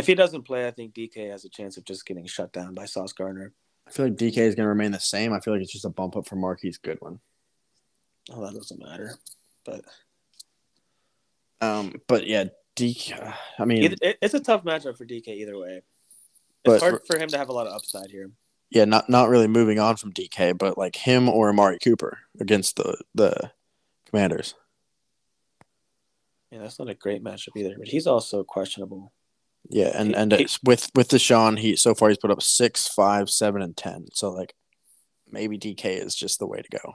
If 0.00 0.06
he 0.06 0.14
doesn't 0.14 0.42
play, 0.42 0.66
I 0.66 0.70
think 0.72 0.94
DK 0.94 1.30
has 1.30 1.44
a 1.44 1.48
chance 1.48 1.76
of 1.76 1.84
just 1.84 2.04
getting 2.06 2.26
shut 2.26 2.52
down 2.52 2.74
by 2.74 2.86
Sauce 2.86 3.12
Gardner. 3.12 3.52
I 3.86 3.90
feel 3.92 4.06
like 4.06 4.16
DK 4.16 4.38
is 4.38 4.54
going 4.54 4.64
to 4.64 4.68
remain 4.68 4.92
the 4.92 5.00
same. 5.00 5.32
I 5.32 5.40
feel 5.40 5.54
like 5.54 5.62
it's 5.62 5.72
just 5.72 5.84
a 5.84 5.90
bump 5.90 6.16
up 6.16 6.26
for 6.26 6.36
Marquise 6.36 6.78
Goodwin. 6.78 7.20
Oh, 8.30 8.44
that 8.44 8.54
doesn't 8.54 8.80
matter. 8.82 9.14
But 9.64 9.84
Um, 11.60 12.00
but 12.06 12.26
yeah, 12.26 12.44
DK. 12.76 13.34
I 13.58 13.64
mean, 13.64 13.96
it, 14.00 14.18
it's 14.22 14.34
a 14.34 14.40
tough 14.40 14.64
matchup 14.64 14.96
for 14.96 15.04
DK 15.04 15.28
either 15.28 15.58
way. 15.58 15.82
But 16.64 16.72
It's 16.74 16.82
hard 16.82 17.00
for- 17.06 17.14
for 17.14 17.18
him 17.18 17.28
to 17.30 17.38
have 17.38 17.48
a 17.48 17.52
lot 17.52 17.66
of 17.66 17.72
upside 17.74 18.10
here. 18.10 18.30
yeah, 18.70 18.84
not 18.84 19.08
not 19.08 19.28
really 19.28 19.48
moving 19.48 19.78
on 19.78 19.96
from 19.96 20.12
DK, 20.12 20.56
but 20.56 20.78
like 20.78 20.94
him 20.96 21.28
or 21.28 21.48
Amari 21.48 21.78
Cooper 21.78 22.18
against 22.38 22.76
the 22.76 22.96
the 23.14 23.50
Commanders. 24.06 24.54
Yeah, 26.50 26.58
that's 26.60 26.78
not 26.78 26.88
a 26.88 26.94
great 26.94 27.22
matchup 27.24 27.56
either. 27.56 27.74
But 27.78 27.88
he's 27.88 28.06
also 28.06 28.42
questionable. 28.44 29.12
Yeah, 29.68 29.92
and 29.94 30.16
and 30.16 30.32
it's 30.32 30.58
with 30.62 30.90
with 30.94 31.08
Deshaun, 31.08 31.58
he 31.58 31.76
so 31.76 31.94
far 31.94 32.08
he's 32.08 32.18
put 32.18 32.30
up 32.30 32.42
six, 32.42 32.88
five, 32.88 33.30
seven, 33.30 33.62
and 33.62 33.76
ten. 33.76 34.06
So 34.12 34.30
like 34.30 34.54
maybe 35.30 35.58
DK 35.58 35.84
is 35.84 36.14
just 36.14 36.38
the 36.38 36.46
way 36.46 36.62
to 36.62 36.78
go. 36.78 36.94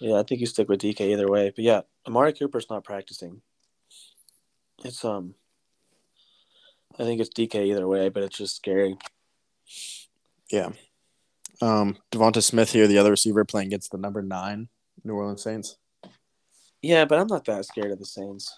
Yeah, 0.00 0.18
I 0.18 0.22
think 0.22 0.40
you 0.40 0.46
stick 0.46 0.68
with 0.68 0.80
DK 0.80 1.00
either 1.00 1.28
way. 1.28 1.52
But 1.54 1.64
yeah, 1.64 1.82
Amari 2.06 2.32
Cooper's 2.32 2.68
not 2.68 2.84
practicing. 2.84 3.42
It's 4.84 5.04
um, 5.04 5.34
I 6.98 7.04
think 7.04 7.20
it's 7.20 7.30
DK 7.30 7.66
either 7.66 7.86
way, 7.86 8.08
but 8.08 8.22
it's 8.22 8.38
just 8.38 8.56
scary. 8.56 8.96
Yeah. 10.50 10.70
Um, 11.62 11.96
DeVonta 12.12 12.42
Smith 12.42 12.72
here, 12.72 12.86
the 12.86 12.98
other 12.98 13.10
receiver 13.10 13.44
playing 13.44 13.68
against 13.68 13.92
the 13.92 13.98
number 13.98 14.22
nine 14.22 14.68
New 15.04 15.14
Orleans 15.14 15.42
Saints. 15.42 15.76
Yeah, 16.82 17.04
but 17.04 17.18
I'm 17.18 17.26
not 17.28 17.44
that 17.46 17.64
scared 17.64 17.92
of 17.92 17.98
the 17.98 18.04
Saints. 18.04 18.54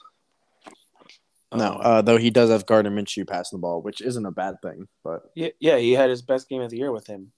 No, 1.54 1.74
Um, 1.74 1.80
uh, 1.80 2.02
though 2.02 2.16
he 2.18 2.30
does 2.30 2.50
have 2.50 2.66
Gardner 2.66 2.90
Minshew 2.90 3.26
passing 3.26 3.58
the 3.58 3.60
ball, 3.62 3.80
which 3.82 4.00
isn't 4.00 4.26
a 4.26 4.30
bad 4.32 4.56
thing. 4.62 4.88
But 5.04 5.30
yeah, 5.34 5.50
yeah, 5.60 5.76
he 5.78 5.92
had 5.92 6.10
his 6.10 6.22
best 6.22 6.48
game 6.48 6.60
of 6.62 6.70
the 6.70 6.76
year 6.78 6.90
with 6.92 7.06
him 7.06 7.32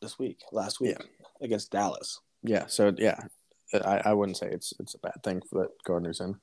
this 0.00 0.18
week, 0.18 0.40
last 0.52 0.80
week 0.80 0.96
against 1.40 1.72
Dallas. 1.72 2.20
yeah, 2.42 2.66
so 2.66 2.94
yeah, 2.96 3.18
I, 3.74 4.02
I 4.06 4.12
wouldn't 4.14 4.36
say 4.38 4.48
it's 4.50 4.72
it's 4.78 4.94
a 4.94 4.98
bad 4.98 5.20
thing 5.24 5.42
that 5.52 5.68
Gardner's 5.84 6.20
in. 6.20 6.36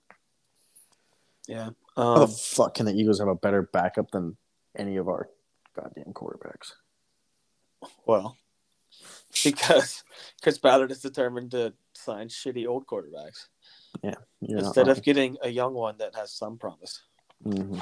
Yeah. 1.48 1.70
How 1.96 2.16
the 2.16 2.24
Um, 2.26 2.32
fuck 2.32 2.74
can 2.74 2.86
the 2.86 2.94
Eagles 2.94 3.20
have 3.20 3.28
a 3.30 3.36
better 3.36 3.62
backup 3.62 4.12
than 4.12 4.36
any 4.78 4.98
of 4.98 5.08
our 5.08 5.30
goddamn 5.76 6.14
quarterbacks? 6.14 6.74
well, 8.06 8.36
because 9.44 10.04
Chris 10.42 10.58
Ballard 10.58 10.92
is 10.92 11.00
determined 11.02 11.52
to 11.52 11.74
sign 11.94 12.28
shitty 12.28 12.68
old 12.68 12.86
quarterbacks 12.88 13.48
You're 14.42 14.60
instead 14.60 14.88
of 14.88 15.02
getting 15.02 15.38
a 15.42 15.50
young 15.50 15.74
one 15.74 15.98
that 15.98 16.16
has 16.16 16.32
some 16.32 16.58
promise. 16.58 17.02
hmm 17.44 17.80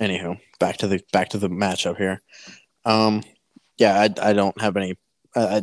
Anywho, 0.00 0.38
back 0.58 0.76
to 0.78 0.86
the 0.88 1.00
back 1.12 1.30
to 1.30 1.38
the 1.38 1.48
matchup 1.48 1.96
here. 1.96 2.20
Um, 2.84 3.22
yeah, 3.78 3.98
I, 3.98 4.30
I 4.30 4.32
don't 4.34 4.60
have 4.60 4.76
any. 4.76 4.98
Uh, 5.34 5.62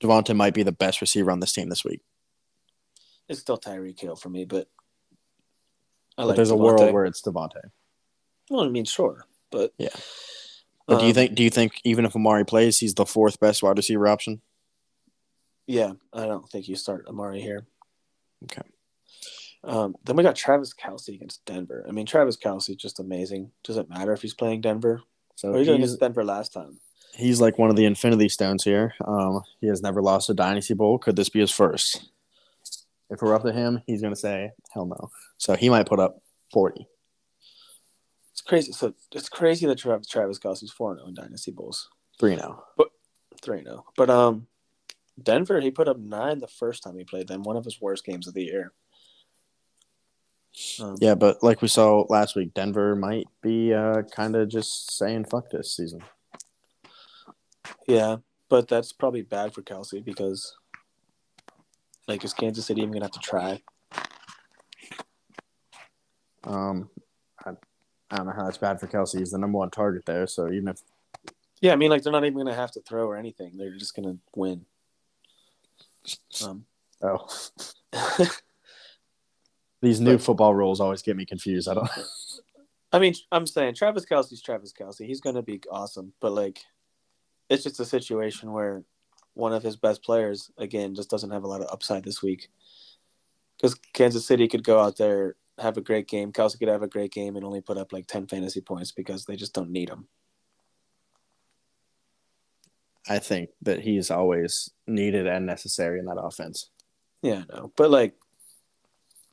DeVonta 0.00 0.36
might 0.36 0.54
be 0.54 0.62
the 0.62 0.72
best 0.72 1.00
receiver 1.00 1.30
on 1.30 1.40
this 1.40 1.52
team 1.52 1.68
this 1.68 1.84
week. 1.84 2.00
It's 3.28 3.40
still 3.40 3.58
Tyreek 3.58 3.98
Hill 4.00 4.16
for 4.16 4.28
me, 4.28 4.44
but 4.44 4.68
I 6.16 6.26
But 6.26 6.36
there's 6.36 6.50
a 6.50 6.56
world 6.56 6.92
where 6.92 7.04
it's 7.04 7.22
DeVonta. 7.22 7.70
Well, 8.50 8.64
I 8.64 8.68
mean, 8.68 8.84
sure, 8.84 9.26
but 9.50 9.72
Yeah. 9.78 9.88
But 10.86 11.00
do 11.00 11.06
you 11.06 11.10
Um, 11.10 11.14
think 11.14 11.34
do 11.34 11.42
you 11.42 11.50
think 11.50 11.80
even 11.84 12.04
if 12.04 12.16
Amari 12.16 12.44
plays, 12.44 12.78
he's 12.78 12.94
the 12.94 13.06
fourth 13.06 13.38
best 13.38 13.62
wide 13.62 13.76
receiver 13.76 14.08
option? 14.08 14.42
Yeah, 15.66 15.92
I 16.12 16.26
don't 16.26 16.48
think 16.50 16.68
you 16.68 16.74
start 16.74 17.06
Amari 17.06 17.40
here. 17.40 17.66
Okay. 18.44 18.62
Um, 19.62 19.94
then 20.04 20.16
we 20.16 20.22
got 20.22 20.36
Travis 20.36 20.72
Kelce 20.74 21.08
against 21.14 21.44
Denver. 21.44 21.84
I 21.88 21.92
mean, 21.92 22.06
Travis 22.06 22.36
Kelce 22.36 22.76
just 22.76 22.98
amazing. 23.00 23.50
Doesn't 23.64 23.90
matter 23.90 24.12
if 24.12 24.22
he's 24.22 24.34
playing 24.34 24.62
Denver. 24.62 25.02
So 25.36 25.52
he 25.54 25.64
did 25.64 25.98
Denver 26.00 26.24
last 26.24 26.52
time. 26.52 26.78
he's 27.14 27.40
like 27.40 27.58
one 27.58 27.70
of 27.70 27.76
the 27.76 27.84
Infinity 27.84 28.28
Stones 28.30 28.64
here. 28.64 28.94
Um, 29.06 29.42
he 29.60 29.66
has 29.68 29.82
never 29.82 30.00
lost 30.02 30.30
a 30.30 30.34
Dynasty 30.34 30.74
Bowl. 30.74 30.98
Could 30.98 31.16
this 31.16 31.28
be 31.28 31.40
his 31.40 31.50
first? 31.50 32.10
If 33.10 33.20
we're 33.22 33.34
up 33.34 33.42
to 33.42 33.52
him, 33.52 33.82
he's 33.86 34.00
gonna 34.02 34.16
say 34.16 34.52
hell 34.72 34.86
no. 34.86 35.10
So 35.36 35.56
he 35.56 35.68
might 35.68 35.86
put 35.88 35.98
up 36.00 36.22
forty. 36.52 36.86
It's 38.32 38.40
crazy. 38.40 38.72
So 38.72 38.94
it's 39.12 39.28
crazy 39.28 39.66
that 39.66 39.78
Travis, 39.78 40.06
Travis 40.06 40.38
Kelce's 40.38 40.70
four 40.70 40.96
zero 40.96 41.08
in 41.08 41.14
Dynasty 41.14 41.50
Bowls, 41.50 41.88
Three 42.18 42.36
now. 42.36 42.62
three 43.42 43.62
zero. 43.64 43.84
But 43.96 44.10
um, 44.10 44.46
Denver 45.22 45.60
he 45.60 45.70
put 45.70 45.88
up 45.88 45.98
nine 45.98 46.38
the 46.38 46.48
first 46.48 46.82
time 46.82 46.96
he 46.96 47.04
played 47.04 47.28
them. 47.28 47.42
One 47.42 47.56
of 47.56 47.64
his 47.64 47.80
worst 47.80 48.04
games 48.04 48.26
of 48.26 48.34
the 48.34 48.44
year. 48.44 48.72
Um, 50.80 50.96
Yeah, 51.00 51.14
but 51.14 51.42
like 51.42 51.62
we 51.62 51.68
saw 51.68 52.04
last 52.08 52.36
week, 52.36 52.54
Denver 52.54 52.96
might 52.96 53.28
be 53.42 53.72
uh, 53.72 54.02
kind 54.02 54.36
of 54.36 54.48
just 54.48 54.96
saying 54.96 55.26
fuck 55.26 55.50
this 55.50 55.76
season. 55.76 56.02
Yeah, 57.86 58.16
but 58.48 58.68
that's 58.68 58.92
probably 58.92 59.22
bad 59.22 59.54
for 59.54 59.62
Kelce 59.62 60.04
because, 60.04 60.56
like, 62.08 62.24
is 62.24 62.34
Kansas 62.34 62.66
City 62.66 62.80
even 62.80 62.92
gonna 62.92 63.04
have 63.04 63.12
to 63.12 63.20
try? 63.20 63.62
Um, 66.44 66.90
I, 67.44 67.50
I 68.10 68.16
don't 68.16 68.26
know 68.26 68.32
how 68.32 68.44
that's 68.44 68.58
bad 68.58 68.80
for 68.80 68.86
Kelce. 68.86 69.18
He's 69.18 69.30
the 69.30 69.38
number 69.38 69.58
one 69.58 69.70
target 69.70 70.04
there. 70.06 70.26
So 70.26 70.50
even 70.50 70.68
if 70.68 70.80
Yeah, 71.60 71.72
I 71.72 71.76
mean, 71.76 71.90
like, 71.90 72.02
they're 72.02 72.12
not 72.12 72.24
even 72.24 72.38
gonna 72.38 72.54
have 72.54 72.72
to 72.72 72.80
throw 72.80 73.06
or 73.06 73.16
anything. 73.16 73.56
They're 73.56 73.76
just 73.76 73.94
gonna 73.94 74.16
win. 74.34 74.64
Um, 76.44 76.64
oh 77.02 77.26
these 79.82 80.00
new 80.00 80.18
football 80.18 80.54
rules 80.54 80.80
always 80.80 81.02
get 81.02 81.16
me 81.16 81.24
confused. 81.24 81.68
I 81.68 81.74
don't. 81.74 81.88
I 82.92 82.98
mean, 82.98 83.14
I'm 83.30 83.46
saying 83.46 83.74
Travis 83.74 84.04
Kelce's 84.04 84.42
Travis 84.42 84.72
Kelce. 84.72 85.06
He's 85.06 85.20
gonna 85.20 85.42
be 85.42 85.60
awesome, 85.70 86.12
but 86.20 86.32
like, 86.32 86.60
it's 87.48 87.64
just 87.64 87.80
a 87.80 87.84
situation 87.84 88.52
where 88.52 88.82
one 89.34 89.52
of 89.52 89.62
his 89.62 89.76
best 89.76 90.02
players 90.02 90.50
again 90.58 90.94
just 90.94 91.10
doesn't 91.10 91.30
have 91.30 91.44
a 91.44 91.48
lot 91.48 91.60
of 91.60 91.68
upside 91.72 92.04
this 92.04 92.22
week. 92.22 92.48
Because 93.56 93.74
Kansas 93.92 94.26
City 94.26 94.48
could 94.48 94.64
go 94.64 94.80
out 94.80 94.96
there 94.96 95.36
have 95.58 95.76
a 95.76 95.82
great 95.82 96.08
game, 96.08 96.32
Kelce 96.32 96.58
could 96.58 96.68
have 96.68 96.82
a 96.82 96.88
great 96.88 97.12
game 97.12 97.36
and 97.36 97.44
only 97.44 97.60
put 97.60 97.78
up 97.78 97.92
like 97.92 98.06
ten 98.06 98.26
fantasy 98.26 98.60
points 98.60 98.92
because 98.92 99.24
they 99.24 99.36
just 99.36 99.52
don't 99.52 99.70
need 99.70 99.88
him. 99.88 100.08
I 103.08 103.18
think 103.18 103.50
that 103.62 103.80
he's 103.80 104.10
always 104.10 104.70
needed 104.86 105.26
and 105.26 105.46
necessary 105.46 105.98
in 105.98 106.06
that 106.06 106.20
offense. 106.20 106.70
Yeah, 107.22 107.44
no, 107.52 107.72
but 107.76 107.90
like, 107.90 108.14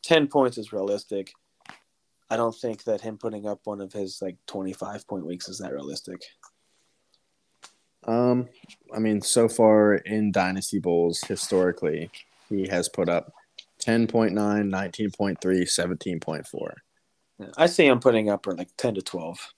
ten 0.02 0.28
points 0.28 0.58
is 0.58 0.74
realistic. 0.74 1.32
I 2.30 2.36
don't 2.36 2.56
think 2.56 2.84
that 2.84 3.02
him 3.02 3.18
putting 3.18 3.48
up 3.48 3.62
one 3.64 3.82
of 3.82 3.94
his 3.94 4.22
like 4.22 4.38
twenty-five 4.48 5.08
point 5.08 5.26
weeks 5.26 5.48
is 5.48 5.60
that 5.60 5.74
realistic. 5.74 6.22
Um, 8.06 8.48
I 8.96 9.00
mean, 9.00 9.22
so 9.22 9.50
far 9.50 9.96
in 9.96 10.32
Dynasty 10.32 10.80
Bowls, 10.80 11.22
historically, 11.22 12.10
he 12.48 12.68
has 12.68 12.88
put 12.88 13.10
up 13.10 13.34
10.9, 13.86 14.34
19.3, 14.34 15.38
17.4. 15.40 16.74
Yeah, 17.40 17.48
I 17.58 17.66
see 17.68 17.86
him 17.86 18.00
putting 18.00 18.30
up 18.30 18.48
or 18.48 18.56
like 18.56 18.70
ten 18.78 18.96
to 18.96 19.02
twelve. 19.02 19.54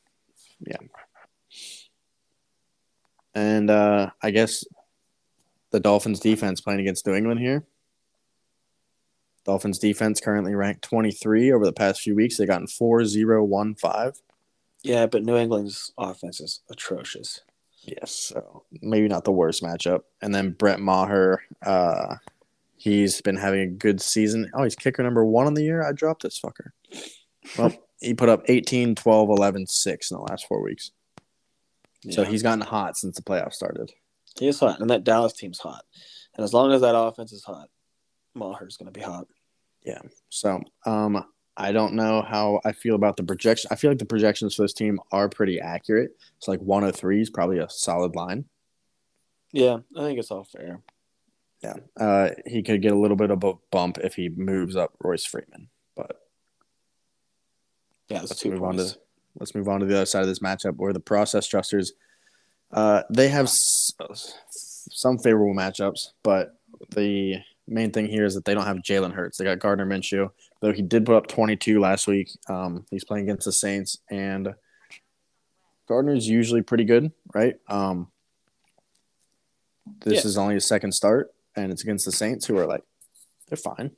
And 3.36 3.70
uh, 3.70 4.10
I 4.22 4.32
guess 4.32 4.64
the 5.72 5.80
Dolphins 5.80 6.20
defense 6.20 6.62
playing 6.62 6.80
against 6.80 7.06
New 7.06 7.14
England 7.14 7.40
here. 7.40 7.66
Dolphins 9.46 9.80
defense 9.80 10.20
currently 10.20 10.56
ranked 10.56 10.84
23 10.84 11.52
over 11.52 11.66
the 11.66 11.74
past 11.74 12.02
few 12.02 12.16
weeks. 12.16 12.38
They've 12.38 12.48
gotten 12.48 12.68
4 12.68 13.06
0 13.06 13.44
1 13.44 13.76
5. 13.76 14.22
Yeah, 14.84 15.08
but 15.08 15.24
New 15.24 15.36
England's 15.36 15.92
offense 15.98 16.40
is 16.40 16.62
atrocious. 16.70 17.42
Yes, 17.82 18.12
so 18.12 18.64
maybe 18.82 19.08
not 19.08 19.24
the 19.24 19.32
worst 19.32 19.64
matchup. 19.64 20.02
And 20.22 20.34
then 20.34 20.52
Brett 20.52 20.80
Maher, 20.80 21.42
uh, 21.66 22.16
he's 22.78 23.22
been 23.22 23.38
having 23.38 23.62
a 23.62 23.68
good 23.68 24.02
season. 24.02 24.50
Oh, 24.54 24.64
he's 24.64 24.76
kicker 24.76 25.04
number 25.04 25.26
one 25.26 25.48
on 25.48 25.54
the 25.54 25.64
year. 25.64 25.84
I 25.84 25.94
dropped 25.94 26.24
this 26.24 26.40
fucker. 26.40 26.72
Well, 27.58 27.74
he 28.00 28.14
put 28.14 28.30
up 28.30 28.44
18, 28.48 28.96
12, 28.96 29.30
11, 29.30 29.68
6 29.68 30.12
in 30.12 30.18
the 30.18 30.24
last 30.24 30.48
four 30.48 30.62
weeks. 30.62 30.92
So 32.10 32.24
he's 32.24 32.43
gotten 32.43 32.62
hot 32.62 32.97
since 32.97 33.16
the 33.16 33.22
playoffs 33.22 33.54
started. 33.56 33.91
he 34.39 34.47
is 34.47 34.60
hot, 34.60 34.80
and 34.80 34.89
that 34.89 35.04
Dallas 35.04 35.34
team's 35.34 35.60
hot. 35.60 35.84
And 36.36 36.43
as 36.43 36.54
long 36.54 36.72
as 36.72 36.82
that 36.82 36.95
offense 36.97 37.34
is 37.34 37.43
hot, 37.43 37.70
Maher's 38.36 38.78
going 38.78 38.91
to 38.91 38.97
be 38.97 39.04
hot. 39.06 39.28
Yeah. 39.84 40.00
So 40.30 40.62
um, 40.86 41.26
I 41.58 41.72
don't 41.74 41.95
know 41.95 42.22
how 42.22 42.62
I 42.64 42.72
feel 42.72 42.95
about 42.95 43.18
the 43.18 43.24
projection. 43.24 43.68
I 43.72 43.76
feel 43.76 43.91
like 43.91 43.97
the 43.97 44.06
projections 44.06 44.56
for 44.56 44.62
this 44.62 44.74
team 44.74 45.00
are 45.12 45.28
pretty 45.28 45.60
accurate. 45.60 46.12
It's 46.38 46.47
like 46.47 46.62
103 46.62 47.22
is 47.22 47.30
probably 47.30 47.58
a 47.60 47.70
solid 47.70 48.16
line. 48.16 48.45
Yeah, 49.52 49.80
I 49.97 50.02
think 50.02 50.20
it's 50.20 50.32
all 50.32 50.45
fair. 50.45 50.82
Yeah. 51.62 51.74
Uh, 52.00 52.30
he 52.45 52.64
could 52.64 52.82
get 52.82 52.93
a 52.93 52.97
little 52.97 53.18
bit 53.18 53.32
of 53.32 53.43
a 53.43 53.54
bump 53.72 53.97
if 53.97 54.14
he 54.16 54.30
moves 54.30 54.78
up 54.78 54.93
Royce 55.04 55.26
Freeman. 55.26 55.70
But 55.97 56.16
Yeah, 58.08 58.22
it's 58.22 58.30
let's 58.32 58.41
two 58.41 58.52
move 58.52 58.64
on 58.64 58.78
points. 58.78 58.93
to 58.93 59.00
let's 59.38 59.54
move 59.56 59.68
on 59.68 59.80
to 59.80 59.86
the 59.86 59.96
other 59.96 60.06
side 60.06 60.22
of 60.22 60.28
this 60.28 60.40
matchup 60.40 60.76
where 60.78 60.94
the 60.94 61.00
process 61.00 61.46
trusters 61.48 61.94
uh, 62.72 63.02
they 63.10 63.28
have 63.30 63.46
s- 63.46 63.94
some 64.92 65.18
favorable 65.18 65.56
matchups, 65.56 66.10
but 66.24 66.60
the 66.96 67.36
main 67.68 67.92
thing 67.92 68.06
here 68.08 68.26
is 68.26 68.36
that 68.36 68.46
they 68.46 68.54
don't 68.54 68.66
have 68.68 68.78
Jalen 68.78 69.12
Hurts. 69.14 69.38
They 69.38 69.44
got 69.46 69.58
Gardner 69.60 69.88
Minshew, 69.88 70.30
though 70.62 70.72
he 70.72 70.84
did 70.84 71.06
put 71.06 71.16
up 71.16 71.26
22 71.28 71.80
last 71.80 72.06
week. 72.08 72.30
Um, 72.48 72.86
he's 72.92 73.04
playing 73.04 73.24
against 73.26 73.46
the 73.46 73.52
Saints, 73.52 73.98
and 74.12 74.54
Gardner's 75.88 76.28
usually 76.28 76.62
pretty 76.62 76.84
good, 76.86 77.12
right? 77.34 77.56
Um, 77.68 78.10
this 80.02 80.24
Yeah. 80.24 80.28
is 80.28 80.38
only 80.38 80.54
his 80.54 80.68
second 80.68 80.92
start, 80.92 81.34
and 81.56 81.72
it's 81.72 81.82
against 81.82 82.06
the 82.06 82.12
Saints, 82.12 82.46
who 82.46 82.56
are 82.60 82.68
like 82.68 82.84
they're 83.48 83.58
fine. 83.58 83.92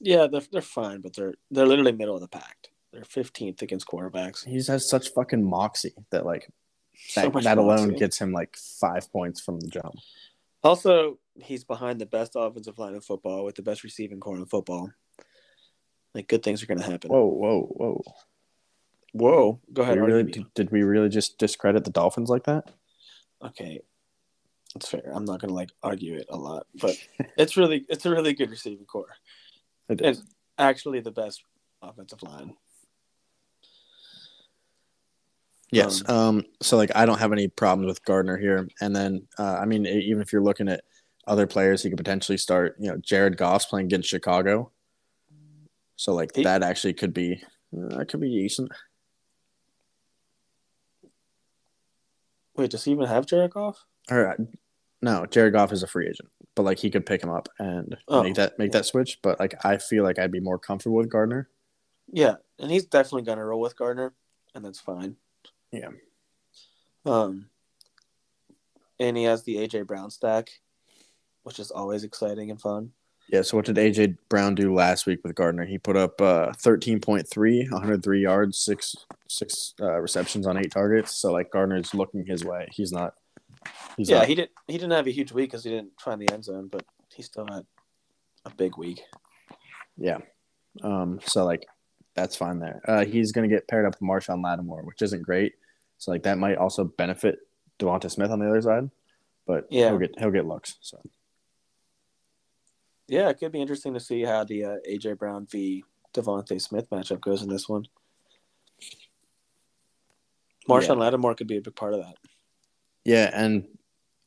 Yeah, 0.00 0.26
they're, 0.26 0.42
they're 0.50 0.62
fine, 0.62 1.00
but 1.02 1.14
they're 1.14 1.34
they're 1.50 1.66
literally 1.66 1.92
middle 1.92 2.14
of 2.14 2.22
the 2.22 2.28
pack. 2.28 2.68
They're 2.94 3.02
15th 3.02 3.60
against 3.60 3.88
quarterbacks. 3.88 4.44
He 4.44 4.54
just 4.54 4.68
has 4.68 4.88
such 4.88 5.08
fucking 5.08 5.42
moxie 5.44 5.94
that 6.10 6.24
like 6.24 6.48
that, 7.16 7.34
much 7.34 7.42
that 7.42 7.58
alone 7.58 7.88
moxie. 7.88 7.96
gets 7.96 8.18
him 8.20 8.32
like 8.32 8.56
five 8.56 9.10
points 9.12 9.40
from 9.40 9.58
the 9.58 9.66
jump. 9.66 9.96
Also, 10.62 11.18
he's 11.34 11.64
behind 11.64 12.00
the 12.00 12.06
best 12.06 12.32
offensive 12.36 12.78
line 12.78 12.94
in 12.94 13.00
football 13.00 13.44
with 13.44 13.56
the 13.56 13.62
best 13.62 13.82
receiving 13.82 14.20
core 14.20 14.36
in 14.36 14.46
football. 14.46 14.92
Like 16.14 16.28
good 16.28 16.44
things 16.44 16.62
are 16.62 16.66
going 16.66 16.78
to 16.78 16.88
happen. 16.88 17.10
Whoa, 17.10 17.24
whoa, 17.26 17.62
whoa! 17.62 18.02
Whoa. 19.12 19.60
Go 19.72 19.82
Did 19.82 19.90
ahead. 19.90 20.00
we, 20.00 20.06
really, 20.06 20.22
did, 20.30 20.54
did 20.54 20.70
we 20.70 20.84
really 20.84 21.08
just 21.08 21.36
discredit 21.36 21.82
the 21.82 21.90
Dolphins 21.90 22.30
like 22.30 22.44
that? 22.44 22.70
Okay, 23.44 23.80
that's 24.72 24.88
fair. 24.88 25.10
I'm 25.12 25.24
not 25.24 25.40
going 25.40 25.48
to 25.48 25.54
like 25.54 25.70
argue 25.82 26.14
it 26.14 26.26
a 26.28 26.36
lot, 26.36 26.68
but 26.80 26.96
it's 27.36 27.56
really 27.56 27.84
it's 27.88 28.06
a 28.06 28.10
really 28.10 28.34
good 28.34 28.50
receiving 28.50 28.86
core. 28.86 29.08
It 29.86 30.00
is. 30.00 30.20
And 30.20 30.28
actually, 30.58 31.00
the 31.00 31.10
best 31.10 31.44
offensive 31.82 32.22
line. 32.22 32.54
Yes. 35.74 36.08
Um, 36.08 36.44
so 36.62 36.76
like 36.76 36.90
I 36.94 37.04
don't 37.06 37.18
have 37.18 37.32
any 37.32 37.48
problems 37.48 37.88
with 37.88 38.04
Gardner 38.04 38.36
here. 38.36 38.68
And 38.80 38.94
then 38.94 39.26
uh, 39.38 39.56
I 39.60 39.64
mean, 39.64 39.86
even 39.86 40.22
if 40.22 40.32
you're 40.32 40.42
looking 40.42 40.68
at 40.68 40.84
other 41.26 41.46
players, 41.46 41.82
he 41.82 41.88
could 41.90 41.98
potentially 41.98 42.38
start. 42.38 42.76
You 42.78 42.90
know, 42.90 42.96
Jared 42.98 43.36
Goff's 43.36 43.66
playing 43.66 43.86
against 43.86 44.08
Chicago. 44.08 44.70
So 45.96 46.12
like 46.14 46.34
He- 46.34 46.44
that 46.44 46.62
actually 46.62 46.94
could 46.94 47.14
be 47.14 47.42
uh, 47.76 47.96
that 47.96 48.08
could 48.08 48.20
be 48.20 48.30
decent. 48.30 48.70
Wait, 52.56 52.70
does 52.70 52.84
he 52.84 52.92
even 52.92 53.06
have 53.06 53.26
Jared 53.26 53.50
Goff? 53.52 53.84
Or 54.10 54.28
uh, 54.32 54.36
no, 55.02 55.26
Jared 55.26 55.52
Goff 55.54 55.72
is 55.72 55.82
a 55.82 55.86
free 55.86 56.06
agent, 56.06 56.28
but 56.54 56.62
like 56.62 56.78
he 56.78 56.90
could 56.90 57.06
pick 57.06 57.22
him 57.22 57.30
up 57.30 57.48
and 57.58 57.96
Oh. 58.08 58.22
make 58.22 58.34
that 58.34 58.58
make 58.58 58.72
that 58.72 58.86
switch. 58.86 59.18
But 59.22 59.40
like 59.40 59.54
I 59.64 59.76
feel 59.78 60.04
like 60.04 60.18
I'd 60.18 60.30
be 60.30 60.40
more 60.40 60.58
comfortable 60.58 60.96
with 60.96 61.08
Gardner. 61.10 61.48
Yeah, 62.12 62.34
and 62.58 62.70
he's 62.70 62.84
definitely 62.84 63.22
gonna 63.22 63.44
roll 63.44 63.60
with 63.60 63.76
Gardner, 63.76 64.12
and 64.54 64.64
that's 64.64 64.78
fine. 64.80 65.16
Yeah. 65.74 65.90
Um, 67.06 67.46
and 69.00 69.16
he 69.16 69.24
has 69.24 69.42
the 69.42 69.56
AJ 69.56 69.86
Brown 69.86 70.10
stack, 70.10 70.50
which 71.42 71.58
is 71.58 71.70
always 71.70 72.04
exciting 72.04 72.50
and 72.50 72.60
fun. 72.60 72.92
Yeah. 73.28 73.42
So 73.42 73.56
what 73.56 73.66
did 73.66 73.76
AJ 73.76 74.18
Brown 74.28 74.54
do 74.54 74.74
last 74.74 75.06
week 75.06 75.20
with 75.24 75.34
Gardner? 75.34 75.64
He 75.64 75.78
put 75.78 75.96
up 75.96 76.20
uh, 76.20 76.52
thirteen 76.58 77.00
point 77.00 77.28
three, 77.28 77.62
103 77.62 78.20
yards, 78.20 78.58
six 78.58 78.94
six 79.28 79.74
uh, 79.80 80.00
receptions 80.00 80.46
on 80.46 80.56
eight 80.56 80.70
targets. 80.70 81.12
So 81.12 81.32
like 81.32 81.50
Gardner's 81.50 81.94
looking 81.94 82.24
his 82.26 82.44
way. 82.44 82.68
He's 82.72 82.92
not. 82.92 83.14
He's 83.96 84.10
yeah, 84.10 84.18
not, 84.18 84.28
he 84.28 84.34
didn't. 84.34 84.50
He 84.66 84.74
didn't 84.74 84.92
have 84.92 85.06
a 85.06 85.12
huge 85.12 85.32
week 85.32 85.50
because 85.50 85.64
he 85.64 85.70
didn't 85.70 85.92
find 86.00 86.20
the 86.20 86.32
end 86.32 86.44
zone, 86.44 86.68
but 86.70 86.84
he 87.14 87.22
still 87.22 87.46
had 87.50 87.64
a 88.44 88.50
big 88.50 88.76
week. 88.76 89.00
Yeah. 89.96 90.18
Um, 90.82 91.20
so 91.24 91.44
like 91.44 91.66
that's 92.14 92.36
fine 92.36 92.58
there. 92.58 92.82
Uh, 92.86 93.04
he's 93.04 93.32
gonna 93.32 93.48
get 93.48 93.68
paired 93.68 93.86
up 93.86 93.94
with 93.98 94.08
Marshon 94.08 94.42
Lattimore, 94.42 94.84
which 94.84 95.02
isn't 95.02 95.22
great. 95.22 95.54
So 95.98 96.10
like 96.10 96.24
that 96.24 96.38
might 96.38 96.56
also 96.56 96.84
benefit 96.84 97.38
DeVonta 97.78 98.10
Smith 98.10 98.30
on 98.30 98.38
the 98.40 98.48
other 98.48 98.62
side. 98.62 98.90
But 99.46 99.66
Yeah. 99.70 99.90
he'll 99.90 99.98
get 99.98 100.18
he'll 100.18 100.30
get 100.30 100.46
looks. 100.46 100.76
So 100.80 101.00
Yeah, 103.08 103.28
it 103.28 103.38
could 103.38 103.52
be 103.52 103.60
interesting 103.60 103.94
to 103.94 104.00
see 104.00 104.22
how 104.22 104.44
the 104.44 104.64
uh, 104.64 104.76
AJ 104.88 105.18
Brown 105.18 105.46
v 105.50 105.84
DeVonta 106.14 106.60
Smith 106.60 106.88
matchup 106.90 107.20
goes 107.20 107.42
in 107.42 107.48
this 107.48 107.68
one. 107.68 107.86
Marshon 110.68 110.98
Lattimore 110.98 111.34
could 111.34 111.46
be 111.46 111.58
a 111.58 111.60
big 111.60 111.76
part 111.76 111.92
of 111.94 112.00
that. 112.00 112.16
yeah, 113.04 113.30
and 113.34 113.66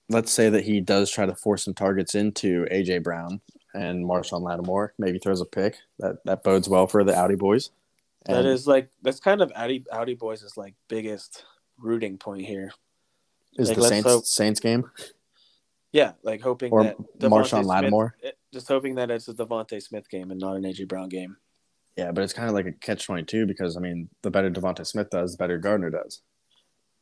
let's 0.09 0.31
say 0.31 0.49
that 0.49 0.63
he 0.63 0.79
does 0.81 1.09
try 1.11 1.25
to 1.25 1.33
force 1.35 1.63
some 1.63 1.73
targets 1.73 2.13
into 2.15 2.65
AJ 2.71 3.01
Brown 3.03 3.41
and 3.73 4.05
Marshon 4.05 4.41
Lattimore, 4.41 4.93
maybe 4.99 5.17
throws 5.19 5.41
a 5.41 5.45
pick. 5.45 5.77
That 5.99 6.23
that 6.25 6.43
bodes 6.43 6.69
well 6.69 6.85
for 6.87 7.03
the 7.03 7.15
Audi 7.15 7.35
boys. 7.35 7.71
That 8.25 8.39
And 8.39 8.47
is 8.47 8.67
like 8.67 8.89
that's 9.01 9.19
kind 9.19 9.41
of 9.41 9.51
Audi 9.55 9.85
Audi 9.91 10.13
boys' 10.13 10.43
is 10.43 10.57
like 10.57 10.75
biggest 10.87 11.43
rooting 11.77 12.17
point 12.17 12.45
here. 12.45 12.71
is 13.57 13.69
like, 13.69 13.77
the 13.77 13.83
Saints 13.87 14.07
hope- 14.09 14.25
Saints 14.25 14.59
game 14.59 14.89
Yeah, 15.91 16.13
like 16.23 16.41
hoping 16.41 16.71
or 16.71 16.83
that 16.83 16.97
Marshon 17.19 17.65
Lattimore. 17.65 18.15
it- 18.21 18.37
just 18.53 18.67
hoping 18.67 18.95
that 18.95 19.09
it's 19.11 19.27
a 19.27 19.33
DeVonta 19.33 19.81
Smith 19.81 20.09
game 20.09 20.31
and 20.31 20.39
not 20.39 20.55
an 20.55 20.63
AJ 20.63 20.87
Brown 20.87 21.09
game. 21.09 21.37
Yeah, 21.95 22.11
but 22.11 22.23
it's 22.23 22.33
kind 22.33 22.47
of 22.47 22.53
like 22.53 22.65
a 22.67 22.71
catch 22.71 23.05
twenty 23.05 23.23
two 23.23 23.45
because 23.47 23.75
I 23.75 23.79
mean, 23.79 24.09
the 24.21 24.29
better 24.31 24.49
DeVonta 24.51 24.85
Smith 24.85 25.09
does, 25.09 25.31
the 25.33 25.37
better 25.37 25.57
Gardner 25.57 25.89
does. 25.89 26.21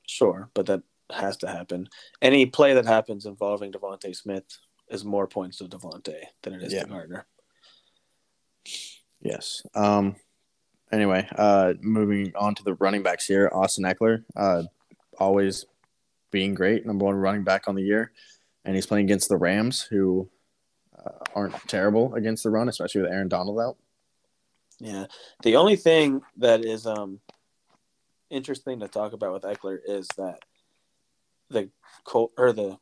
Sure, 0.08 0.50
but 0.54 0.66
that 0.68 0.84
has 1.12 1.36
to 1.38 1.48
happen. 1.48 1.88
Any 2.22 2.46
play 2.46 2.74
that 2.74 2.86
happens 2.86 3.26
involving 3.26 3.72
DeVonta 3.72 4.16
Smith 4.16 4.46
is 4.90 5.04
more 5.04 5.28
points 5.28 5.58
to 5.58 5.66
DeVonta 5.66 6.16
than 6.44 6.54
it 6.54 6.64
is 6.64 6.72
Yeah. 6.74 6.84
to 6.84 6.90
Gardner. 6.90 7.28
Yes. 9.22 9.64
Um. 9.76 10.16
Anyway, 10.92 11.28
uh, 11.36 11.74
moving 11.82 12.32
on 12.36 12.56
to 12.56 12.64
the 12.64 12.76
running 12.76 13.04
backs 13.04 13.26
here, 13.26 13.50
Austin 13.52 13.86
Ekeler, 13.86 14.24
uh, 14.36 14.64
always 15.20 15.66
being 16.32 16.54
great, 16.54 16.86
number 16.86 17.06
one 17.06 17.16
running 17.16 17.44
back 17.44 17.68
on 17.68 17.76
the 17.76 17.82
year, 17.82 18.12
and 18.64 18.76
he's 18.76 18.86
playing 18.86 19.06
against 19.06 19.30
the 19.30 19.38
Rams, 19.38 19.82
who 19.82 20.30
uh, 20.98 21.12
aren't 21.34 21.56
terrible 21.68 22.14
against 22.16 22.44
the 22.44 22.50
run, 22.50 22.70
especially 22.70 23.02
with 23.02 23.12
Aaron 23.12 23.28
Donald 23.28 23.60
out. 23.60 23.78
Yeah. 24.80 25.06
The 25.44 25.56
only 25.56 25.76
thing 25.76 26.22
that 26.38 26.66
is 26.66 26.86
um 26.86 27.20
interesting 28.30 28.80
to 28.80 28.88
talk 28.88 29.14
about 29.14 29.34
with 29.34 29.44
Ekeler 29.44 29.78
is 29.86 30.08
that 30.18 30.40
the 31.50 31.70
Col- 32.04 32.32
or 32.38 32.52
the 32.52 32.78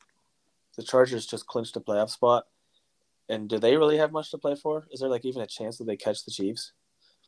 the 0.76 0.84
Chargers 0.84 1.26
just 1.26 1.46
clinched 1.46 1.78
a 1.78 1.80
playoff 1.80 2.10
spot. 2.10 2.46
And 3.30 3.48
do 3.48 3.60
they 3.60 3.78
really 3.78 3.98
have 3.98 4.12
much 4.12 4.32
to 4.32 4.38
play 4.38 4.56
for? 4.56 4.88
Is 4.92 5.00
there 5.00 5.10
like 5.10 5.24
even 5.24 5.42
a 5.42 5.48
chance 5.48 5.78
that 5.78 5.86
they 5.86 5.96
catch 5.96 6.26
the 6.26 6.32
Chiefs? 6.32 6.74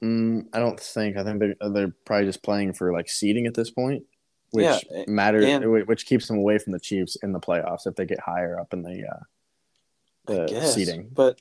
Mm, 0.04 0.48
I 0.54 0.60
don't 0.60 0.80
think. 0.80 1.18
I 1.18 1.24
think 1.24 1.40
they're 1.40 1.56
they're 1.70 1.94
probably 2.06 2.26
just 2.26 2.44
playing 2.44 2.74
for 2.74 2.92
like 2.92 3.10
seeding 3.10 3.48
at 3.48 3.54
this 3.54 3.72
point, 3.72 4.04
which 4.52 4.66
Yeah, 4.66 5.04
matters, 5.08 5.46
and- 5.46 5.88
which 5.88 6.06
keeps 6.06 6.28
them 6.28 6.38
away 6.38 6.58
from 6.58 6.74
the 6.74 6.80
Chiefs 6.80 7.16
in 7.24 7.32
the 7.32 7.40
playoffs 7.40 7.88
if 7.88 7.96
they 7.96 8.06
get 8.06 8.20
higher 8.20 8.60
up 8.60 8.74
in 8.74 8.82
the 8.84 9.06
uh, 9.08 9.20
I 10.28 10.34
the 10.34 10.46
guess, 10.48 10.74
seeding. 10.76 11.10
but 11.14 11.40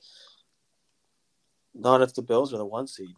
not 1.74 2.02
if 2.02 2.14
the 2.14 2.22
Bills 2.22 2.54
are 2.54 2.58
the 2.58 2.64
one 2.64 2.86
seed. 2.86 3.16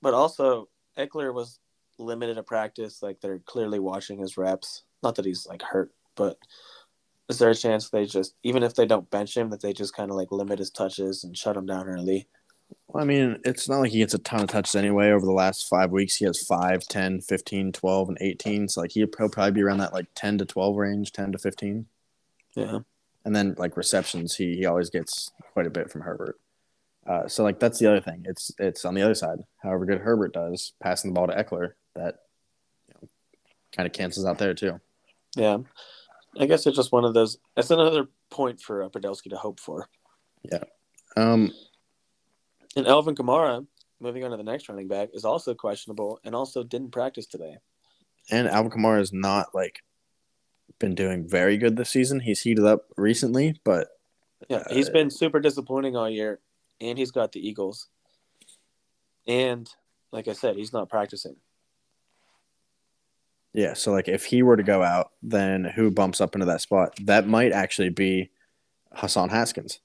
But 0.00 0.14
also, 0.14 0.68
Ekeler 0.96 1.34
was 1.34 1.58
limited 1.98 2.38
at 2.38 2.46
practice. 2.46 3.02
Like 3.02 3.20
they're 3.20 3.40
clearly 3.40 3.80
watching 3.80 4.18
his 4.20 4.36
reps. 4.36 4.84
Not 5.02 5.16
that 5.16 5.24
he's 5.24 5.46
like 5.46 5.62
hurt, 5.62 5.92
but 6.14 6.38
is 7.28 7.38
there 7.40 7.50
a 7.50 7.54
chance 7.54 7.90
they 7.90 8.06
just, 8.06 8.34
even 8.44 8.62
if 8.62 8.74
they 8.74 8.86
don't 8.86 9.10
bench 9.10 9.36
him, 9.36 9.50
that 9.50 9.60
they 9.60 9.72
just 9.72 9.94
kind 9.96 10.10
of 10.10 10.16
like 10.16 10.30
limit 10.30 10.60
his 10.60 10.70
touches 10.70 11.24
and 11.24 11.36
shut 11.36 11.56
him 11.56 11.66
down 11.66 11.88
early? 11.88 12.28
Well, 12.88 13.02
I 13.02 13.06
mean, 13.06 13.38
it's 13.44 13.68
not 13.68 13.80
like 13.80 13.90
he 13.90 13.98
gets 13.98 14.14
a 14.14 14.18
ton 14.18 14.40
of 14.40 14.48
touches 14.48 14.74
anyway. 14.74 15.10
Over 15.10 15.26
the 15.26 15.32
last 15.32 15.68
five 15.68 15.90
weeks, 15.90 16.16
he 16.16 16.24
has 16.24 16.42
5, 16.42 16.88
10, 16.88 17.20
15, 17.20 17.72
12, 17.72 18.08
and 18.08 18.18
18. 18.20 18.68
So, 18.68 18.80
like, 18.80 18.92
he'll 18.92 19.08
he'll 19.18 19.28
probably 19.28 19.52
be 19.52 19.62
around 19.62 19.78
that, 19.78 19.92
like, 19.92 20.06
10 20.14 20.38
to 20.38 20.46
12 20.46 20.76
range, 20.76 21.12
10 21.12 21.32
to 21.32 21.38
15. 21.38 21.86
Yeah. 22.56 22.78
And 23.24 23.36
then, 23.36 23.54
like, 23.58 23.76
receptions, 23.76 24.36
he, 24.36 24.56
he 24.56 24.66
always 24.66 24.88
gets 24.88 25.30
quite 25.52 25.66
a 25.66 25.70
bit 25.70 25.90
from 25.90 26.00
Herbert. 26.00 26.40
Uh, 27.06 27.28
so, 27.28 27.42
like, 27.42 27.60
that's 27.60 27.78
the 27.78 27.86
other 27.86 28.00
thing. 28.00 28.24
It's 28.26 28.50
it's 28.58 28.84
on 28.86 28.94
the 28.94 29.02
other 29.02 29.14
side. 29.14 29.38
However 29.62 29.84
good 29.84 30.00
Herbert 30.00 30.32
does, 30.32 30.72
passing 30.80 31.10
the 31.10 31.14
ball 31.14 31.26
to 31.26 31.34
Ekeler, 31.34 31.72
that 31.94 32.20
you 32.86 32.94
know, 32.94 33.08
kind 33.76 33.86
of 33.86 33.92
cancels 33.92 34.24
out 34.24 34.38
there, 34.38 34.54
too. 34.54 34.80
Yeah. 35.36 35.58
I 36.38 36.46
guess 36.46 36.66
it's 36.66 36.76
just 36.76 36.92
one 36.92 37.04
of 37.04 37.14
those. 37.14 37.38
That's 37.54 37.70
another 37.70 38.08
point 38.30 38.60
for 38.60 38.82
uh, 38.82 38.88
Podolski 38.88 39.30
to 39.30 39.36
hope 39.36 39.60
for. 39.60 39.88
Yeah. 40.50 40.64
Um, 41.16 41.52
And 42.78 42.86
Alvin 42.86 43.14
Kamara, 43.16 43.66
moving 44.00 44.22
on 44.24 44.30
to 44.30 44.36
the 44.36 44.44
next 44.44 44.68
running 44.68 44.86
back, 44.88 45.08
is 45.12 45.24
also 45.24 45.52
questionable 45.54 46.20
and 46.24 46.34
also 46.34 46.62
didn't 46.62 46.92
practice 46.92 47.26
today. 47.26 47.56
and 48.30 48.46
Alvin 48.46 48.70
Kamara 48.70 48.98
has 48.98 49.12
not, 49.12 49.54
like, 49.54 49.80
been 50.78 50.94
doing 50.94 51.26
very 51.28 51.56
good 51.56 51.76
this 51.76 51.90
season. 51.90 52.20
He's 52.20 52.40
heated 52.42 52.64
up 52.64 52.86
recently, 52.96 53.58
but 53.64 53.88
Yeah, 54.48 54.58
uh, 54.58 54.74
he's 54.74 54.90
been 54.90 55.10
super 55.10 55.40
disappointing 55.40 55.96
all 55.96 56.08
year, 56.08 56.38
and 56.80 56.96
he's 56.98 57.10
got 57.10 57.32
the 57.32 57.46
Eagles. 57.46 57.88
And 59.26 59.68
like 60.12 60.28
I 60.28 60.32
said, 60.34 60.56
he's 60.56 60.72
not 60.72 60.88
practicing. 60.88 61.36
Yeah, 63.54 63.72
so 63.74 63.90
like 63.92 64.08
if 64.08 64.24
he 64.26 64.42
were 64.42 64.56
to 64.56 64.62
go 64.62 64.82
out, 64.82 65.10
then 65.22 65.64
who 65.64 65.90
bumps 65.90 66.20
up 66.20 66.34
into 66.36 66.46
that 66.46 66.60
spot? 66.60 66.94
That 67.04 67.26
might 67.26 67.50
actually 67.52 67.88
be 67.90 68.30
Hassan 68.92 69.30
Haskins. 69.30 69.80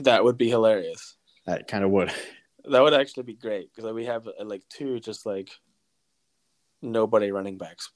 That 0.00 0.22
would 0.22 0.36
be 0.38 0.48
hilarious. 0.48 1.16
That 1.46 1.66
kind 1.66 1.82
of 1.82 1.90
would. 1.90 2.12
That 2.66 2.82
would 2.82 2.94
actually 2.94 3.24
be 3.24 3.34
great 3.34 3.70
because 3.74 3.90
we 3.92 4.06
have 4.06 4.26
uh, 4.26 4.44
like 4.44 4.62
two 4.68 4.98
just 5.00 5.24
like 5.24 5.50
nobody 6.82 7.30
running 7.30 7.58
backs 7.58 7.90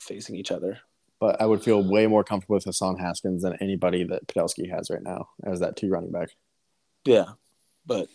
facing 0.00 0.36
each 0.36 0.50
other. 0.50 0.78
But 1.20 1.40
I 1.40 1.46
would 1.46 1.62
feel 1.62 1.82
way 1.82 2.06
more 2.06 2.24
comfortable 2.24 2.54
with 2.54 2.64
Hassan 2.64 2.96
Haskins 2.96 3.42
than 3.42 3.56
anybody 3.60 4.04
that 4.04 4.26
Podolski 4.26 4.70
has 4.70 4.90
right 4.90 5.02
now 5.02 5.28
as 5.44 5.60
that 5.60 5.76
two 5.76 5.90
running 5.90 6.10
back. 6.10 6.30
Yeah, 7.04 7.26
but 7.86 8.08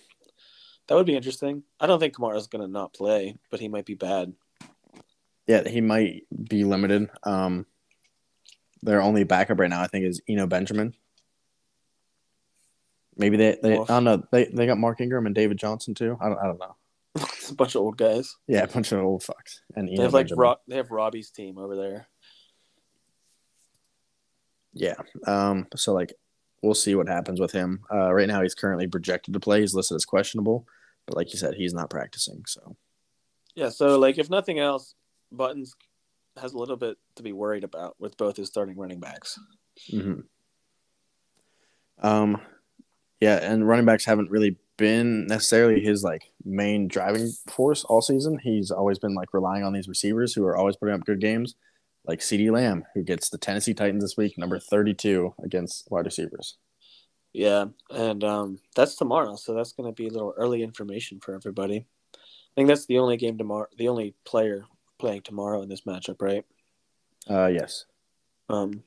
that 0.87 0.95
would 0.95 1.05
be 1.05 1.15
interesting. 1.15 1.63
I 1.79 1.87
don't 1.87 1.99
think 1.99 2.15
Kamara's 2.15 2.47
gonna 2.47 2.67
not 2.67 2.93
play, 2.93 3.35
but 3.51 3.59
he 3.59 3.67
might 3.67 3.85
be 3.85 3.95
bad. 3.95 4.33
Yeah, 5.47 5.67
he 5.67 5.81
might 5.81 6.23
be 6.49 6.63
limited. 6.63 7.09
Um, 7.23 7.67
their 8.81 9.01
only 9.01 9.23
backup 9.23 9.59
right 9.59 9.69
now, 9.69 9.81
I 9.81 9.87
think, 9.87 10.05
is 10.05 10.21
Eno 10.27 10.47
Benjamin. 10.47 10.95
Maybe 13.18 13.38
they, 13.38 13.57
they 13.61 13.78
I 13.78 13.86
don't 13.86 14.03
know. 14.03 14.24
They 14.32 14.45
they 14.45 14.66
got 14.66 14.78
Mark 14.78 14.99
Ingram 15.01 15.26
and 15.26 15.36
David 15.36 15.57
Johnson 15.57 15.93
too. 15.93 16.18
I 16.20 16.28
don't, 16.30 16.38
I 16.39 16.45
don't 16.45 16.59
know. 16.59 16.76
it's 17.16 17.49
a 17.51 17.55
bunch 17.55 17.76
of 17.76 17.82
old 17.82 17.97
guys. 17.97 18.36
Yeah, 18.47 18.63
a 18.63 18.68
bunch 18.68 18.91
of 18.91 18.99
old 18.99 19.24
fucks. 19.24 19.59
And 19.76 19.88
They 19.88 20.01
have 20.01 20.13
like 20.13 20.28
Ro- 20.36 20.57
they 20.68 20.76
have 20.76 20.91
Robbie's 20.91 21.30
team 21.32 21.57
over 21.57 21.76
there. 21.76 22.07
Yeah. 24.74 24.95
Um, 25.26 25.68
so 25.76 25.93
like 25.93 26.13
we'll 26.61 26.74
see 26.74 26.95
what 26.95 27.07
happens 27.07 27.39
with 27.39 27.51
him. 27.51 27.82
Uh, 27.93 28.13
right 28.13 28.28
now 28.28 28.41
he's 28.41 28.55
currently 28.55 28.88
projected 28.88 29.34
to 29.34 29.39
play. 29.39 29.61
He's 29.61 29.74
listed 29.74 29.95
as 29.95 30.05
questionable, 30.05 30.68
but 31.05 31.16
like 31.16 31.32
you 31.32 31.39
said, 31.39 31.53
he's 31.53 31.74
not 31.74 31.89
practicing. 31.89 32.43
So 32.47 32.76
Yeah, 33.55 33.70
so 33.70 33.97
like 33.97 34.18
if 34.18 34.30
nothing 34.30 34.59
else, 34.59 34.95
Buttons 35.32 35.74
has 36.38 36.53
a 36.53 36.57
little 36.57 36.76
bit 36.76 36.97
to 37.16 37.24
be 37.24 37.32
worried 37.32 37.63
about 37.63 37.95
with 37.99 38.18
both 38.18 38.36
his 38.36 38.47
starting 38.49 38.78
running 38.78 38.99
backs. 38.99 39.39
mhm. 39.89 40.24
um, 41.99 42.41
yeah, 43.20 43.38
and 43.38 43.68
running 43.68 43.86
backs 43.86 44.05
haven't 44.05 44.30
really 44.30 44.57
been 44.78 45.26
necessarily 45.28 45.80
his 45.80 46.03
like 46.03 46.32
main 46.43 46.88
driving 46.88 47.32
force 47.49 47.84
all 47.86 48.01
season. 48.01 48.39
He's 48.43 48.72
always 48.72 48.99
been 48.99 49.16
like 49.16 49.34
relying 49.34 49.63
on 49.63 49.74
these 49.74 49.88
receivers 49.88 50.34
who 50.34 50.45
are 50.45 50.57
always 50.57 50.76
putting 50.76 50.95
up 50.95 51.05
good 51.05 51.22
games, 51.22 51.55
like 52.05 52.20
CeeDee 52.20 52.51
Lamb, 52.51 52.84
who 52.93 53.03
gets 53.03 53.30
the 53.30 53.38
Tennessee 53.38 53.74
Titans 53.74 54.03
this 54.03 54.18
week, 54.18 54.38
number 54.38 54.59
thirty-two 54.59 55.34
against 55.43 55.89
wide 55.89 56.05
receivers. 56.05 56.57
Yeah, 57.34 57.66
and 57.89 58.24
um, 58.24 58.59
that's 58.76 58.95
tomorrow, 58.95 59.36
so 59.36 59.53
that's 59.53 59.74
going 59.74 59.89
to 59.89 59.95
be 59.95 60.07
a 60.07 60.11
little 60.11 60.34
early 60.38 60.63
information 60.63 61.20
for 61.20 61.36
everybody. 61.36 61.86
I 62.16 62.53
think 62.55 62.68
that's 62.70 62.86
the 62.86 62.99
only 62.99 63.18
game 63.18 63.38
tomorrow, 63.38 63.68
the 63.78 63.89
only 63.89 64.16
player 64.26 64.66
playing 64.99 65.24
tomorrow 65.24 65.61
in 65.61 65.68
this 65.68 65.82
matchup, 65.82 66.22
right? 66.22 66.45
Uh, 67.30 67.47
yes. 67.47 67.86
Um, 68.47 68.84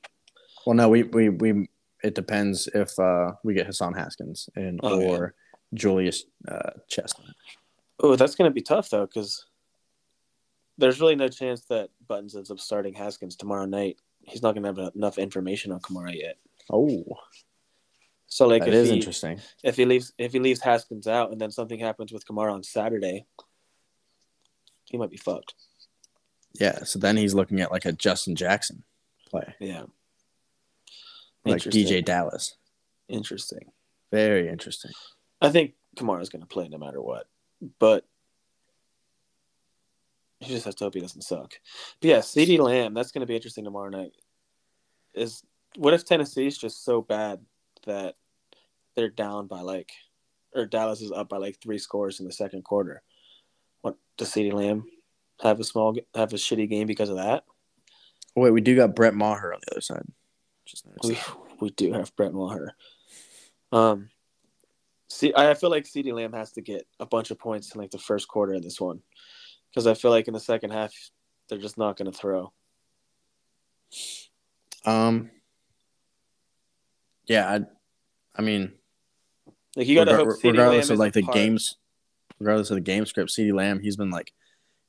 Well, 0.64 0.76
no, 0.76 0.88
we 0.88 1.02
we 1.02 1.28
we. 1.30 1.68
It 2.02 2.14
depends 2.14 2.68
if 2.74 2.98
uh 2.98 3.32
we 3.42 3.54
get 3.54 3.66
Hassan 3.66 3.94
Haskins 3.94 4.48
and 4.56 4.80
Oh, 4.82 4.98
yeah. 5.00 5.06
or 5.08 5.34
Julius 5.74 6.24
uh, 6.46 6.70
Chestnut. 6.88 7.34
oh, 8.00 8.16
that's 8.16 8.34
going 8.36 8.48
to 8.50 8.54
be 8.54 8.62
tough 8.62 8.88
though, 8.90 9.06
because 9.06 9.44
there's 10.78 11.00
really 11.00 11.16
no 11.16 11.28
chance 11.28 11.62
that 11.66 11.90
Buttons 12.06 12.34
ends 12.36 12.50
up 12.50 12.60
starting 12.60 12.94
Haskins 12.94 13.36
tomorrow 13.36 13.66
night. 13.66 13.98
He's 14.22 14.42
not 14.42 14.54
going 14.54 14.62
to 14.62 14.82
have 14.82 14.94
enough 14.94 15.18
information 15.18 15.72
on 15.72 15.80
Kamara 15.80 16.14
yet. 16.14 16.36
Oh, 16.70 17.02
So 18.26 18.46
like, 18.46 18.64
that 18.64 18.72
is 18.74 18.88
he, 18.90 18.96
interesting. 18.96 19.40
if 19.64 19.76
he 19.76 19.84
leaves 19.84 20.12
if 20.18 20.32
he 20.32 20.38
leaves 20.38 20.60
Haskins 20.62 21.06
out, 21.08 21.32
and 21.32 21.40
then 21.40 21.50
something 21.50 21.80
happens 21.80 22.12
with 22.12 22.24
Kamara 22.26 22.52
on 22.52 22.62
Saturday, 22.62 23.26
he 24.84 24.96
might 24.98 25.10
be 25.10 25.16
fucked. 25.16 25.54
Yeah. 26.60 26.84
So 26.84 26.98
then 26.98 27.16
he's 27.16 27.34
looking 27.34 27.60
at 27.60 27.72
like 27.72 27.84
a 27.84 27.92
Justin 27.92 28.36
Jackson 28.36 28.84
play, 29.30 29.54
Yeah. 29.60 29.82
Like. 31.48 31.62
DJ 31.62 32.04
Dallas. 32.04 32.56
Interesting. 33.08 33.70
Very 34.10 34.48
interesting. 34.48 34.92
I 35.40 35.50
think 35.50 35.74
Kamara's 35.96 36.28
going 36.28 36.42
to 36.42 36.46
play 36.48 36.68
no 36.68 36.78
matter 36.78 37.00
what, 37.00 37.26
but 37.78 38.04
he 40.40 40.52
just 40.52 40.64
has 40.64 40.74
to 40.76 40.84
hope 40.84 40.94
he 40.94 41.00
doesn't 41.00 41.22
suck. 41.22 41.54
But 42.00 42.08
yeah, 42.08 42.18
CeeDee 42.18 42.58
Lamb, 42.58 42.94
that's 42.94 43.12
going 43.12 43.20
to 43.20 43.26
be 43.26 43.36
interesting 43.36 43.64
tomorrow 43.64 43.90
night. 43.90 44.12
Is 45.14 45.42
what 45.76 45.94
if 45.94 46.04
Tennessee's 46.04 46.58
just 46.58 46.84
so 46.84 47.02
bad 47.02 47.40
that 47.86 48.14
they're 48.94 49.08
down 49.08 49.46
by 49.46 49.60
like, 49.60 49.90
or 50.54 50.66
Dallas 50.66 51.00
is 51.00 51.12
up 51.12 51.28
by 51.28 51.38
like 51.38 51.60
three 51.60 51.78
scores 51.78 52.20
in 52.20 52.26
the 52.26 52.32
second 52.32 52.64
quarter? 52.64 53.02
What 53.82 53.96
does 54.16 54.30
CeeDee 54.32 54.52
Lamb 54.52 54.84
have 55.42 55.60
a 55.60 55.64
small 55.64 55.96
have 56.14 56.32
a 56.32 56.36
shitty 56.36 56.68
game 56.68 56.86
because 56.86 57.10
of 57.10 57.16
that? 57.16 57.44
Oh, 58.36 58.42
wait, 58.42 58.52
we 58.52 58.60
do 58.60 58.76
got 58.76 58.94
Brett 58.94 59.14
Maher 59.14 59.52
on 59.52 59.60
the 59.66 59.72
other 59.72 59.80
side. 59.80 60.04
Just 60.68 60.84
We 61.02 61.14
that. 61.14 61.36
we 61.60 61.70
do 61.70 61.92
have 61.94 62.14
Brett 62.14 62.34
Maher. 62.34 62.74
Um, 63.72 64.10
see, 65.08 65.32
I 65.34 65.54
feel 65.54 65.70
like 65.70 65.84
CeeDee 65.84 66.12
Lamb 66.12 66.34
has 66.34 66.52
to 66.52 66.60
get 66.60 66.86
a 67.00 67.06
bunch 67.06 67.30
of 67.30 67.38
points 67.38 67.74
in 67.74 67.80
like 67.80 67.90
the 67.90 67.98
first 67.98 68.28
quarter 68.28 68.52
of 68.52 68.62
this 68.62 68.78
one, 68.80 69.00
because 69.70 69.86
I 69.86 69.94
feel 69.94 70.10
like 70.10 70.28
in 70.28 70.34
the 70.34 70.40
second 70.40 70.70
half 70.72 70.92
they're 71.48 71.56
just 71.58 71.78
not 71.78 71.96
going 71.96 72.10
to 72.12 72.16
throw. 72.16 72.52
Um. 74.84 75.30
Yeah, 77.26 77.48
I. 77.50 77.60
I 78.36 78.42
mean, 78.42 78.72
Like 79.74 79.88
you 79.88 79.94
got 79.96 80.04
to 80.04 80.12
regar- 80.12 80.16
hope 80.18 80.28
CeeDee 80.28 80.44
Lamb 80.44 80.52
regardless 80.52 80.90
of 80.90 80.98
like 80.98 81.12
the 81.14 81.22
part- 81.22 81.34
games, 81.34 81.76
regardless 82.38 82.70
of 82.70 82.76
the 82.76 82.80
game 82.82 83.04
script, 83.06 83.30
CeeDee 83.36 83.54
Lamb, 83.54 83.80
he's 83.80 83.96
been 83.96 84.10
like 84.10 84.32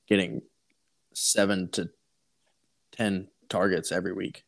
getting 0.08 0.42
seven 1.14 1.70
to 1.72 1.90
ten 2.92 3.30
targets 3.48 3.92
every 3.92 4.14
week. 4.14 4.44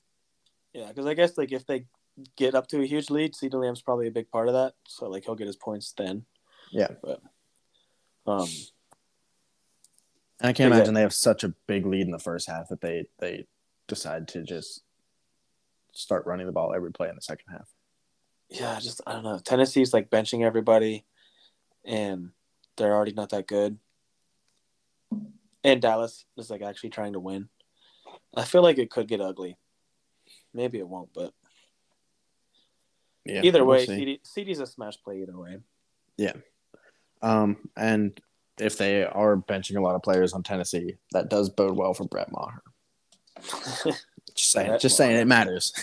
Yeah, 0.73 0.87
because 0.87 1.05
I 1.05 1.13
guess 1.13 1.37
like 1.37 1.51
if 1.51 1.65
they 1.65 1.85
get 2.37 2.55
up 2.55 2.67
to 2.67 2.81
a 2.81 2.85
huge 2.85 3.09
lead, 3.09 3.33
CeeDee 3.33 3.53
Lamb's 3.61 3.81
probably 3.81 4.07
a 4.07 4.11
big 4.11 4.29
part 4.29 4.47
of 4.47 4.53
that. 4.53 4.73
So 4.87 5.07
like 5.09 5.25
he'll 5.25 5.35
get 5.35 5.47
his 5.47 5.55
points 5.55 5.93
then. 5.97 6.25
Yeah. 6.71 6.89
But 7.01 7.21
um, 8.25 8.47
I 10.41 10.53
can't 10.53 10.73
imagine 10.73 10.93
they 10.93 11.01
have 11.01 11.13
such 11.13 11.43
a 11.43 11.53
big 11.67 11.85
lead 11.85 12.05
in 12.05 12.11
the 12.11 12.19
first 12.19 12.47
half 12.47 12.69
that 12.69 12.81
they 12.81 13.05
they 13.19 13.45
decide 13.87 14.27
to 14.29 14.43
just 14.43 14.83
start 15.93 16.25
running 16.25 16.45
the 16.45 16.53
ball 16.53 16.73
every 16.73 16.91
play 16.91 17.09
in 17.09 17.15
the 17.15 17.21
second 17.21 17.51
half. 17.51 17.69
yeah, 18.49 18.79
just 18.79 19.01
I 19.05 19.13
don't 19.13 19.23
know. 19.23 19.39
Tennessee's 19.39 19.93
like 19.93 20.09
benching 20.09 20.45
everybody, 20.45 21.05
and 21.85 22.31
they're 22.77 22.93
already 22.95 23.13
not 23.13 23.29
that 23.29 23.47
good. 23.47 23.77
And 25.63 25.81
Dallas 25.81 26.25
is 26.37 26.49
like 26.49 26.61
actually 26.61 26.89
trying 26.89 27.13
to 27.13 27.19
win. 27.19 27.49
I 28.35 28.45
feel 28.45 28.63
like 28.63 28.77
it 28.77 28.89
could 28.89 29.07
get 29.07 29.21
ugly. 29.21 29.57
Maybe 30.53 30.79
it 30.79 30.87
won't, 30.87 31.09
but 31.13 31.33
Yeah. 33.25 33.41
either 33.43 33.63
we'll 33.63 33.77
way. 33.77 33.85
CeeDee, 33.87 34.19
CeeDee's 34.23 34.59
a 34.59 34.65
smash 34.65 35.01
play 35.03 35.21
either 35.21 35.37
way. 35.37 35.59
Yeah. 36.17 36.33
Um, 37.21 37.69
and 37.77 38.19
if 38.59 38.77
they 38.77 39.03
are 39.05 39.37
benching 39.37 39.77
a 39.77 39.81
lot 39.81 39.95
of 39.95 40.01
players 40.01 40.33
on 40.33 40.43
Tennessee, 40.43 40.95
that 41.13 41.29
does 41.29 41.49
bode 41.49 41.77
well 41.77 41.93
for 41.93 42.05
Brett 42.05 42.31
Maher. 42.31 42.61
Just 44.35 44.51
saying, 44.51 44.77
just 44.79 44.95
saying, 44.95 45.17
it 45.17 45.27
matters. 45.27 45.73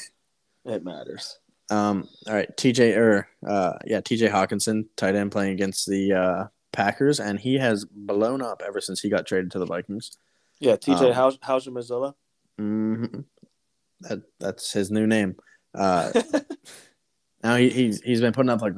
it 0.65 0.83
matters. 0.85 1.39
Um, 1.71 2.09
all 2.27 2.33
right, 2.35 2.49
TJ 2.57 2.97
or 2.97 3.29
uh, 3.47 3.75
yeah, 3.85 4.01
TJ 4.01 4.31
Hockenson, 4.31 4.87
tight 4.97 5.15
end, 5.17 5.33
playing 5.33 5.53
against 5.53 5.87
the 5.87 6.13
uh, 6.15 6.45
Packers, 6.73 7.21
and 7.21 7.39
he 7.39 7.57
has 7.59 7.85
blown 7.85 8.41
up 8.41 8.63
ever 8.67 8.81
since 8.81 9.01
he 9.01 9.11
got 9.11 9.27
traded 9.27 9.51
to 9.51 9.59
the 9.59 9.67
Vikings. 9.67 10.17
Yeah, 10.61 10.77
TJ 10.77 11.09
Um, 11.09 11.13
House 11.13 11.39
Hauser 11.43 11.71
Mozilla. 11.71 12.15
hmm 12.57 13.05
That 14.03 14.21
that's 14.39 14.73
his 14.73 14.91
new 14.91 15.07
name. 15.07 15.37
Uh, 15.75 16.13
now 17.43 17.57
he, 17.57 17.69
he's 17.71 18.01
he's 18.03 18.21
been 18.21 18.33
putting 18.33 18.51
up 18.51 18.63
like 18.63 18.75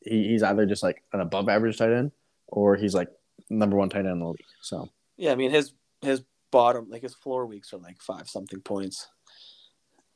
he, 0.00 0.28
he's 0.28 0.42
either 0.42 0.66
just 0.66 0.82
like 0.82 1.02
an 1.12 1.20
above 1.20 1.48
average 1.48 1.78
tight 1.78 1.92
end 1.92 2.12
or 2.48 2.76
he's 2.76 2.94
like 2.94 3.08
number 3.50 3.76
one 3.76 3.88
tight 3.88 4.00
end 4.00 4.08
in 4.08 4.18
the 4.20 4.26
league. 4.26 4.44
So 4.62 4.88
yeah, 5.16 5.32
I 5.32 5.34
mean 5.34 5.50
his 5.50 5.72
his 6.00 6.22
bottom 6.50 6.88
like 6.90 7.02
his 7.02 7.14
floor 7.14 7.46
weeks 7.46 7.72
are 7.72 7.78
like 7.78 8.00
five 8.00 8.28
something 8.28 8.60
points, 8.60 9.08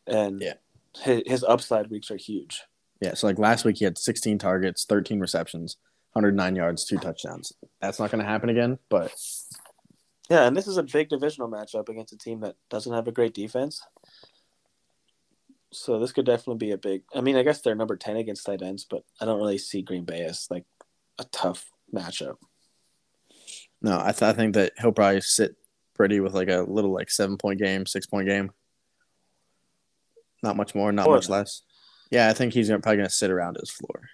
and 0.06 0.40
Yeah. 0.40 0.54
his, 1.02 1.22
his 1.26 1.44
upside 1.44 1.90
weeks 1.90 2.10
are 2.10 2.16
huge. 2.16 2.62
yeah, 3.00 3.14
so 3.14 3.26
like 3.26 3.38
last 3.38 3.64
week 3.64 3.76
he 3.78 3.84
had 3.84 3.98
16 3.98 4.38
targets, 4.38 4.84
13 4.88 5.20
receptions, 5.20 5.76
109 6.12 6.56
yards, 6.56 6.84
two 6.84 6.98
touchdowns. 6.98 7.52
That's 7.80 7.98
not 7.98 8.10
going 8.10 8.22
to 8.22 8.28
happen 8.28 8.48
again, 8.50 8.78
but 8.88 9.14
Yeah, 10.28 10.46
and 10.46 10.56
this 10.56 10.66
is 10.66 10.76
a 10.76 10.82
big 10.82 11.08
divisional 11.08 11.48
matchup 11.50 11.88
against 11.88 12.12
a 12.12 12.18
team 12.18 12.40
that 12.40 12.56
doesn't 12.68 12.92
have 12.92 13.06
a 13.08 13.12
great 13.12 13.32
defense. 13.34 13.80
So 15.76 15.98
this 15.98 16.12
could 16.12 16.24
definitely 16.24 16.66
be 16.66 16.72
a 16.72 16.78
big. 16.78 17.02
I 17.14 17.20
mean, 17.20 17.36
I 17.36 17.42
guess 17.42 17.60
they're 17.60 17.74
number 17.74 17.96
ten 17.96 18.16
against 18.16 18.46
tight 18.46 18.62
ends, 18.62 18.86
but 18.88 19.02
I 19.20 19.26
don't 19.26 19.38
really 19.38 19.58
see 19.58 19.82
Green 19.82 20.04
Bay 20.04 20.22
as 20.22 20.46
like 20.50 20.64
a 21.18 21.24
tough 21.24 21.70
matchup. 21.94 22.36
no, 23.82 23.98
I, 24.00 24.12
th- 24.12 24.22
I 24.22 24.32
think 24.32 24.54
that 24.54 24.72
he'll 24.80 24.92
probably 24.92 25.20
sit 25.20 25.54
pretty 25.94 26.20
with 26.20 26.34
like 26.34 26.48
a 26.48 26.64
little 26.66 26.92
like 26.92 27.10
seven 27.10 27.36
point 27.36 27.60
game, 27.60 27.84
six 27.84 28.06
point 28.06 28.26
game. 28.26 28.50
Not 30.42 30.56
much 30.56 30.74
more, 30.74 30.92
not 30.92 31.08
much 31.08 31.28
less. 31.28 31.62
Yeah, 32.10 32.28
I 32.28 32.32
think 32.32 32.54
he's 32.54 32.68
gonna, 32.68 32.80
probably 32.80 32.98
going 32.98 33.08
to 33.08 33.14
sit 33.14 33.30
around 33.30 33.56
his 33.60 33.70
floor. 33.70 34.08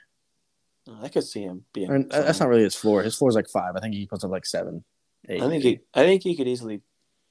I 1.02 1.08
could 1.08 1.24
see 1.24 1.42
him 1.42 1.64
being. 1.72 1.90
Or, 1.90 1.96
uh, 1.96 2.22
that's 2.22 2.40
not 2.40 2.48
really 2.48 2.64
his 2.64 2.74
floor. 2.74 3.02
His 3.02 3.14
floor 3.14 3.28
is 3.28 3.36
like 3.36 3.48
five. 3.48 3.76
I 3.76 3.80
think 3.80 3.94
he 3.94 4.06
puts 4.06 4.24
up 4.24 4.30
like 4.30 4.46
seven, 4.46 4.84
eight. 5.28 5.42
I 5.42 5.48
think 5.48 5.62
he. 5.62 5.80
I 5.94 6.04
think 6.04 6.22
he 6.22 6.34
could 6.36 6.48
easily 6.48 6.80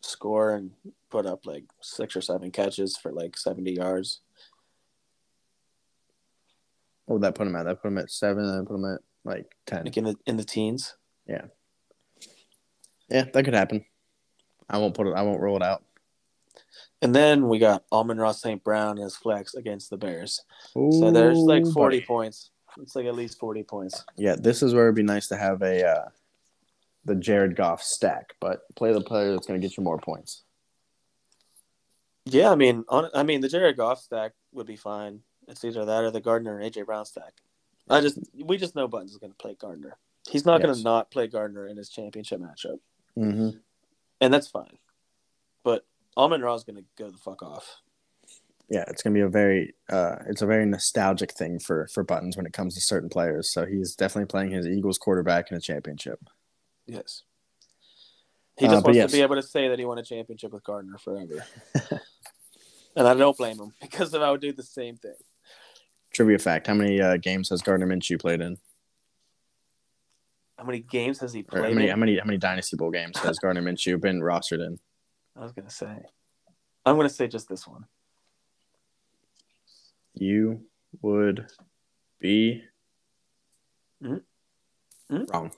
score 0.01 0.51
and 0.55 0.71
put 1.09 1.25
up 1.25 1.45
like 1.45 1.65
six 1.81 2.15
or 2.15 2.21
seven 2.21 2.51
catches 2.51 2.97
for 2.97 3.11
like 3.11 3.37
seventy 3.37 3.73
yards. 3.73 4.21
What 7.05 7.15
would 7.15 7.23
that 7.23 7.35
put 7.35 7.47
him 7.47 7.55
at? 7.55 7.63
That 7.63 7.81
put 7.81 7.89
him 7.89 7.97
at 7.97 8.11
seven. 8.11 8.45
And 8.45 8.67
put 8.67 8.75
him 8.75 8.85
at 8.85 9.01
like 9.23 9.55
ten. 9.65 9.85
like 9.85 9.97
in 9.97 10.05
the 10.05 10.15
in 10.25 10.37
the 10.37 10.43
teens. 10.43 10.95
Yeah, 11.27 11.45
Yeah, 13.09 13.25
that 13.33 13.45
could 13.45 13.53
happen. 13.53 13.85
I 14.69 14.77
won't 14.77 14.93
put 14.93 15.07
it. 15.07 15.13
I 15.15 15.21
won't 15.21 15.41
rule 15.41 15.57
it 15.57 15.63
out. 15.63 15.83
And 17.01 17.15
then 17.15 17.47
we 17.47 17.59
got 17.59 17.83
Amon-Ra 17.91 18.31
St. 18.31 18.63
Brown 18.63 18.99
as 18.99 19.15
flex 19.15 19.55
against 19.55 19.89
the 19.89 19.97
Bears. 19.97 20.41
So 20.73 21.11
there's 21.11 21.37
like 21.37 21.65
40 21.65 21.73
buddy. 21.73 22.05
points. 22.05 22.51
It's 22.79 22.95
like 22.95 23.05
at 23.05 23.15
least 23.15 23.39
40 23.39 23.63
points. 23.63 24.05
Yeah, 24.17 24.35
this 24.37 24.63
is 24.63 24.73
where 24.73 24.85
it'd 24.85 24.95
be 24.95 25.03
nice 25.03 25.27
to 25.27 25.37
have 25.37 25.61
a 25.61 25.87
uh, 25.87 26.05
the 27.05 27.15
Jared 27.15 27.55
Goff 27.55 27.81
stack, 27.81 28.35
but 28.39 28.61
play 28.75 28.93
the 28.93 29.01
player 29.01 29.31
that's 29.31 29.47
going 29.47 29.59
to 29.59 29.67
get 29.67 29.77
you 29.77 29.83
more 29.83 29.97
points. 29.97 30.43
Yeah, 32.25 32.51
I 32.51 32.55
mean, 32.55 32.85
on, 32.87 33.09
I 33.13 33.23
mean, 33.23 33.41
the 33.41 33.49
Jared 33.49 33.77
Goff 33.77 33.99
stack 33.99 34.33
would 34.53 34.67
be 34.67 34.75
fine. 34.75 35.21
It's 35.47 35.63
either 35.65 35.85
that 35.85 36.03
or 36.03 36.11
the 36.11 36.21
Gardner 36.21 36.59
and 36.59 36.71
AJ 36.71 36.85
Brown 36.85 37.05
stack. 37.05 37.33
I 37.89 37.99
just 37.99 38.19
we 38.45 38.57
just 38.57 38.75
know 38.75 38.87
Buttons 38.87 39.11
is 39.11 39.17
going 39.17 39.31
to 39.31 39.37
play 39.37 39.55
Gardner. 39.59 39.97
He's 40.29 40.45
not 40.45 40.61
going 40.61 40.73
to 40.75 40.81
not 40.83 41.09
play 41.09 41.27
Gardner 41.27 41.67
in 41.67 41.77
his 41.77 41.89
championship 41.89 42.39
matchup, 42.39 42.79
Mm-hmm. 43.17 43.57
and 44.21 44.33
that's 44.33 44.47
fine. 44.47 44.77
But 45.63 45.83
Amon-Ra 46.15 46.53
is 46.53 46.63
going 46.63 46.77
to 46.77 46.85
go 46.97 47.09
the 47.09 47.17
fuck 47.17 47.41
off. 47.41 47.81
Yeah, 48.69 48.85
it's 48.87 49.01
going 49.01 49.13
to 49.13 49.17
be 49.17 49.23
a 49.25 49.27
very 49.27 49.73
uh, 49.89 50.17
it's 50.27 50.43
a 50.43 50.45
very 50.45 50.65
nostalgic 50.65 51.33
thing 51.33 51.59
for 51.59 51.87
for 51.87 52.03
Buttons 52.03 52.37
when 52.37 52.45
it 52.45 52.53
comes 52.53 52.75
to 52.75 52.81
certain 52.81 53.09
players. 53.09 53.51
So 53.51 53.65
he's 53.65 53.95
definitely 53.95 54.27
playing 54.27 54.51
his 54.51 54.67
Eagles 54.67 54.97
quarterback 54.99 55.51
in 55.51 55.57
a 55.57 55.61
championship. 55.61 56.19
Yes. 56.91 57.23
He 58.57 58.65
Uh, 58.67 58.71
just 58.71 58.83
but 58.83 58.89
wants 58.89 58.97
yes. 58.97 59.11
to 59.11 59.17
be 59.17 59.21
able 59.21 59.35
to 59.35 59.41
say 59.43 59.69
that 59.69 59.79
he 59.79 59.85
won 59.85 59.97
a 59.97 60.03
championship 60.03 60.51
with 60.51 60.63
Gardner 60.63 60.97
forever. 60.97 61.45
and 62.97 63.07
I 63.07 63.13
don't 63.13 63.37
blame 63.37 63.57
him 63.59 63.71
because 63.79 64.13
I 64.13 64.29
would 64.29 64.41
do 64.41 64.51
the 64.51 64.61
same 64.63 64.97
thing. 64.97 65.15
Trivia 66.11 66.37
fact: 66.37 66.67
How 66.67 66.73
many 66.73 66.99
uh, 67.01 67.15
games 67.15 67.49
has 67.49 67.61
Gardner 67.61 67.87
Minshew 67.87 68.19
played 68.19 68.41
in? 68.41 68.57
How 70.57 70.65
many 70.65 70.79
games 70.81 71.19
has 71.19 71.31
he 71.33 71.39
Or 71.39 71.43
played? 71.43 71.63
how 71.63 71.69
many 71.69 71.85
in? 71.85 71.89
how 71.91 71.95
many 71.95 72.17
how 72.19 72.25
many 72.25 72.37
Dynasty 72.37 72.75
Bowl 72.75 72.91
games 72.91 73.17
has 73.19 73.39
Gardner 73.41 73.61
Minshew 73.61 73.99
been 74.01 74.19
rostered 74.19 74.65
in? 74.65 74.77
I 75.37 75.39
was 75.43 75.53
gonna 75.53 75.69
say. 75.69 75.95
I'm 76.85 76.97
gonna 76.97 77.07
say 77.09 77.27
just 77.29 77.47
this 77.47 77.65
one. 77.65 77.85
You 80.13 80.65
would 81.01 81.47
be 82.19 82.63
Mhm. 84.03 84.21
wrong. 85.09 85.51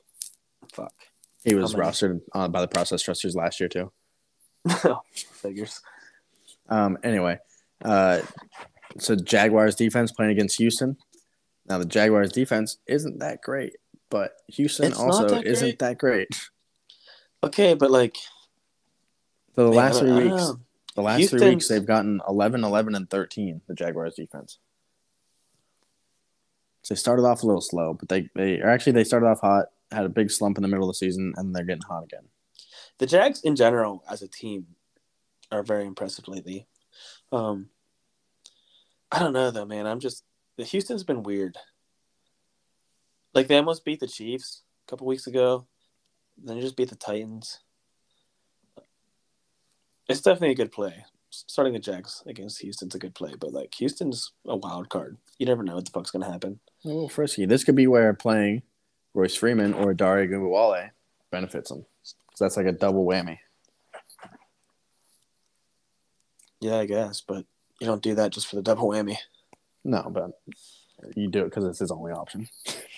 Fuck. 0.71 0.93
He 1.43 1.55
was 1.55 1.73
rostered 1.75 2.21
uh, 2.33 2.47
by 2.47 2.61
the 2.61 2.67
process 2.67 3.01
trusters 3.01 3.35
last 3.35 3.59
year 3.59 3.69
too. 3.69 3.91
Figures. 5.13 5.81
Um, 6.69 6.97
anyway, 7.03 7.39
uh, 7.83 8.21
so 8.97 9.15
Jaguars 9.15 9.75
defense 9.75 10.11
playing 10.11 10.31
against 10.31 10.57
Houston. 10.57 10.95
Now 11.67 11.77
the 11.79 11.85
Jaguars 11.85 12.31
defense 12.31 12.77
isn't 12.87 13.19
that 13.19 13.41
great, 13.41 13.73
but 14.09 14.33
Houston 14.47 14.87
It's 14.87 14.99
also 14.99 15.27
that 15.29 15.45
isn't 15.45 15.79
that 15.79 15.97
great. 15.97 16.27
Okay, 17.43 17.73
but 17.73 17.91
like 17.91 18.15
So 19.55 19.65
the 19.65 19.69
man, 19.71 19.75
last 19.77 19.99
three 19.99 20.09
don't- 20.09 20.17
I 20.17 20.23
don't 20.23 20.31
weeks, 20.31 20.47
know. 20.47 20.59
the 20.95 21.01
last 21.01 21.29
three 21.29 21.49
weeks 21.49 21.67
they've 21.67 21.85
gotten 21.85 22.21
11, 22.27 22.63
11, 22.63 22.95
and 22.95 23.09
13, 23.09 23.61
the 23.67 23.73
Jaguars 23.73 24.15
defense. 24.15 24.59
So 26.83 26.93
they 26.93 26.97
started 26.97 27.23
off 27.23 27.43
a 27.43 27.45
little 27.45 27.61
slow, 27.61 27.93
but 27.93 28.07
they, 28.09 28.29
they 28.35 28.59
or 28.61 28.69
actually 28.69 28.93
they 28.93 29.03
started 29.03 29.27
off 29.27 29.39
hot, 29.41 29.65
had 29.93 30.05
a 30.05 30.09
big 30.09 30.31
slump 30.31 30.57
in 30.57 30.61
the 30.61 30.67
middle 30.67 30.89
of 30.89 30.93
the 30.93 30.97
season, 30.97 31.33
and 31.37 31.55
they're 31.55 31.63
getting 31.65 31.83
hot 31.87 32.03
again. 32.03 32.27
the 32.99 33.05
Jags 33.05 33.41
in 33.41 33.55
general 33.55 34.03
as 34.09 34.21
a 34.21 34.27
team 34.27 34.67
are 35.51 35.63
very 35.63 35.85
impressive 35.85 36.27
lately. 36.27 36.67
Um, 37.31 37.69
I 39.11 39.19
don't 39.19 39.33
know 39.33 39.51
though, 39.51 39.65
man. 39.65 39.85
I'm 39.87 39.99
just 39.99 40.23
the 40.57 40.63
Houston's 40.63 41.03
been 41.03 41.23
weird. 41.23 41.57
Like 43.33 43.47
they 43.47 43.57
almost 43.57 43.85
beat 43.85 43.99
the 43.99 44.07
Chiefs 44.07 44.63
a 44.87 44.91
couple 44.91 45.07
weeks 45.07 45.27
ago, 45.27 45.67
then 46.37 46.59
just 46.61 46.77
beat 46.77 46.89
the 46.89 46.95
Titans. 46.95 47.59
It's 50.09 50.21
definitely 50.21 50.51
a 50.51 50.55
good 50.55 50.71
play. 50.71 51.05
Starting 51.29 51.73
the 51.73 51.79
Jags 51.79 52.21
against 52.27 52.61
Houston's 52.61 52.93
a 52.93 52.99
good 52.99 53.15
play, 53.15 53.33
but 53.39 53.51
like 53.53 53.73
Houston's 53.75 54.33
a 54.45 54.55
wild 54.55 54.89
card. 54.89 55.17
You 55.39 55.47
never 55.47 55.63
know 55.63 55.75
what 55.75 55.85
the 55.85 55.91
fuck's 55.91 56.11
gonna 56.11 56.31
happen. 56.31 56.59
A 56.85 56.89
little 56.89 57.09
frisky. 57.09 57.45
This 57.45 57.63
could 57.63 57.75
be 57.75 57.87
where 57.87 58.13
playing 58.13 58.61
Royce 59.13 59.35
Freeman 59.35 59.73
or 59.73 59.93
Dare 59.93 60.27
Ogunbowale 60.27 60.89
benefits 61.31 61.69
them. 61.69 61.85
So 62.03 62.45
that's 62.45 62.57
like 62.57 62.65
a 62.65 62.71
double 62.71 63.05
whammy. 63.05 63.39
Yeah, 66.59 66.77
I 66.77 66.85
guess, 66.85 67.21
but 67.21 67.45
you 67.79 67.87
don't 67.87 68.01
do 68.01 68.15
that 68.15 68.31
just 68.31 68.47
for 68.47 68.55
the 68.55 68.61
double 68.61 68.89
whammy. 68.89 69.17
No, 69.83 70.09
but 70.09 70.31
you 71.15 71.27
do 71.27 71.41
it 71.41 71.45
because 71.45 71.65
it's 71.65 71.79
his 71.79 71.91
only 71.91 72.11
option. 72.11 72.47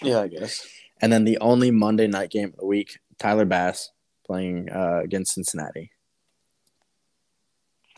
Yeah, 0.01 0.21
I 0.21 0.27
guess. 0.27 0.67
And 1.01 1.11
then 1.11 1.25
the 1.25 1.39
only 1.39 1.71
Monday 1.71 2.07
night 2.07 2.29
game 2.29 2.49
of 2.49 2.57
the 2.57 2.65
week, 2.65 2.99
Tyler 3.17 3.45
Bass 3.45 3.91
playing 4.25 4.69
uh, 4.71 5.01
against 5.03 5.33
Cincinnati. 5.33 5.91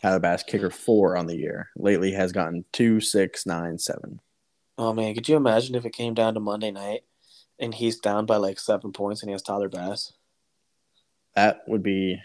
Tyler 0.00 0.20
Bass, 0.20 0.42
kicker 0.42 0.70
four 0.70 1.16
on 1.16 1.26
the 1.26 1.36
year. 1.36 1.68
Lately 1.76 2.12
has 2.12 2.32
gotten 2.32 2.64
two, 2.72 3.00
six, 3.00 3.46
nine, 3.46 3.78
seven. 3.78 4.20
Oh 4.76 4.92
man, 4.92 5.14
could 5.14 5.28
you 5.28 5.36
imagine 5.36 5.74
if 5.74 5.84
it 5.84 5.92
came 5.92 6.14
down 6.14 6.34
to 6.34 6.40
Monday 6.40 6.70
night 6.70 7.02
and 7.58 7.74
he's 7.74 7.98
down 7.98 8.26
by 8.26 8.36
like 8.36 8.58
seven 8.58 8.92
points 8.92 9.22
and 9.22 9.28
he 9.30 9.32
has 9.32 9.42
Tyler 9.42 9.68
Bass? 9.68 10.12
That 11.34 11.60
would 11.66 11.82
be 11.82 12.20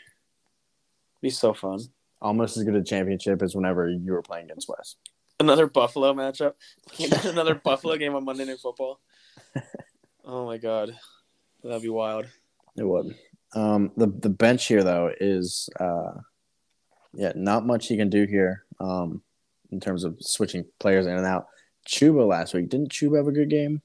be 1.22 1.30
so 1.30 1.54
fun. 1.54 1.80
almost 2.22 2.58
as 2.58 2.64
good 2.64 2.76
a 2.76 2.84
championship 2.84 3.42
as 3.42 3.56
whenever 3.56 3.90
you 3.90 4.12
were 4.12 4.22
playing 4.22 4.46
against 4.46 4.68
West. 4.70 4.98
Another 5.40 5.68
Buffalo 5.68 6.14
matchup. 6.14 6.54
Another 7.26 7.56
Buffalo 7.56 7.98
game 7.98 8.16
on 8.16 8.26
Monday 8.26 8.46
Night 8.46 8.60
Football. 8.60 9.00
Oh 10.26 10.46
my 10.46 10.58
god, 10.58 10.98
that'd 11.66 11.82
be 11.82 11.90
wild. 11.90 12.28
It 12.78 12.86
would. 12.86 13.14
Um, 13.56 13.92
the 13.98 14.08
the 14.08 14.30
bench 14.30 14.68
here 14.68 14.82
though 14.82 15.12
is 15.20 15.68
uh, 15.82 16.14
yeah, 17.14 17.34
not 17.36 17.66
much 17.66 17.90
he 17.90 17.98
can 17.98 18.10
do 18.10 18.26
here. 18.26 18.64
Um, 18.80 19.22
in 19.74 19.80
terms 19.80 20.06
of 20.06 20.16
switching 20.22 20.64
players 20.80 21.06
in 21.06 21.18
and 21.18 21.26
out. 21.26 21.48
Chuba 21.86 22.26
last 22.26 22.54
week 22.54 22.70
didn't 22.70 22.92
Chuba 22.92 23.18
have 23.18 23.28
a 23.28 23.32
good 23.32 23.50
game? 23.50 23.82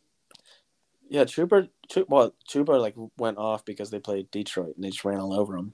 Yeah, 1.09 1.25
Trooper. 1.25 1.69
Well, 2.09 2.35
Trooper 2.49 2.79
like 2.79 2.95
went 3.17 3.39
off 3.39 3.65
because 3.65 3.91
they 3.91 3.99
played 3.99 4.31
Detroit 4.31 4.77
and 4.77 4.85
they 4.85 4.91
just 4.91 5.05
ran 5.05 5.19
all 5.21 5.33
over 5.33 5.57
him. 5.57 5.73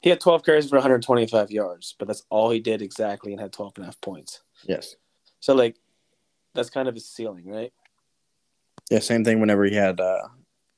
He 0.00 0.10
had 0.10 0.20
12 0.20 0.44
carries 0.44 0.68
for 0.68 0.76
125 0.76 1.50
yards, 1.50 1.94
but 1.98 2.08
that's 2.08 2.24
all 2.30 2.50
he 2.50 2.58
did 2.58 2.82
exactly 2.82 3.32
and 3.32 3.40
had 3.40 3.52
12 3.52 3.74
and 3.76 3.84
a 3.84 3.86
half 3.86 4.00
points. 4.00 4.42
Yes. 4.64 4.96
So 5.40 5.54
like, 5.54 5.76
that's 6.54 6.70
kind 6.70 6.88
of 6.88 6.94
his 6.94 7.08
ceiling, 7.08 7.46
right? 7.46 7.72
Yeah, 8.90 9.00
same 9.00 9.24
thing 9.24 9.40
whenever 9.40 9.64
he 9.64 9.74
had 9.74 10.00
uh 10.00 10.28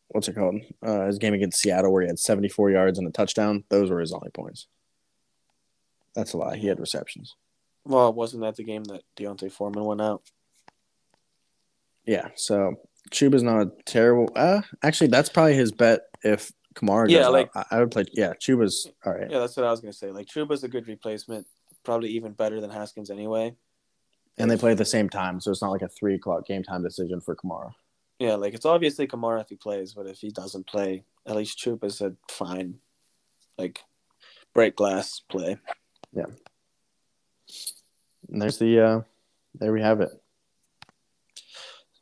what's 0.09 0.29
it 0.29 0.35
called? 0.35 0.57
Uh 0.83 1.07
his 1.07 1.19
game 1.19 1.35
against 1.35 1.61
Seattle 1.61 1.93
where 1.93 2.03
he 2.03 2.09
had 2.09 2.19
74 2.19 2.71
yards 2.71 2.99
and 2.99 3.07
a 3.07 3.13
touchdown. 3.13 3.65
Those 3.69 3.91
were 3.91 4.01
his 4.01 4.13
only 4.13 4.31
points. 4.31 4.67
That's 6.15 6.33
a 6.33 6.37
lie. 6.37 6.57
He 6.57 6.67
had 6.67 6.81
receptions. 6.81 7.37
Well, 7.85 8.13
wasn't 8.13 8.43
that 8.43 8.57
the 8.57 8.65
game 8.65 8.85
that 8.85 9.03
D'Onta 9.17 9.51
Foreman 9.51 9.85
went 9.85 10.03
out? 10.03 10.23
Yeah, 12.05 12.29
so 12.35 12.75
Chuba's 13.11 13.43
not 13.43 13.61
a 13.63 13.71
terrible 13.87 14.31
uh 14.37 14.63
actually 14.83 15.09
that's 15.09 15.29
probably 15.29 15.55
his 15.55 15.73
bet 15.73 16.03
if 16.23 16.53
Kamara 16.75 17.11
Yeah, 17.11 17.29
like- 17.29 17.51
I, 17.57 17.65
I 17.73 17.79
would 17.81 17.91
play 17.91 18.05
yeah, 18.13 18.35
Chuba's 18.35 18.89
all 19.05 19.13
right. 19.13 19.31
Yeah, 19.31 19.41
that's 19.41 19.57
what 19.57 19.67
I 19.67 19.71
was 19.71 19.81
gonna 19.81 19.93
say. 19.93 20.11
Like 20.11 20.27
Chuba's 20.29 20.63
a 20.65 20.69
good 20.69 20.87
replacement, 20.87 21.47
probably 21.85 22.11
even 22.11 22.33
better 22.33 22.61
than 22.61 22.71
Haskins 22.71 23.11
anyway. 23.11 23.55
And 24.39 24.51
they 24.51 24.57
play 24.57 24.71
at 24.73 24.79
the 24.79 24.85
same 24.85 25.09
time, 25.09 25.41
so 25.41 25.51
it's 25.51 25.61
not 25.61 25.73
like 25.73 25.83
a 25.83 25.89
three 25.89 26.15
o'clock 26.15 26.47
game 26.47 26.63
time 26.63 26.83
decision 26.83 27.21
for 27.21 27.35
Kamara. 27.37 27.73
Yeah, 28.19 28.35
like 28.37 28.55
it's 28.55 28.65
obviously 28.67 29.07
Kamara 29.07 29.41
if 29.41 29.49
he 29.49 29.57
plays, 29.57 29.93
but 29.95 30.07
if 30.07 30.19
he 30.19 30.31
doesn't 30.31 30.67
play, 30.67 31.05
at 31.27 31.37
least 31.37 31.59
Chuba's 31.59 32.01
a 32.01 32.15
fine, 32.29 32.79
like 33.59 33.81
break 34.55 34.77
glass 34.77 35.21
play. 35.29 35.59
Yeah. 36.13 36.27
And 38.29 38.41
there's 38.41 38.59
the 38.59 38.81
uh 38.81 39.01
there 39.55 39.73
we 39.73 39.83
have 39.83 40.01
it. 40.01 40.11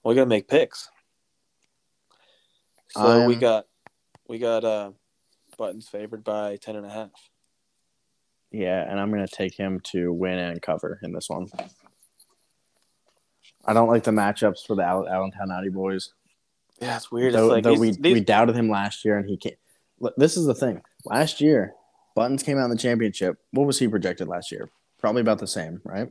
We 0.05 0.15
gotta 0.15 0.27
make 0.27 0.49
picks. 0.49 0.91
So 2.99 3.27
we 3.27 3.35
I'm- 3.35 3.41
got 3.41 3.67
we 4.29 4.39
got 4.39 4.65
uh 4.65 4.91
Buttons 5.57 5.89
favored 5.89 6.23
by 6.25 6.57
ten 6.57 6.77
and 6.77 6.87
a 6.87 6.91
half. 6.91 7.11
Yeah, 8.51 8.83
and 8.89 8.99
I'm 9.01 9.11
gonna 9.11 9.27
take 9.29 9.55
him 9.55 9.81
to 9.93 10.13
win 10.13 10.39
and 10.39 10.61
cover 10.63 10.99
in 11.03 11.13
this 11.13 11.29
one. 11.29 11.49
I 13.65 13.73
don't 13.75 13.89
like 13.89 14.05
the 14.05 14.11
matchups 14.11 14.67
for 14.67 14.77
the 14.77 14.89
All- 14.89 15.09
Allentown 15.09 15.51
Audi 15.51 15.69
boys. 15.69 16.13
Yeah, 16.81 16.97
it's 16.97 17.11
weird. 17.11 17.35
Though, 17.35 17.47
it's 17.47 17.53
like 17.53 17.65
though 17.65 17.71
these, 17.71 17.81
we 17.81 17.91
these- 17.93 18.15
we 18.15 18.21
doubted 18.21 18.55
him 18.57 18.69
last 18.71 19.05
year, 19.05 19.19
and 19.19 19.29
he 19.29 19.37
can't. 19.37 19.57
Look, 20.01 20.15
this 20.17 20.37
is 20.37 20.47
the 20.47 20.55
thing. 20.55 20.83
Last 21.05 21.41
year, 21.41 21.75
Buttons 22.15 22.43
came 22.43 22.57
out 22.59 22.65
in 22.65 22.71
the 22.71 22.77
championship. 22.77 23.37
What 23.51 23.67
was 23.67 23.79
he 23.79 23.89
projected 23.89 24.29
last 24.29 24.53
year? 24.53 24.71
Probably 24.99 25.21
about 25.21 25.39
the 25.41 25.47
same, 25.49 25.81
right? 25.85 26.09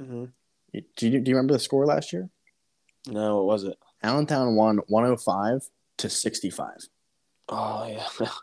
Mhm. 0.00 0.32
Do 0.72 1.08
you 1.08 1.20
do 1.20 1.30
you 1.30 1.36
remember 1.36 1.54
the 1.54 1.58
score 1.58 1.86
last 1.86 2.12
year? 2.12 2.28
No, 3.06 3.36
what 3.38 3.46
was 3.46 3.64
it? 3.64 3.78
Allentown 4.02 4.54
won 4.56 4.78
105 4.88 5.70
to 5.98 6.08
65. 6.08 6.68
Oh 7.48 7.86
yeah. 7.86 8.28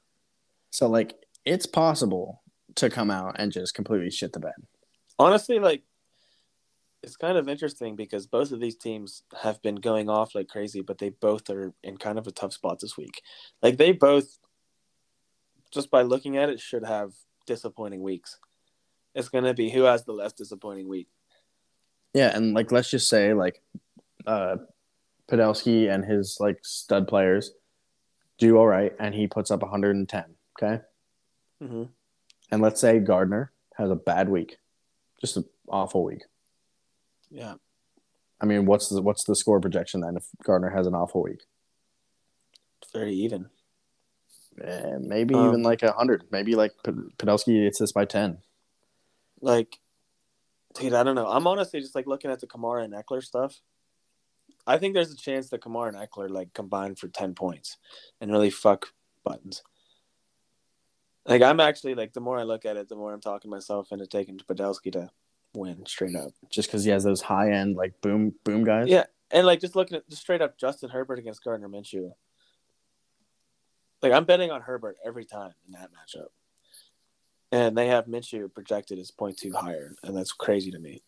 So 0.74 0.88
like, 0.88 1.16
it's 1.43 1.66
possible 1.66 2.41
to 2.76 2.89
come 2.89 3.12
out 3.12 3.36
and 3.38 3.52
just 3.52 3.74
completely 3.74 4.10
shit 4.10 4.32
the 4.32 4.39
bed. 4.39 4.54
Honestly, 5.20 5.60
like 5.60 5.84
it's 7.04 7.16
kind 7.16 7.38
of 7.38 7.49
interesting 7.49 7.95
because 7.95 8.28
both 8.28 8.52
of 8.52 8.60
these 8.60 8.76
teams 8.76 9.24
have 9.41 9.62
been 9.62 9.76
going 9.76 10.10
off 10.10 10.36
like 10.36 10.47
crazy, 10.47 10.82
but 10.82 10.97
they 10.97 11.10
both 11.10 11.49
are 11.49 11.74
in 11.84 11.97
kind 11.97 12.18
of 12.18 12.28
a 12.28 12.32
tough 12.32 12.54
spot 12.54 12.80
this 12.80 12.95
week. 12.95 13.22
Like 13.62 13.78
they 13.78 13.91
both, 13.91 14.38
just 15.72 15.89
by 15.89 16.04
looking 16.04 16.38
at 16.38 16.49
it, 16.49 16.60
should 16.60 16.86
have 16.86 17.12
disappointing 17.47 18.02
weeks. 18.02 18.38
It's 19.16 19.30
gonna 19.30 19.54
be 19.54 19.70
who 19.70 19.84
has 19.84 20.06
the 20.06 20.14
less 20.14 20.34
disappointing 20.34 20.88
week. 20.88 21.08
Yeah, 22.14 22.36
and 22.36 22.54
like 22.54 22.72
let's 22.72 22.89
just 22.89 23.10
say 23.10 23.34
like 23.34 23.62
uh 24.28 24.58
Podolski 25.32 25.93
and 25.93 26.03
his 26.03 26.38
like 26.39 26.59
stud 26.63 27.07
players 27.07 27.51
do 28.38 28.57
all 28.57 28.67
right 28.67 28.93
and 28.99 29.15
he 29.15 29.27
puts 29.27 29.51
up 29.51 29.61
110, 29.61 30.23
okay? 30.61 30.82
Mm-hmm. 31.63 31.84
And 32.51 32.61
let's 32.61 32.82
say 32.82 32.99
Gardner 32.99 33.51
has 33.75 33.89
a 33.89 33.95
bad 33.95 34.29
week. 34.29 34.57
Just 35.21 35.38
an 35.38 35.45
awful 35.69 36.03
week. 36.03 36.23
Yeah, 37.29 37.53
I 38.41 38.45
mean, 38.45 38.65
what's 38.65 38.89
the 38.89 39.01
what's 39.01 39.23
the 39.23 39.36
score 39.36 39.61
projection 39.61 40.01
then 40.01 40.17
if 40.17 40.25
Gardner 40.43 40.71
has 40.71 40.88
an 40.88 40.95
awful 40.95 41.23
week? 41.23 41.41
very 42.91 43.13
even. 43.13 43.49
Eh, 44.61 44.97
maybe 44.99 45.34
Um, 45.34 45.47
even 45.47 45.63
like 45.63 45.82
a 45.84 45.91
100. 45.91 46.25
Maybe 46.32 46.55
like 46.55 46.73
Podolski 46.84 47.63
gets 47.63 47.79
this 47.79 47.93
by 47.93 48.05
10. 48.05 48.39
Like, 49.39 49.79
dude, 50.73 50.93
I 50.93 51.03
don't 51.03 51.15
know. 51.15 51.27
I'm 51.27 51.47
honestly 51.47 51.79
just 51.79 51.95
like 51.95 52.05
looking 52.05 52.32
at 52.32 52.41
the 52.41 52.47
Kamara 52.47 52.84
and 52.84 52.93
Ekeler 52.93 53.23
stuff. 53.23 53.61
I 54.68 54.78
think 54.78 54.93
there's 54.93 55.12
a 55.12 55.18
chance 55.18 55.49
that 55.49 55.62
Kamara 55.62 55.89
and 55.89 55.97
Ekeler 55.97 56.30
like 56.30 56.53
combine 56.53 56.95
for 56.95 57.07
ten 57.07 57.34
points 57.34 57.78
and 58.20 58.32
really 58.32 58.49
fuck 58.49 58.88
buttons. 59.24 59.64
Like 61.26 61.41
I'm 61.41 61.59
actually 61.59 61.95
like 61.95 62.14
the 62.14 62.22
more 62.22 62.39
I 62.39 62.43
look 62.43 62.66
at 62.66 62.78
it, 62.78 62.89
the 62.89 62.95
more 62.95 63.14
I'm 63.14 63.22
talking 63.22 63.51
myself 63.51 63.91
into 63.91 64.07
taking 64.07 64.38
Podolski 64.38 64.91
to 64.93 65.09
win 65.53 65.86
straight 65.86 66.16
up. 66.16 66.32
Just 66.49 66.70
because 66.70 66.84
he 66.84 66.91
has 66.91 67.03
those 67.03 67.22
high 67.22 67.51
end 67.51 67.76
like 67.76 68.01
boom 68.01 68.34
boom 68.43 68.64
guys. 68.64 68.88
Yeah, 68.88 69.05
and 69.30 69.45
like 69.45 69.59
just 69.59 69.76
looking 69.76 69.97
at 69.97 70.09
just 70.09 70.22
straight 70.22 70.41
up 70.41 70.57
Justin 70.57 70.89
Herbert 70.89 71.20
against 71.20 71.43
Gardner 71.43 71.70
Minshew. 71.70 72.12
Like 74.01 74.14
I'm 74.14 74.26
betting 74.26 74.51
on 74.51 74.62
Herbert 74.62 74.97
every 75.05 75.26
time 75.26 75.53
in 75.68 75.74
that 75.74 75.89
matchup, 75.91 76.30
and 77.51 77.78
they 77.78 77.88
have 77.88 78.05
Minshew 78.05 78.51
projected 78.51 78.97
as 78.97 79.12
point 79.12 79.38
two 79.38 79.53
higher, 79.53 79.95
and 80.03 80.18
that's 80.18 80.32
crazy 80.32 80.72
to 80.72 80.80
me. 80.80 81.03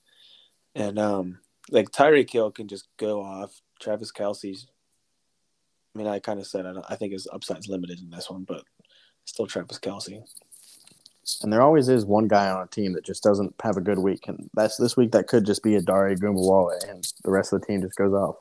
And 0.76 0.99
um, 0.99 1.39
like 1.70 1.91
Tyreek 1.91 2.30
Hill 2.30 2.51
can 2.51 2.68
just 2.68 2.88
go 2.97 3.22
off. 3.22 3.61
Travis 3.80 4.11
Kelce's. 4.11 4.68
I 5.93 5.97
mean, 5.97 6.07
I 6.07 6.20
kind 6.20 6.39
of 6.39 6.47
said 6.47 6.66
I, 6.66 6.74
don't, 6.74 6.86
I 6.89 6.95
think 6.95 7.14
his 7.14 7.28
upside's 7.32 7.68
limited 7.68 7.99
in 7.99 8.09
this 8.09 8.30
one, 8.30 8.43
but 8.43 8.64
still 9.26 9.47
Travis 9.47 9.80
Kelce. 9.80 10.24
And 11.41 11.53
there 11.53 11.61
always 11.61 11.88
is 11.88 12.05
one 12.05 12.28
guy 12.28 12.49
on 12.49 12.64
a 12.64 12.68
team 12.68 12.93
that 12.93 13.05
just 13.05 13.24
doesn't 13.24 13.53
have 13.64 13.78
a 13.78 13.82
good 13.82 13.99
week, 13.99 14.28
and 14.28 14.49
that's 14.55 14.76
this 14.78 14.97
week. 14.97 15.11
That 15.11 15.28
could 15.28 15.45
just 15.45 15.64
be 15.64 15.76
a 15.76 15.82
Dare 15.82 16.14
Ogunbowale, 16.14 16.89
and 16.89 17.05
the 17.24 17.32
rest 17.32 17.53
of 17.53 17.61
the 17.61 17.68
team 17.68 17.82
just 17.82 17.95
goes 17.97 18.14
off. 18.14 18.36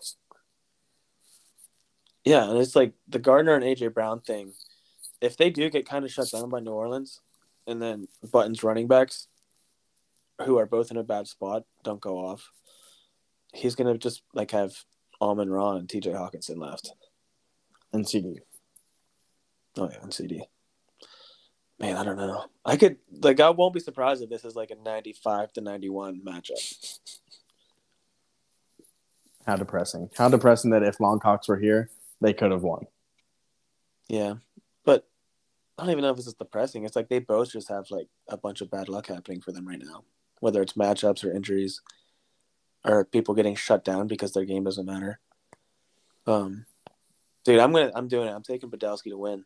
Yeah, 2.24 2.48
and 2.48 2.58
it's 2.58 2.74
like 2.74 2.94
the 3.08 3.18
Gardner 3.18 3.54
and 3.54 3.64
AJ 3.64 3.94
Brown 3.94 4.20
thing. 4.20 4.52
If 5.20 5.36
they 5.36 5.50
do 5.50 5.70
get 5.70 5.88
kind 5.88 6.04
of 6.04 6.10
shut 6.10 6.30
down 6.30 6.50
by 6.50 6.58
New 6.58 6.72
Orleans, 6.72 7.20
and 7.66 7.80
then 7.80 8.08
Buttons 8.32 8.64
running 8.64 8.88
backs, 8.88 9.28
who 10.44 10.58
are 10.58 10.66
both 10.66 10.90
in 10.90 10.96
a 10.96 11.04
bad 11.04 11.28
spot, 11.28 11.64
don't 11.84 12.00
go 12.00 12.18
off. 12.18 12.50
He's 13.52 13.74
gonna 13.74 13.98
just 13.98 14.22
like 14.34 14.50
have 14.52 14.72
Amon-Ra 15.20 15.76
and 15.76 15.88
T.J. 15.88 16.10
Hockenson 16.10 16.58
left. 16.58 16.92
And 17.92 18.04
CeeDee. 18.04 18.38
Oh 19.76 19.88
yeah, 19.90 19.98
and 20.02 20.12
CeeDee. 20.12 20.42
Man, 21.78 21.96
I 21.96 22.04
don't 22.04 22.16
know. 22.16 22.46
I 22.64 22.76
could 22.76 22.98
like 23.10 23.40
I 23.40 23.50
won't 23.50 23.74
be 23.74 23.80
surprised 23.80 24.22
if 24.22 24.30
this 24.30 24.44
is 24.44 24.54
like 24.54 24.70
a 24.70 24.76
ninety-five 24.76 25.52
to 25.54 25.60
ninety-one 25.60 26.22
matchup. 26.24 26.98
How 29.46 29.56
depressing. 29.56 30.08
How 30.16 30.28
depressing 30.28 30.70
that 30.70 30.84
if 30.84 30.98
Longcocks 30.98 31.48
were 31.48 31.58
here, 31.58 31.90
they 32.20 32.32
could 32.32 32.52
have 32.52 32.62
won. 32.62 32.86
Yeah, 34.08 34.34
but 34.84 35.08
I 35.76 35.82
don't 35.82 35.92
even 35.92 36.02
know 36.02 36.10
if 36.10 36.16
this 36.16 36.28
is 36.28 36.34
depressing. 36.34 36.84
It's 36.84 36.94
like 36.94 37.08
they 37.08 37.18
both 37.18 37.50
just 37.50 37.68
have 37.68 37.90
like 37.90 38.06
a 38.28 38.36
bunch 38.36 38.60
of 38.60 38.70
bad 38.70 38.88
luck 38.88 39.08
happening 39.08 39.40
for 39.40 39.50
them 39.50 39.66
right 39.66 39.82
now, 39.82 40.04
whether 40.40 40.62
it's 40.62 40.74
matchups 40.74 41.24
or 41.24 41.34
injuries, 41.34 41.80
or 42.84 43.04
people 43.04 43.34
getting 43.34 43.54
shut 43.54 43.84
down 43.84 44.06
because 44.06 44.32
their 44.32 44.44
game 44.44 44.64
doesn't 44.64 44.86
matter. 44.86 45.18
Um, 46.26 46.66
dude, 47.44 47.58
I'm 47.60 47.72
gonna, 47.72 47.92
I'm 47.94 48.08
doing 48.08 48.28
it. 48.28 48.32
I'm 48.32 48.42
taking 48.42 48.70
Podolski 48.70 49.10
to 49.10 49.18
win. 49.18 49.44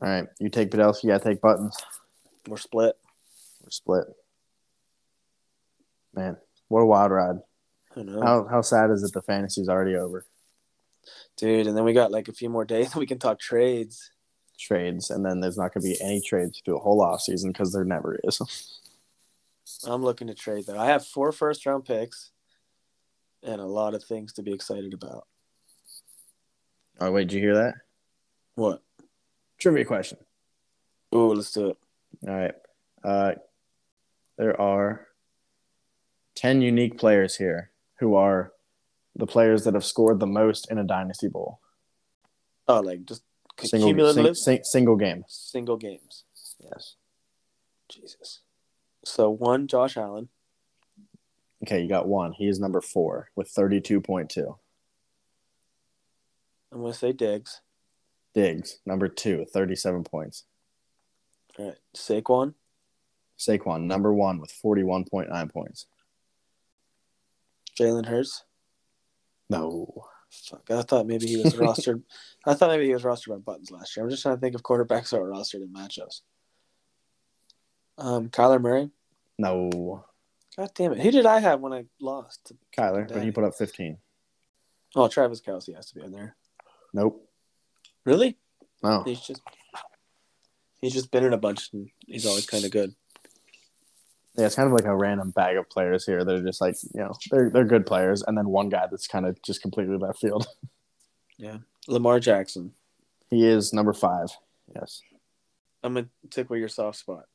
All 0.00 0.08
right. 0.08 0.26
You 0.38 0.48
take 0.48 0.70
Podolski, 0.70 1.14
I 1.14 1.18
take 1.18 1.40
Buttons. 1.40 1.76
We're 2.46 2.56
split. 2.58 2.96
We're 3.62 3.70
split. 3.70 4.04
Man, 6.14 6.36
what 6.68 6.80
a 6.80 6.86
wild 6.86 7.12
ride. 7.12 7.36
I 7.96 8.02
know, 8.02 8.20
How 8.20 8.46
how 8.46 8.60
sad 8.60 8.90
is 8.90 9.02
it 9.02 9.12
the 9.12 9.22
fantasy's 9.22 9.68
already 9.68 9.96
over? 9.96 10.26
dude. 11.36 11.66
And 11.66 11.76
then 11.76 11.84
we 11.84 11.92
got 11.92 12.10
like 12.10 12.28
a 12.28 12.32
few 12.32 12.48
more 12.48 12.64
days. 12.64 12.90
That 12.92 12.98
we 12.98 13.06
can 13.06 13.18
talk 13.18 13.38
trades. 13.38 14.10
Trades, 14.58 15.10
and 15.10 15.24
then 15.24 15.40
there's 15.40 15.58
not 15.58 15.74
going 15.74 15.82
to 15.82 15.88
be 15.90 16.00
any 16.02 16.22
trades 16.22 16.62
through 16.64 16.74
the 16.74 16.80
whole 16.80 17.02
off 17.02 17.20
season 17.20 17.52
because 17.52 17.72
there 17.74 17.84
never 17.84 18.18
is. 18.24 18.40
I'm 19.86 20.02
looking 20.02 20.28
to 20.28 20.34
trade 20.34 20.64
though. 20.66 20.78
I 20.78 20.86
have 20.86 21.06
four 21.06 21.32
first 21.32 21.66
round 21.66 21.84
picks, 21.84 22.30
and 23.42 23.60
a 23.60 23.66
lot 23.66 23.94
of 23.94 24.04
things 24.04 24.32
to 24.34 24.42
be 24.42 24.52
excited 24.52 24.94
about. 24.94 25.26
Oh 27.00 27.10
wait, 27.12 27.28
did 27.28 27.34
you 27.36 27.40
hear 27.40 27.54
that? 27.54 27.74
What? 28.54 28.82
Trivia 29.58 29.84
question. 29.84 30.18
Ooh, 31.14 31.32
let's 31.34 31.52
do 31.52 31.68
it. 31.70 31.76
All 32.26 32.34
right. 32.34 32.54
Uh, 33.04 33.32
there 34.38 34.58
are 34.60 35.06
10 36.34 36.60
unique 36.60 36.98
players 36.98 37.36
here 37.36 37.70
who 38.00 38.14
are 38.14 38.52
the 39.14 39.26
players 39.26 39.64
that 39.64 39.74
have 39.74 39.84
scored 39.84 40.20
the 40.20 40.26
most 40.26 40.70
in 40.70 40.78
a 40.78 40.84
Dynasty 40.84 41.28
Bowl. 41.28 41.60
Oh, 42.68 42.80
like 42.80 43.04
just 43.04 43.22
Single, 43.58 43.88
cumulative 43.88 44.36
sing- 44.36 44.56
sing- 44.56 44.64
single 44.64 44.96
game. 44.96 45.24
single 45.28 45.76
games. 45.78 46.24
Yes. 46.62 46.96
Jesus. 47.88 48.40
So 49.06 49.30
one, 49.30 49.68
Josh 49.68 49.96
Allen. 49.96 50.28
Okay, 51.62 51.80
you 51.80 51.88
got 51.88 52.08
one. 52.08 52.32
He 52.32 52.48
is 52.48 52.58
number 52.58 52.80
four 52.80 53.30
with 53.36 53.52
32.2. 53.54 54.56
I'm 56.72 56.80
gonna 56.80 56.92
say 56.92 57.12
Diggs. 57.12 57.60
Diggs, 58.34 58.80
number 58.84 59.08
two, 59.08 59.46
37 59.52 60.02
points. 60.02 60.44
All 61.56 61.66
right, 61.66 61.76
Saquon. 61.94 62.54
Saquon, 63.38 63.84
number 63.84 64.12
one 64.12 64.40
with 64.40 64.52
41.9 64.52 65.52
points. 65.52 65.86
Jalen 67.78 68.06
Hurts. 68.06 68.42
No. 69.48 70.04
Fuck, 70.30 70.68
I 70.68 70.82
thought 70.82 71.06
maybe 71.06 71.26
he 71.28 71.36
was 71.36 71.54
rostered. 71.54 72.02
I 72.44 72.54
thought 72.54 72.70
maybe 72.70 72.86
he 72.86 72.92
was 72.92 73.04
rostered 73.04 73.28
by 73.28 73.52
Buttons 73.52 73.70
last 73.70 73.96
year. 73.96 74.04
I'm 74.04 74.10
just 74.10 74.22
trying 74.22 74.34
to 74.34 74.40
think 74.40 74.56
of 74.56 74.62
quarterbacks 74.62 75.10
that 75.10 75.20
were 75.20 75.30
rostered 75.30 75.62
in 75.62 75.72
matchups. 75.72 76.22
Um, 77.98 78.28
Kyler 78.28 78.60
Murray. 78.60 78.90
No. 79.38 80.04
God 80.56 80.70
damn 80.74 80.92
it! 80.92 81.00
Who 81.00 81.10
did 81.10 81.26
I 81.26 81.40
have 81.40 81.60
when 81.60 81.72
I 81.74 81.84
lost? 82.00 82.52
Kyler, 82.76 83.06
but 83.08 83.22
he 83.22 83.30
put 83.30 83.44
up 83.44 83.54
15. 83.54 83.98
Oh, 84.94 85.08
Travis 85.08 85.42
Kelce 85.42 85.74
has 85.74 85.86
to 85.90 85.94
be 85.94 86.02
in 86.02 86.12
there. 86.12 86.34
Nope. 86.94 87.28
Really? 88.04 88.38
No. 88.82 89.02
He's 89.02 89.20
just 89.20 89.42
he's 90.80 90.94
just 90.94 91.10
been 91.10 91.24
in 91.24 91.34
a 91.34 91.38
bunch 91.38 91.70
and 91.72 91.90
he's 92.06 92.24
always 92.24 92.46
kind 92.46 92.64
of 92.64 92.70
good. 92.70 92.94
Yeah, 94.36 94.46
it's 94.46 94.54
kind 94.54 94.66
of 94.66 94.72
like 94.72 94.84
a 94.84 94.96
random 94.96 95.30
bag 95.30 95.56
of 95.56 95.68
players 95.68 96.04
here 96.04 96.22
that 96.24 96.34
are 96.34 96.42
just 96.42 96.60
like, 96.60 96.76
you 96.94 97.00
know, 97.00 97.12
they're 97.30 97.50
they're 97.50 97.64
good 97.64 97.84
players, 97.86 98.22
and 98.26 98.36
then 98.36 98.48
one 98.48 98.68
guy 98.68 98.86
that's 98.90 99.06
kind 99.06 99.26
of 99.26 99.40
just 99.42 99.60
completely 99.62 99.96
left 99.96 100.20
field. 100.20 100.46
Yeah, 101.38 101.58
Lamar 101.86 102.18
Jackson. 102.18 102.72
He 103.28 103.46
is 103.46 103.74
number 103.74 103.92
five. 103.92 104.28
Yes. 104.74 105.02
I'm 105.82 105.92
gonna 105.92 106.08
tickle 106.30 106.56
your 106.56 106.68
soft 106.68 106.96
spot. 106.98 107.26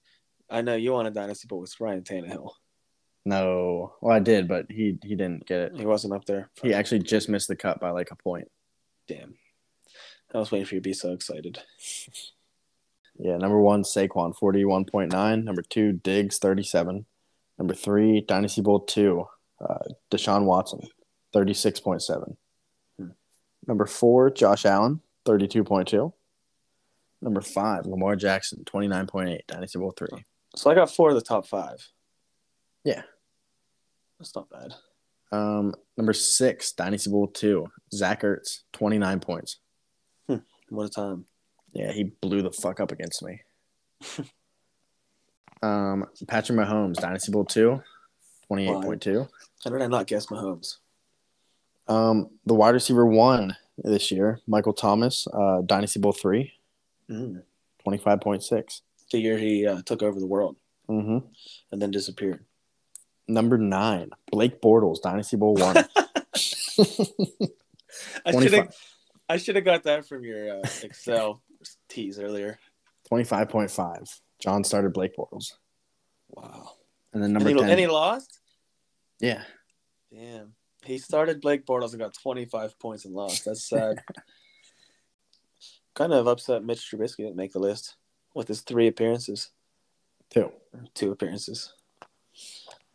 I 0.51 0.61
know 0.61 0.75
you 0.75 0.91
want 0.91 1.07
a 1.07 1.11
dynasty, 1.11 1.47
but 1.49 1.57
with 1.57 1.79
Ryan 1.79 2.01
Tannehill, 2.03 2.51
No. 3.25 3.93
Well, 4.01 4.15
I 4.15 4.19
did, 4.19 4.47
but 4.47 4.65
he 4.69 4.97
he 5.03 5.15
didn't 5.15 5.45
get 5.47 5.59
it. 5.61 5.77
he 5.77 5.85
wasn't 5.85 6.13
up 6.13 6.25
there. 6.25 6.49
He 6.61 6.73
actually 6.73 6.99
just 6.99 7.29
missed 7.29 7.47
the 7.47 7.55
cut 7.55 7.79
by 7.79 7.91
like 7.91 8.11
a 8.11 8.15
point. 8.15 8.49
Damn. 9.07 9.35
I 10.33 10.37
was 10.37 10.51
waiting 10.51 10.65
for 10.65 10.75
you 10.75 10.81
to 10.81 10.89
be 10.89 10.93
so 10.93 11.11
excited. 11.13 11.59
Yeah, 13.19 13.37
number 13.37 13.59
one, 13.61 13.83
Saquon, 13.83 14.35
forty-one 14.35 14.85
point 14.85 15.11
nine. 15.11 15.43
Number 15.45 15.61
two, 15.61 15.91
Diggs, 15.91 16.39
thirty-seven. 16.39 17.05
Number 17.59 17.73
three, 17.75 18.21
Dynasty 18.21 18.61
Bowl 18.61 18.79
two, 18.79 19.25
uh, 19.59 19.89
Deshaun 20.09 20.45
Watson, 20.45 20.87
thirty-six 21.31 21.79
point 21.79 22.01
seven. 22.01 22.37
Hmm. 22.97 23.09
Number 23.67 23.85
four, 23.85 24.31
Josh 24.31 24.65
Allen, 24.65 25.01
thirty-two 25.25 25.63
point 25.63 25.89
two. 25.89 26.13
Number 27.21 27.41
five, 27.41 27.85
Lamar 27.85 28.15
Jackson, 28.15 28.63
twenty-nine 28.65 29.05
point 29.05 29.29
eight. 29.29 29.43
Dynasty 29.45 29.77
Bowl 29.77 29.91
three. 29.95 30.25
So 30.55 30.69
I 30.69 30.75
got 30.75 30.89
four 30.93 31.09
of 31.09 31.15
the 31.15 31.21
top 31.21 31.45
five. 31.47 31.87
Yeah. 32.83 33.03
That's 34.19 34.35
not 34.35 34.49
bad. 34.49 34.73
Um, 35.31 35.73
number 35.97 36.13
six, 36.13 36.73
Dynasty 36.73 37.09
Bowl 37.09 37.27
two, 37.27 37.67
Zach 37.93 38.21
Ertz, 38.21 38.59
twenty-nine 38.73 39.19
points. 39.21 39.57
What 40.69 40.85
a 40.85 40.89
time. 40.89 41.25
Yeah, 41.73 41.91
he 41.91 42.03
blew 42.05 42.41
the 42.41 42.51
fuck 42.51 42.79
up 42.79 42.91
against 42.91 43.23
me. 43.23 43.41
um, 45.61 46.05
Patrick 46.27 46.57
Mahomes, 46.57 46.95
Dynasty 46.95 47.31
Bowl 47.31 47.45
two, 47.45 47.81
28.2. 48.49 49.27
How 49.63 49.69
did 49.69 49.81
I 49.81 49.87
not 49.87 50.07
guess 50.07 50.27
Mahomes? 50.27 50.77
Um, 51.87 52.29
the 52.45 52.53
wide 52.53 52.73
receiver 52.73 53.05
one 53.05 53.55
this 53.77 54.11
year, 54.11 54.39
Michael 54.47 54.73
Thomas, 54.73 55.27
uh, 55.33 55.61
Dynasty 55.65 55.99
Bowl 55.99 56.13
three, 56.13 56.53
Mm. 57.09 57.43
25.6. 57.85 58.81
The 59.11 59.19
year 59.19 59.37
he 59.37 59.67
uh, 59.67 59.81
took 59.85 60.03
over 60.03 60.19
the 60.19 60.27
world 60.27 60.57
Mm-hmm. 60.89 61.19
and 61.71 61.81
then 61.81 61.91
disappeared. 61.91 62.43
Number 63.27 63.57
nine, 63.57 64.09
Blake 64.29 64.61
Bortles, 64.61 65.01
Dynasty 65.01 65.37
Bowl 65.37 65.53
one. 65.55 65.77
I 68.25 68.31
should 68.31 68.53
have 68.53 68.75
I 69.29 69.37
should 69.37 69.55
have 69.55 69.63
got 69.65 69.83
that 69.83 70.05
from 70.05 70.25
your 70.25 70.57
uh, 70.57 70.61
Excel 70.83 71.41
tease 71.87 72.19
earlier. 72.19 72.59
25.5. 73.09 74.19
John 74.39 74.63
started 74.65 74.91
Blake 74.93 75.15
Bortles. 75.15 75.53
Wow. 76.29 76.71
And 77.13 77.21
then 77.21 77.27
And 77.29 77.33
number 77.35 77.49
he, 77.49 77.55
10. 77.55 77.69
and 77.69 77.79
he 77.79 77.87
lost? 77.87 78.39
yeah. 79.19 79.43
Damn. 80.13 80.53
He 80.83 80.97
started 80.97 81.39
Blake 81.41 81.65
Bortles 81.65 81.91
and 81.91 81.99
got 81.99 82.13
25 82.15 82.79
points 82.79 83.05
and 83.05 83.13
lost. 83.13 83.45
That's 83.45 83.69
sad. 83.69 84.01
kind 85.95 86.11
of 86.11 86.27
upset 86.27 86.63
Mitch 86.65 86.89
Trubisky 86.91 87.17
didn't 87.17 87.35
make 87.35 87.53
the 87.53 87.59
list 87.59 87.95
with 88.33 88.47
his 88.47 88.61
three 88.61 88.87
appearances, 88.87 89.49
Two. 90.29 90.51
two 90.93 91.11
appearances. 91.11 91.73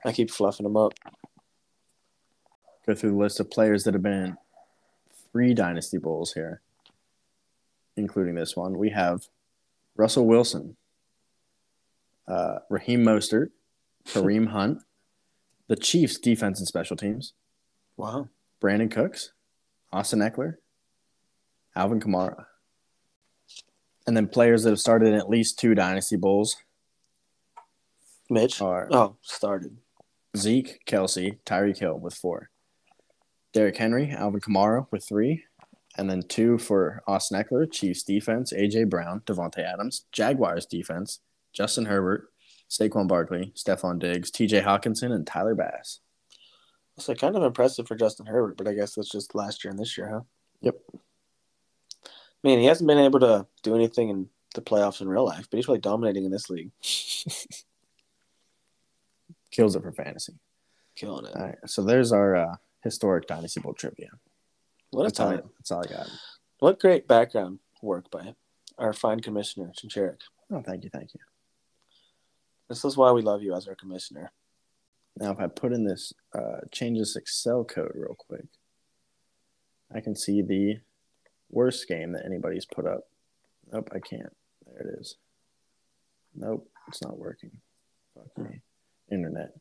I 0.05 0.13
keep 0.13 0.31
fluffing 0.31 0.67
him 0.67 0.77
up. 0.77 0.95
Go 2.87 2.95
through 2.95 3.11
the 3.11 3.17
list 3.17 3.41
of 3.41 3.51
players 3.51 3.85
that 3.85 3.95
have 3.95 4.03
been 4.03 4.13
in 4.25 4.37
three 5.33 5.53
Dynasty 5.55 5.99
Bowls 5.99 6.33
here, 6.35 6.61
including 7.97 8.35
this 8.37 8.57
one. 8.57 8.79
We 8.79 8.91
have 8.91 9.27
Russell 9.97 10.27
Wilson, 10.27 10.77
uh, 12.29 12.61
Raheem 12.71 13.03
Mostert, 13.05 13.51
Kareem 14.07 14.49
Hunt, 14.49 14.83
the 15.69 15.77
Chiefs 15.77 16.19
defense 16.19 16.59
and 16.61 16.69
special 16.69 16.97
teams, 16.97 17.33
Wow. 17.97 18.29
Brandin 18.63 18.91
Cooks, 18.91 19.33
Austin 19.93 20.21
Ekeler, 20.21 20.57
Alvin 21.75 22.01
Kamara. 22.01 22.47
And 24.07 24.17
then 24.17 24.29
players 24.29 24.63
that 24.63 24.71
have 24.71 24.81
started 24.81 25.09
in 25.09 25.15
at 25.15 25.29
least 25.29 25.59
two 25.59 25.75
Dynasty 25.75 26.17
Bowls 26.17 26.57
Mitch? 28.31 28.61
are 28.61 28.89
Oh, 28.91 29.17
started. 29.23 29.77
Zeke, 30.37 30.81
Kelce, 30.87 31.39
Tyreek 31.47 31.79
Hill 31.79 31.99
with 31.99 32.15
four. 32.15 32.51
Derrick 33.53 33.77
Henry, 33.77 34.11
Alvin 34.11 34.41
Kamara 34.41 34.87
with 34.91 35.07
three. 35.09 35.45
And 35.97 36.11
then 36.11 36.23
two 36.29 36.59
for 36.59 37.03
Austin 37.07 37.43
Ekeler, 37.43 37.71
Chiefs 37.73 38.03
defense, 38.03 38.53
AJ 38.53 38.91
Brown, 38.91 39.21
Davante 39.25 39.61
Adams, 39.61 40.05
Jaguars 40.13 40.67
defense, 40.67 41.21
Justin 41.55 41.87
Herbert, 41.87 42.29
Saquon 42.69 43.09
Barkley, 43.09 43.53
Stefon 43.57 43.99
Diggs, 43.99 44.31
TJ 44.31 44.63
Hockenson, 44.63 45.13
and 45.13 45.27
Tyler 45.27 45.55
Bass. 45.55 46.01
So 46.99 47.15
kind 47.15 47.37
of 47.37 47.43
impressive 47.43 47.87
for 47.87 47.95
Justin 47.95 48.27
Herbert, 48.27 48.59
but 48.59 48.69
I 48.69 48.75
guess 48.75 48.95
that's 48.95 49.11
just 49.11 49.35
last 49.35 49.65
year 49.65 49.71
and 49.71 49.79
this 49.79 49.97
year, 49.97 50.11
huh? 50.11 50.21
Yep. 50.61 50.77
Man, 52.45 52.59
he 52.59 52.67
hasn't 52.67 52.87
been 52.89 52.99
able 52.99 53.21
to 53.21 53.47
do 53.63 53.75
anything 53.75 54.09
in 54.11 54.29
the 54.55 54.61
playoffs 54.63 55.01
in 55.01 55.09
real 55.09 55.25
life, 55.25 55.49
but 55.51 55.57
he's 55.57 55.69
really 55.69 55.81
dominating 55.81 56.25
in 56.25 56.31
this 56.31 56.49
league, 56.49 56.71
Kills 59.51 59.75
it 59.77 59.83
for 59.83 59.93
fantasy. 59.93 60.35
killing 60.95 61.25
it. 61.27 61.35
All 61.37 61.47
right. 61.47 61.57
So 61.67 61.83
there's 61.83 62.13
our 62.13 62.37
uh, 62.37 62.57
historic 62.83 63.27
Dynasty 63.27 63.61
Bowl 63.61 63.73
trivia. 63.75 64.11
What 64.91 65.03
a 65.03 65.05
That's 65.07 65.21
all, 65.21 65.31
time! 65.33 65.51
that's 65.59 65.71
all 65.71 65.83
I 65.85 65.89
got. 65.89 66.11
What 66.59 66.79
great 66.81 67.07
background 67.09 67.59
work 67.83 68.11
by 68.11 68.35
our 68.79 68.93
fine 68.93 69.21
commissioner 69.21 69.73
Chincharik. 69.79 70.21
Oh, 70.51 70.63
thank 70.63 70.85
you. 70.85 70.91
Thank 70.91 71.15
you. 71.15 71.21
This 72.69 72.85
is 72.85 72.97
why 72.97 73.13
we 73.13 73.23
love 73.23 73.43
you 73.43 73.55
as 73.55 73.67
our 73.69 73.75
commissioner. 73.75 74.33
Now, 75.19 75.31
if 75.33 75.41
I 75.41 75.47
put 75.47 75.73
in 75.73 75.85
this, 75.85 76.13
uh, 76.35 76.61
change 76.73 76.99
this 76.99 77.17
Excel 77.17 77.65
code 77.65 77.93
real 77.95 78.17
quick, 78.19 78.45
I 79.95 80.01
can 80.01 80.15
see 80.15 80.43
the 80.43 80.79
worst 81.51 81.87
game 81.89 82.13
that 82.13 82.25
anybody's 82.25 82.65
put 82.65 82.87
up. 82.87 83.09
Nope, 83.73 83.91
I 83.95 83.99
can't. 83.99 84.35
There 84.67 84.87
it 84.87 85.01
is. 85.01 85.17
Nope, 86.35 86.69
it's 86.89 87.03
not 87.03 87.19
working. 87.19 87.51
Fuck 88.15 88.39
me. 88.39 88.61
Internet. 89.11 89.53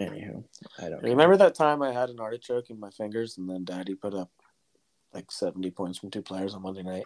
Anywho, 0.00 0.44
I 0.78 0.88
don't 0.88 1.00
care. 1.00 1.10
Remember 1.10 1.36
that 1.36 1.54
time 1.54 1.82
I 1.82 1.92
had 1.92 2.10
an 2.10 2.20
artichoke 2.20 2.70
in 2.70 2.80
my 2.80 2.90
fingers 2.90 3.38
and 3.38 3.48
then 3.48 3.64
Daddy 3.64 3.94
put 3.94 4.14
up 4.14 4.30
like 5.12 5.30
70 5.30 5.70
points 5.70 5.98
from 5.98 6.10
two 6.10 6.22
players 6.22 6.54
on 6.54 6.62
Monday 6.62 6.82
night? 6.82 7.04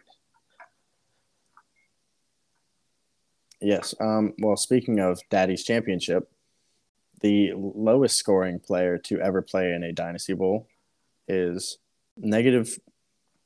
Yes. 3.61 3.95
Um, 4.01 4.35
well, 4.39 4.57
speaking 4.57 5.01
of 5.01 5.21
Daddy's 5.31 5.65
Championship, 5.65 6.31
the 7.21 7.53
lowest 7.57 8.17
scoring 8.17 8.61
player 8.61 8.99
to 8.99 9.21
ever 9.21 9.43
play 9.43 9.73
in 9.73 9.83
a 9.83 9.93
Dynasty 9.93 10.35
Bowl 10.35 10.69
is 11.29 11.79
negative 12.17 12.79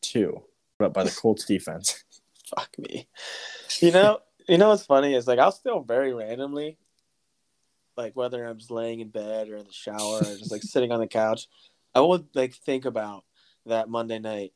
two, 0.00 0.42
but 0.78 0.92
by 0.92 1.04
the 1.04 1.10
Colts 1.10 1.44
defense. 1.44 2.04
Fuck 2.46 2.76
me. 2.78 3.08
You 3.80 3.92
know, 3.92 4.20
you 4.48 4.58
know 4.58 4.70
what's 4.70 4.84
funny 4.84 5.14
is 5.14 5.26
like 5.26 5.38
I'll 5.38 5.52
still 5.52 5.80
very 5.80 6.12
randomly, 6.12 6.78
like 7.96 8.16
whether 8.16 8.44
I'm 8.44 8.58
just 8.58 8.70
laying 8.70 9.00
in 9.00 9.08
bed 9.08 9.48
or 9.48 9.56
in 9.56 9.66
the 9.66 9.72
shower 9.72 10.18
or 10.18 10.36
just 10.36 10.50
like 10.50 10.62
sitting 10.62 10.90
on 10.90 11.00
the 11.00 11.06
couch, 11.06 11.46
I 11.94 12.00
would 12.00 12.26
like 12.34 12.54
think 12.54 12.84
about 12.84 13.24
that 13.66 13.88
Monday 13.88 14.18
night 14.18 14.52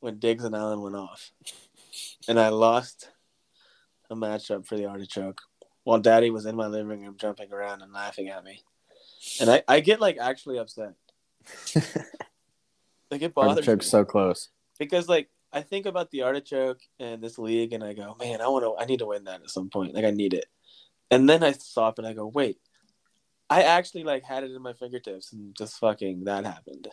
when 0.00 0.18
Diggs 0.18 0.44
and 0.44 0.54
Allen 0.54 0.82
went 0.82 0.96
off, 0.96 1.30
and 2.28 2.38
I 2.40 2.48
lost 2.48 3.10
a 4.10 4.16
matchup 4.16 4.66
for 4.66 4.76
the 4.76 4.86
artichoke 4.86 5.42
while 5.84 5.98
Daddy 5.98 6.30
was 6.30 6.46
in 6.46 6.56
my 6.56 6.66
living 6.66 7.02
room 7.02 7.16
jumping 7.18 7.52
around 7.52 7.82
and 7.82 7.92
laughing 7.92 8.28
at 8.28 8.44
me, 8.44 8.62
and 9.40 9.50
I 9.50 9.62
I 9.68 9.80
get 9.80 10.00
like 10.00 10.18
actually 10.18 10.58
upset. 10.58 10.94
Like 13.10 13.22
it 13.22 13.34
bothers 13.34 13.54
me 13.54 13.72
Artichoke's 13.72 13.86
so 13.86 14.04
close. 14.04 14.50
because 14.78 15.08
like 15.08 15.28
I 15.52 15.62
think 15.62 15.86
about 15.86 16.10
the 16.10 16.22
artichoke 16.22 16.80
and 17.00 17.22
this 17.22 17.38
league, 17.38 17.72
and 17.72 17.82
I 17.82 17.94
go, 17.94 18.14
man, 18.20 18.40
I 18.40 18.48
want 18.48 18.64
to, 18.64 18.82
I 18.82 18.84
need 18.84 18.98
to 18.98 19.06
win 19.06 19.24
that 19.24 19.40
at 19.42 19.50
some 19.50 19.70
point. 19.70 19.94
Like 19.94 20.04
I 20.04 20.10
need 20.10 20.34
it, 20.34 20.46
and 21.10 21.28
then 21.28 21.42
I 21.42 21.52
stop 21.52 21.98
and 21.98 22.06
I 22.06 22.12
go, 22.12 22.26
wait, 22.26 22.58
I 23.48 23.62
actually 23.62 24.04
like 24.04 24.24
had 24.24 24.44
it 24.44 24.50
in 24.50 24.62
my 24.62 24.74
fingertips, 24.74 25.32
and 25.32 25.56
just 25.56 25.78
fucking 25.78 26.24
that 26.24 26.44
happened. 26.44 26.88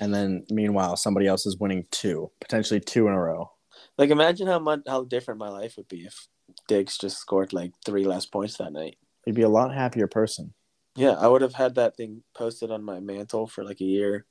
And 0.00 0.12
then 0.12 0.44
meanwhile, 0.50 0.96
somebody 0.96 1.26
else 1.26 1.46
is 1.46 1.58
winning 1.58 1.86
two, 1.90 2.30
potentially 2.40 2.80
two 2.80 3.06
in 3.06 3.14
a 3.14 3.20
row. 3.20 3.52
Like 3.98 4.10
imagine 4.10 4.46
how 4.46 4.58
much 4.58 4.80
how 4.86 5.04
different 5.04 5.38
my 5.38 5.48
life 5.48 5.76
would 5.76 5.88
be 5.88 6.04
if 6.06 6.26
Diggs 6.66 6.98
just 6.98 7.18
scored 7.18 7.52
like 7.52 7.72
three 7.84 8.04
less 8.04 8.26
points 8.26 8.56
that 8.56 8.72
night. 8.72 8.96
You'd 9.26 9.36
be 9.36 9.42
a 9.42 9.48
lot 9.48 9.74
happier 9.74 10.06
person. 10.06 10.54
Yeah, 10.96 11.12
I 11.12 11.28
would 11.28 11.42
have 11.42 11.54
had 11.54 11.74
that 11.76 11.96
thing 11.96 12.22
posted 12.34 12.70
on 12.70 12.82
my 12.84 13.00
mantle 13.00 13.46
for 13.46 13.64
like 13.64 13.80
a 13.80 13.84
year. 13.84 14.26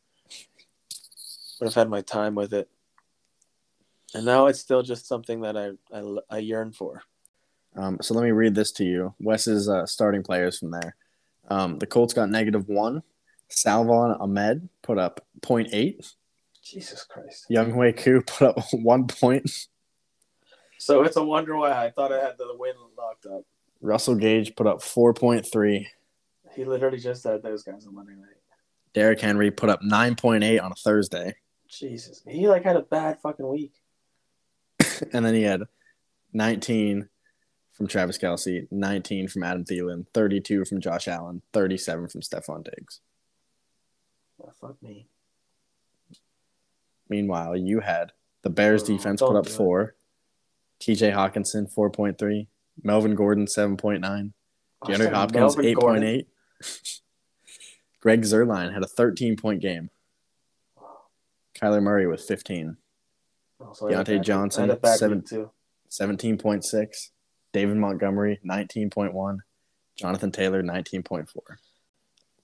Would 1.61 1.67
have 1.67 1.75
had 1.75 1.89
my 1.89 2.01
time 2.01 2.33
with 2.33 2.55
it, 2.55 2.67
and 4.15 4.25
now 4.25 4.47
it's 4.47 4.59
still 4.59 4.81
just 4.81 5.07
something 5.07 5.41
that 5.41 5.55
I 5.55 5.69
I, 5.95 6.17
I 6.27 6.37
yearn 6.39 6.71
for. 6.71 7.03
Um, 7.75 7.99
so 8.01 8.15
let 8.15 8.23
me 8.23 8.31
read 8.31 8.55
this 8.55 8.71
to 8.73 8.83
you. 8.83 9.13
Wes's 9.19 9.69
uh, 9.69 9.85
starting 9.85 10.23
players 10.23 10.57
from 10.57 10.71
there. 10.71 10.95
Um, 11.49 11.77
the 11.77 11.85
Colts 11.85 12.15
got 12.15 12.31
negative 12.31 12.67
one. 12.67 13.03
Salvon 13.47 14.17
Ahmed 14.19 14.69
put 14.81 14.97
up 14.97 15.23
0.8. 15.41 16.13
Jesus 16.63 17.03
Christ. 17.03 17.45
Young 17.47 17.75
Wei 17.75 17.93
Koo 17.93 18.21
put 18.21 18.47
up 18.47 18.57
one 18.73 19.05
point. 19.05 19.67
So 20.79 21.03
it's 21.03 21.15
a 21.15 21.23
wonder 21.23 21.55
why 21.55 21.71
I 21.71 21.91
thought 21.91 22.11
I 22.11 22.19
had 22.19 22.39
the 22.39 22.55
win 22.57 22.73
locked 22.97 23.27
up. 23.27 23.43
Russell 23.81 24.15
Gage 24.15 24.55
put 24.55 24.65
up 24.65 24.79
4.3. 24.79 25.85
He 26.55 26.65
literally 26.65 26.97
just 26.97 27.21
said 27.21 27.43
those 27.43 27.61
guys 27.61 27.85
on 27.85 27.93
Monday 27.93 28.13
night. 28.13 28.35
Derrick 28.93 29.21
Henry 29.21 29.51
put 29.51 29.69
up 29.69 29.81
9.8 29.81 30.61
on 30.61 30.71
a 30.71 30.75
Thursday. 30.75 31.35
Jesus. 31.71 32.21
He 32.27 32.47
like 32.47 32.63
had 32.63 32.75
a 32.75 32.81
bad 32.81 33.19
fucking 33.21 33.47
week. 33.47 33.73
And 35.13 35.25
then 35.25 35.33
he 35.33 35.41
had 35.41 35.63
19 36.33 37.09
from 37.73 37.87
Travis 37.87 38.19
Kelce, 38.19 38.67
19 38.71 39.27
from 39.29 39.41
Adam 39.43 39.65
Thielen, 39.65 40.05
32 40.13 40.65
from 40.65 40.79
Josh 40.79 41.07
Allen, 41.07 41.41
37 41.53 42.07
from 42.07 42.21
Stefon 42.21 42.63
Diggs. 42.63 42.99
Oh, 44.39 44.51
fuck 44.61 44.75
me. 44.83 45.07
Meanwhile, 47.09 47.57
you 47.57 47.79
had 47.79 48.11
the 48.43 48.49
Bears 48.51 48.83
Oh, 48.83 48.87
defense 48.87 49.21
put 49.21 49.35
up 49.35 49.45
do 49.45 49.51
it. 49.51 49.55
four. 49.55 49.95
TJ 50.79 51.13
Hockenson, 51.13 51.73
4.3. 51.73 52.47
Melvin 52.83 53.15
Gordon, 53.15 53.45
7.9. 53.47 54.33
DeAndre 54.83 55.11
Hopkins, 55.13 55.55
Gordon. 55.55 56.03
8.8. 56.03 56.25
Greg 58.01 58.21
Zuerlein 58.21 58.73
had 58.73 58.83
a 58.83 58.87
13 58.87 59.35
point 59.35 59.61
game. 59.61 59.89
Kyler 61.61 61.81
Murray 61.81 62.07
with 62.07 62.21
15. 62.21 62.77
Oh, 63.59 63.73
so 63.73 63.87
I 63.87 63.91
had 63.93 63.99
a 63.99 64.03
Diontae 64.03 64.15
bad- 64.17 64.23
Johnson, 64.23 64.63
I 64.63 64.67
had 64.67 64.77
a 64.77 64.79
bad 64.79 64.97
seven- 64.97 65.23
17.6. 65.89 67.11
David 67.53 67.77
Montgomery, 67.77 68.39
19.1. 68.45 69.39
Jonathan 69.97 70.31
Taylor, 70.31 70.63
19.4. 70.63 71.27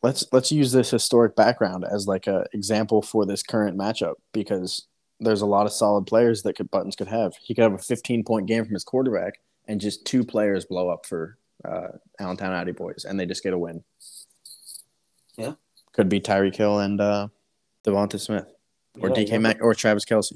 Let's 0.03 0.26
let's 0.32 0.51
use 0.51 0.72
this 0.72 0.91
historic 0.91 1.36
background 1.36 1.84
as 1.89 2.07
like 2.07 2.28
a 2.28 2.45
example 2.53 3.01
for 3.01 3.26
this 3.26 3.41
current 3.41 3.76
matchup 3.78 4.15
because 4.32 4.86
there's 5.20 5.41
a 5.41 5.45
lot 5.47 5.65
of 5.65 5.72
solid 5.72 6.05
players 6.05 6.43
that 6.43 6.55
could 6.55 6.70
Buttons 6.70 6.95
could 6.95 7.07
have. 7.07 7.34
He 7.41 7.55
could 7.55 7.63
have 7.63 7.74
a 7.74 7.80
15 7.80 8.24
point 8.24 8.45
game 8.47 8.63
from 8.63 8.76
his 8.76 8.84
quarterback 8.84 9.39
and 9.68 9.82
just 9.82 10.05
two 10.05 10.24
players 10.24 10.65
blow 10.65 10.89
up 10.89 11.07
for 11.07 11.38
uh, 11.65 11.88
Allentown 12.20 12.53
Audi 12.53 12.74
boys 12.74 13.05
and 13.09 13.20
they 13.20 13.26
just 13.26 13.41
get 13.41 13.53
a 13.53 13.57
win. 13.57 13.84
Yeah. 15.36 15.53
Could 15.93 16.09
be 16.09 16.20
Tyreek 16.20 16.55
Hill 16.55 16.80
and 16.80 17.01
uh, 17.01 17.30
DeVonta 17.84 18.20
Smith 18.20 18.53
or 18.99 19.09
Yeah, 19.09 19.15
DK 19.15 19.29
yeah. 19.31 19.37
Mac 19.39 19.57
or 19.61 19.73
Travis 19.73 20.05
Kelce. 20.05 20.33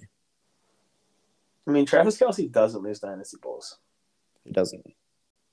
I 1.68 1.72
mean, 1.72 1.86
Travis 1.86 2.18
Kelce 2.18 2.52
doesn't 2.52 2.82
lose 2.82 3.00
dynasty 3.00 3.38
bowls. 3.42 3.78
He 4.44 4.52
doesn't. 4.52 4.86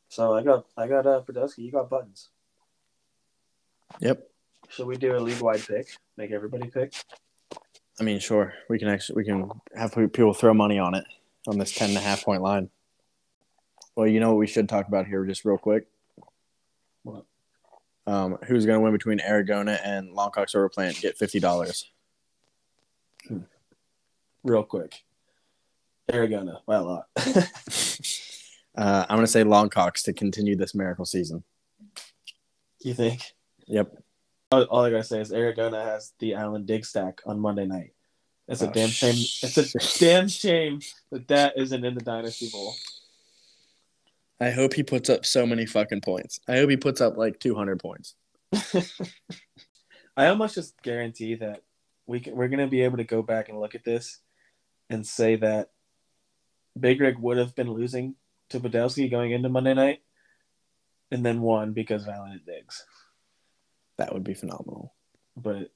So 0.08 0.34
I 0.34 0.42
got 0.42 0.66
I 0.76 0.88
got 0.88 1.06
uh 1.06 1.22
Podolsky, 1.26 1.58
you 1.58 1.72
got 1.72 1.90
buttons. 1.90 2.30
Yep. 4.00 4.26
Should 4.70 4.86
we 4.86 4.96
do 4.96 5.16
a 5.16 5.18
league 5.18 5.40
wide 5.40 5.66
pick? 5.66 5.88
Make 6.16 6.30
everybody 6.30 6.68
pick? 6.68 6.94
I 8.00 8.04
mean, 8.04 8.18
sure. 8.20 8.54
We 8.68 8.78
can 8.78 8.88
actually 8.88 9.16
we 9.16 9.24
can 9.24 9.50
have 9.74 9.94
people 9.94 10.34
throw 10.34 10.54
money 10.54 10.78
on 10.78 10.94
it 10.94 11.04
on 11.46 11.58
this 11.58 11.72
ten 11.72 11.90
and 11.90 11.98
a 11.98 12.00
half 12.00 12.24
point 12.24 12.42
line. 12.42 12.70
Well, 13.96 14.06
you 14.06 14.20
know 14.20 14.30
what 14.30 14.38
we 14.38 14.46
should 14.46 14.68
talk 14.68 14.86
about 14.86 15.06
here, 15.06 15.24
just 15.24 15.44
real 15.44 15.58
quick. 15.58 15.86
What? 17.02 17.24
Um, 18.06 18.38
who's 18.46 18.64
going 18.64 18.78
to 18.78 18.80
win 18.80 18.92
between 18.92 19.18
Aragona 19.18 19.78
and 19.84 20.16
Longcock 20.16 20.48
Silver 20.48 20.68
Plant? 20.68 21.00
Get 21.00 21.18
fifty 21.18 21.40
dollars. 21.40 21.90
Real 24.44 24.62
quick. 24.62 24.94
Aragona 26.10 26.60
by 26.66 26.76
a 26.76 26.82
lot. 26.82 27.06
uh, 28.76 29.06
I'm 29.08 29.16
going 29.16 29.20
to 29.20 29.26
say 29.26 29.44
Longcocks 29.44 30.02
to 30.04 30.12
continue 30.12 30.56
this 30.56 30.74
miracle 30.74 31.04
season. 31.04 31.44
you 32.82 32.94
think? 32.94 33.22
Yep. 33.66 33.92
All, 34.50 34.62
all 34.64 34.84
I 34.84 34.90
gotta 34.90 35.04
say 35.04 35.20
is 35.20 35.30
Aragona 35.30 35.84
has 35.84 36.14
the 36.20 36.32
Allen 36.34 36.64
Dig 36.64 36.86
stack 36.86 37.20
on 37.26 37.38
Monday 37.38 37.66
night. 37.66 37.92
It's 38.46 38.62
a 38.62 38.68
Oh, 38.70 38.72
damn 38.72 38.88
shame. 38.88 39.14
sh- 39.14 39.44
It's 39.44 39.58
a 39.58 39.98
damn 40.00 40.26
shame 40.28 40.80
that 41.12 41.28
that 41.28 41.58
isn't 41.58 41.84
in 41.84 41.94
the 41.94 42.00
Dynasty 42.00 42.48
Bowl. 42.50 42.72
I 44.40 44.48
hope 44.50 44.72
he 44.72 44.82
puts 44.82 45.10
up 45.10 45.26
so 45.26 45.44
many 45.44 45.66
fucking 45.66 46.00
points. 46.00 46.40
I 46.48 46.56
hope 46.56 46.70
he 46.70 46.78
puts 46.78 47.02
up 47.02 47.18
like 47.18 47.38
200 47.40 47.78
points. 47.78 48.14
I 50.16 50.28
almost 50.28 50.54
just 50.54 50.80
guarantee 50.80 51.34
that 51.34 51.62
we 52.06 52.20
can, 52.20 52.34
we're 52.34 52.48
gonna 52.48 52.66
be 52.68 52.80
able 52.80 52.96
to 52.96 53.04
go 53.04 53.20
back 53.22 53.50
and 53.50 53.60
look 53.60 53.74
at 53.74 53.84
this 53.84 54.20
and 54.90 55.06
say 55.06 55.36
that 55.36 55.70
Big 56.78 57.00
Rig 57.00 57.18
would 57.18 57.38
have 57.38 57.54
been 57.54 57.70
losing 57.72 58.14
to 58.50 58.60
Podolsky 58.60 59.10
going 59.10 59.32
into 59.32 59.48
Monday 59.48 59.74
night, 59.74 60.00
and 61.10 61.24
then 61.24 61.40
won 61.40 61.72
because 61.72 62.06
Valen 62.06 62.32
and 62.32 62.46
Diggs. 62.46 62.84
That 63.96 64.12
would 64.12 64.24
be 64.24 64.34
phenomenal. 64.34 64.94
But 65.36 65.70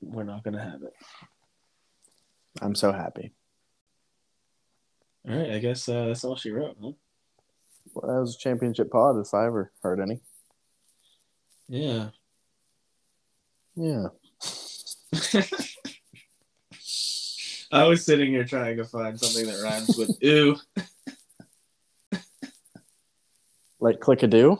we're 0.00 0.24
not 0.24 0.44
gonna 0.44 0.62
have 0.62 0.82
it. 0.82 0.94
I'm 2.60 2.74
so 2.74 2.92
happy. 2.92 3.32
All 5.28 5.36
right, 5.36 5.52
I 5.52 5.58
guess 5.58 5.88
uh, 5.88 6.06
that's 6.06 6.24
all 6.24 6.36
she 6.36 6.50
wrote, 6.50 6.76
huh? 6.82 6.92
Well, 7.94 8.14
that 8.14 8.20
was 8.20 8.36
a 8.36 8.38
championship 8.38 8.90
pod 8.90 9.18
if 9.18 9.34
I 9.34 9.46
ever 9.46 9.72
heard 9.82 10.00
any. 10.00 10.20
Yeah. 11.68 12.08
Yeah. 13.76 14.08
I 17.70 17.84
was 17.84 18.04
sitting 18.04 18.30
here 18.30 18.44
trying 18.44 18.76
to 18.78 18.84
find 18.84 19.18
something 19.18 19.46
that 19.46 19.62
rhymes 19.62 19.96
with 19.96 20.16
ooh. 20.24 20.56
Like 23.80 24.00
click 24.00 24.22
a 24.22 24.26
do. 24.26 24.58